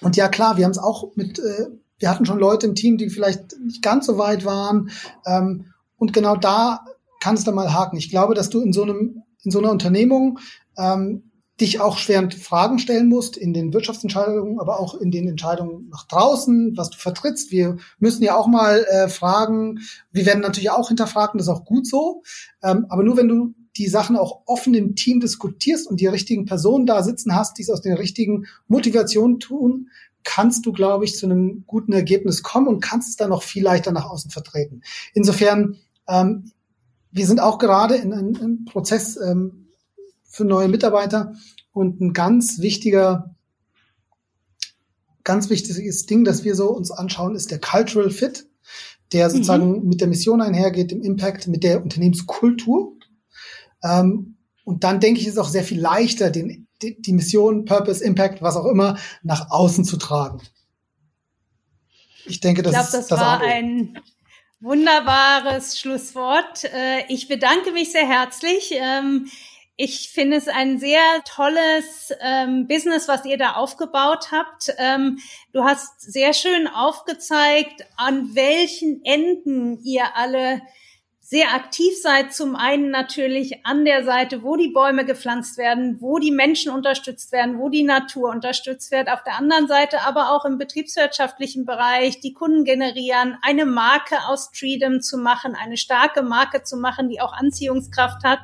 Und 0.00 0.16
ja 0.16 0.28
klar, 0.28 0.56
wir 0.56 0.64
haben 0.64 0.72
es 0.72 0.78
auch 0.78 1.16
mit, 1.16 1.38
äh, 1.38 1.68
wir 1.98 2.10
hatten 2.10 2.26
schon 2.26 2.38
Leute 2.38 2.66
im 2.66 2.74
Team, 2.74 2.98
die 2.98 3.08
vielleicht 3.08 3.58
nicht 3.60 3.82
ganz 3.82 4.06
so 4.06 4.18
weit 4.18 4.44
waren. 4.44 4.90
Ähm, 5.26 5.66
und 5.96 6.12
genau 6.12 6.36
da 6.36 6.84
kannst 7.20 7.46
du 7.46 7.52
mal 7.52 7.72
haken. 7.72 7.96
Ich 7.96 8.10
glaube, 8.10 8.34
dass 8.34 8.50
du 8.50 8.60
in 8.60 8.72
so 8.72 8.82
einem, 8.82 9.22
in 9.42 9.50
so 9.50 9.60
einer 9.60 9.70
Unternehmung 9.70 10.38
ähm, 10.76 11.30
dich 11.60 11.80
auch 11.80 11.98
schwerend 11.98 12.34
Fragen 12.34 12.78
stellen 12.78 13.08
musst 13.08 13.36
in 13.36 13.54
den 13.54 13.72
Wirtschaftsentscheidungen, 13.72 14.58
aber 14.58 14.80
auch 14.80 14.94
in 14.94 15.12
den 15.12 15.28
Entscheidungen 15.28 15.88
nach 15.88 16.06
draußen, 16.08 16.76
was 16.76 16.90
du 16.90 16.98
vertrittst. 16.98 17.52
Wir 17.52 17.76
müssen 17.98 18.24
ja 18.24 18.36
auch 18.36 18.48
mal 18.48 18.84
äh, 18.90 19.08
fragen, 19.08 19.78
wir 20.10 20.26
werden 20.26 20.40
natürlich 20.40 20.70
auch 20.70 20.88
hinterfragen, 20.88 21.38
das 21.38 21.46
ist 21.46 21.52
auch 21.52 21.64
gut 21.64 21.86
so. 21.86 22.22
Ähm, 22.62 22.86
aber 22.88 23.04
nur 23.04 23.16
wenn 23.16 23.28
du 23.28 23.54
die 23.76 23.88
Sachen 23.88 24.16
auch 24.16 24.42
offen 24.46 24.74
im 24.74 24.96
Team 24.96 25.20
diskutierst 25.20 25.88
und 25.88 26.00
die 26.00 26.06
richtigen 26.06 26.44
Personen 26.44 26.86
da 26.86 27.02
sitzen 27.02 27.34
hast, 27.34 27.58
die 27.58 27.62
es 27.62 27.70
aus 27.70 27.80
den 27.80 27.94
richtigen 27.94 28.46
Motivationen 28.66 29.38
tun, 29.38 29.90
kannst 30.24 30.66
du, 30.66 30.72
glaube 30.72 31.04
ich, 31.04 31.16
zu 31.16 31.26
einem 31.26 31.64
guten 31.66 31.92
Ergebnis 31.92 32.42
kommen 32.42 32.66
und 32.66 32.80
kannst 32.80 33.10
es 33.10 33.16
dann 33.16 33.30
noch 33.30 33.42
viel 33.42 33.62
leichter 33.62 33.92
nach 33.92 34.06
außen 34.06 34.30
vertreten. 34.30 34.82
Insofern, 35.12 35.76
ähm, 36.08 36.50
wir 37.12 37.26
sind 37.26 37.40
auch 37.40 37.58
gerade 37.58 37.94
in 37.94 38.12
einem 38.12 38.64
Prozess 38.64 39.16
ähm, 39.16 39.63
für 40.34 40.44
neue 40.44 40.66
Mitarbeiter 40.68 41.32
und 41.72 42.00
ein 42.00 42.12
ganz 42.12 42.58
wichtiger, 42.58 43.36
ganz 45.22 45.48
wichtiges 45.48 46.06
Ding, 46.06 46.24
das 46.24 46.42
wir 46.42 46.56
so 46.56 46.70
uns 46.70 46.90
anschauen, 46.90 47.36
ist 47.36 47.52
der 47.52 47.60
Cultural 47.60 48.10
Fit, 48.10 48.48
der 49.12 49.30
sozusagen 49.30 49.78
mhm. 49.78 49.88
mit 49.88 50.00
der 50.00 50.08
Mission 50.08 50.40
einhergeht, 50.40 50.90
dem 50.90 51.02
Impact, 51.02 51.46
mit 51.46 51.62
der 51.62 51.84
Unternehmenskultur. 51.84 52.96
Ähm, 53.84 54.36
und 54.64 54.82
dann 54.82 54.98
denke 54.98 55.20
ich, 55.20 55.28
ist 55.28 55.34
es 55.34 55.38
auch 55.38 55.48
sehr 55.48 55.62
viel 55.62 55.80
leichter, 55.80 56.30
den, 56.30 56.66
die, 56.82 57.00
die 57.00 57.12
Mission, 57.12 57.64
Purpose, 57.64 58.02
Impact, 58.02 58.42
was 58.42 58.56
auch 58.56 58.66
immer, 58.66 58.98
nach 59.22 59.52
außen 59.52 59.84
zu 59.84 59.98
tragen. 59.98 60.40
Ich 62.26 62.40
denke, 62.40 62.62
das, 62.62 62.72
ich 62.72 62.78
glaub, 62.78 62.90
das 62.90 63.00
ist 63.02 63.12
das 63.12 63.20
war 63.20 63.40
ein 63.40 64.00
wunderbares 64.58 65.78
Schlusswort. 65.78 66.64
Äh, 66.64 67.04
ich 67.08 67.28
bedanke 67.28 67.70
mich 67.70 67.92
sehr 67.92 68.08
herzlich. 68.08 68.72
Ich 69.76 70.10
finde 70.10 70.36
es 70.36 70.46
ein 70.46 70.78
sehr 70.78 71.00
tolles 71.24 72.12
ähm, 72.20 72.68
Business, 72.68 73.08
was 73.08 73.24
ihr 73.24 73.36
da 73.36 73.54
aufgebaut 73.54 74.30
habt. 74.30 74.72
Ähm, 74.78 75.18
du 75.52 75.64
hast 75.64 76.00
sehr 76.00 76.32
schön 76.32 76.68
aufgezeigt, 76.68 77.84
an 77.96 78.36
welchen 78.36 79.04
Enden 79.04 79.82
ihr 79.82 80.16
alle 80.16 80.62
sehr 81.26 81.54
aktiv 81.54 81.94
seid. 82.02 82.34
Zum 82.34 82.54
einen 82.54 82.90
natürlich 82.90 83.64
an 83.64 83.86
der 83.86 84.04
Seite, 84.04 84.42
wo 84.42 84.56
die 84.56 84.68
Bäume 84.68 85.06
gepflanzt 85.06 85.56
werden, 85.56 85.96
wo 86.00 86.18
die 86.18 86.30
Menschen 86.30 86.70
unterstützt 86.70 87.32
werden, 87.32 87.58
wo 87.58 87.70
die 87.70 87.82
Natur 87.82 88.28
unterstützt 88.28 88.92
wird. 88.92 89.08
Auf 89.08 89.22
der 89.22 89.38
anderen 89.38 89.66
Seite 89.66 90.02
aber 90.02 90.32
auch 90.32 90.44
im 90.44 90.58
betriebswirtschaftlichen 90.58 91.64
Bereich, 91.64 92.20
die 92.20 92.34
Kunden 92.34 92.64
generieren, 92.64 93.38
eine 93.40 93.64
Marke 93.64 94.16
aus 94.28 94.52
Treedom 94.52 95.00
zu 95.00 95.16
machen, 95.16 95.54
eine 95.54 95.78
starke 95.78 96.22
Marke 96.22 96.62
zu 96.62 96.76
machen, 96.76 97.08
die 97.08 97.22
auch 97.22 97.32
Anziehungskraft 97.32 98.22
hat. 98.22 98.40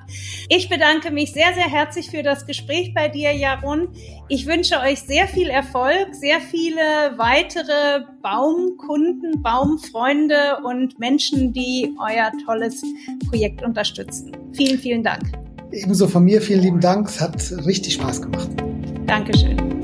Ich 0.49 0.70
bedanke 0.70 1.11
mich 1.11 1.35
sehr, 1.35 1.53
sehr 1.53 1.68
herzlich 1.68 2.11
für 2.11 2.22
das 2.22 2.47
Gespräch 2.47 2.95
bei 2.95 3.09
dir, 3.09 3.33
Jaron. 3.33 3.95
Ich 4.33 4.47
wünsche 4.47 4.78
euch 4.78 5.01
sehr 5.01 5.26
viel 5.26 5.49
Erfolg, 5.49 6.14
sehr 6.14 6.41
viele 6.41 6.81
weitere 7.16 8.05
Baumkunden, 8.22 9.43
Baumfreunde 9.43 10.59
und 10.62 11.01
Menschen, 11.01 11.53
die 11.53 11.93
euer 11.99 12.31
tolles 12.47 12.81
Projekt 13.28 13.64
unterstützen. 13.64 14.31
Vielen, 14.53 14.78
vielen 14.78 15.03
Dank. 15.03 15.33
Ebenso 15.72 16.07
von 16.07 16.24
mir 16.24 16.41
vielen 16.41 16.62
lieben 16.62 16.81
Dank. 16.81 17.09
Es 17.09 17.20
hat 17.20 17.53
richtig 17.66 17.95
Spaß 17.95 18.22
gemacht. 18.22 18.49
Dankeschön. 19.05 19.80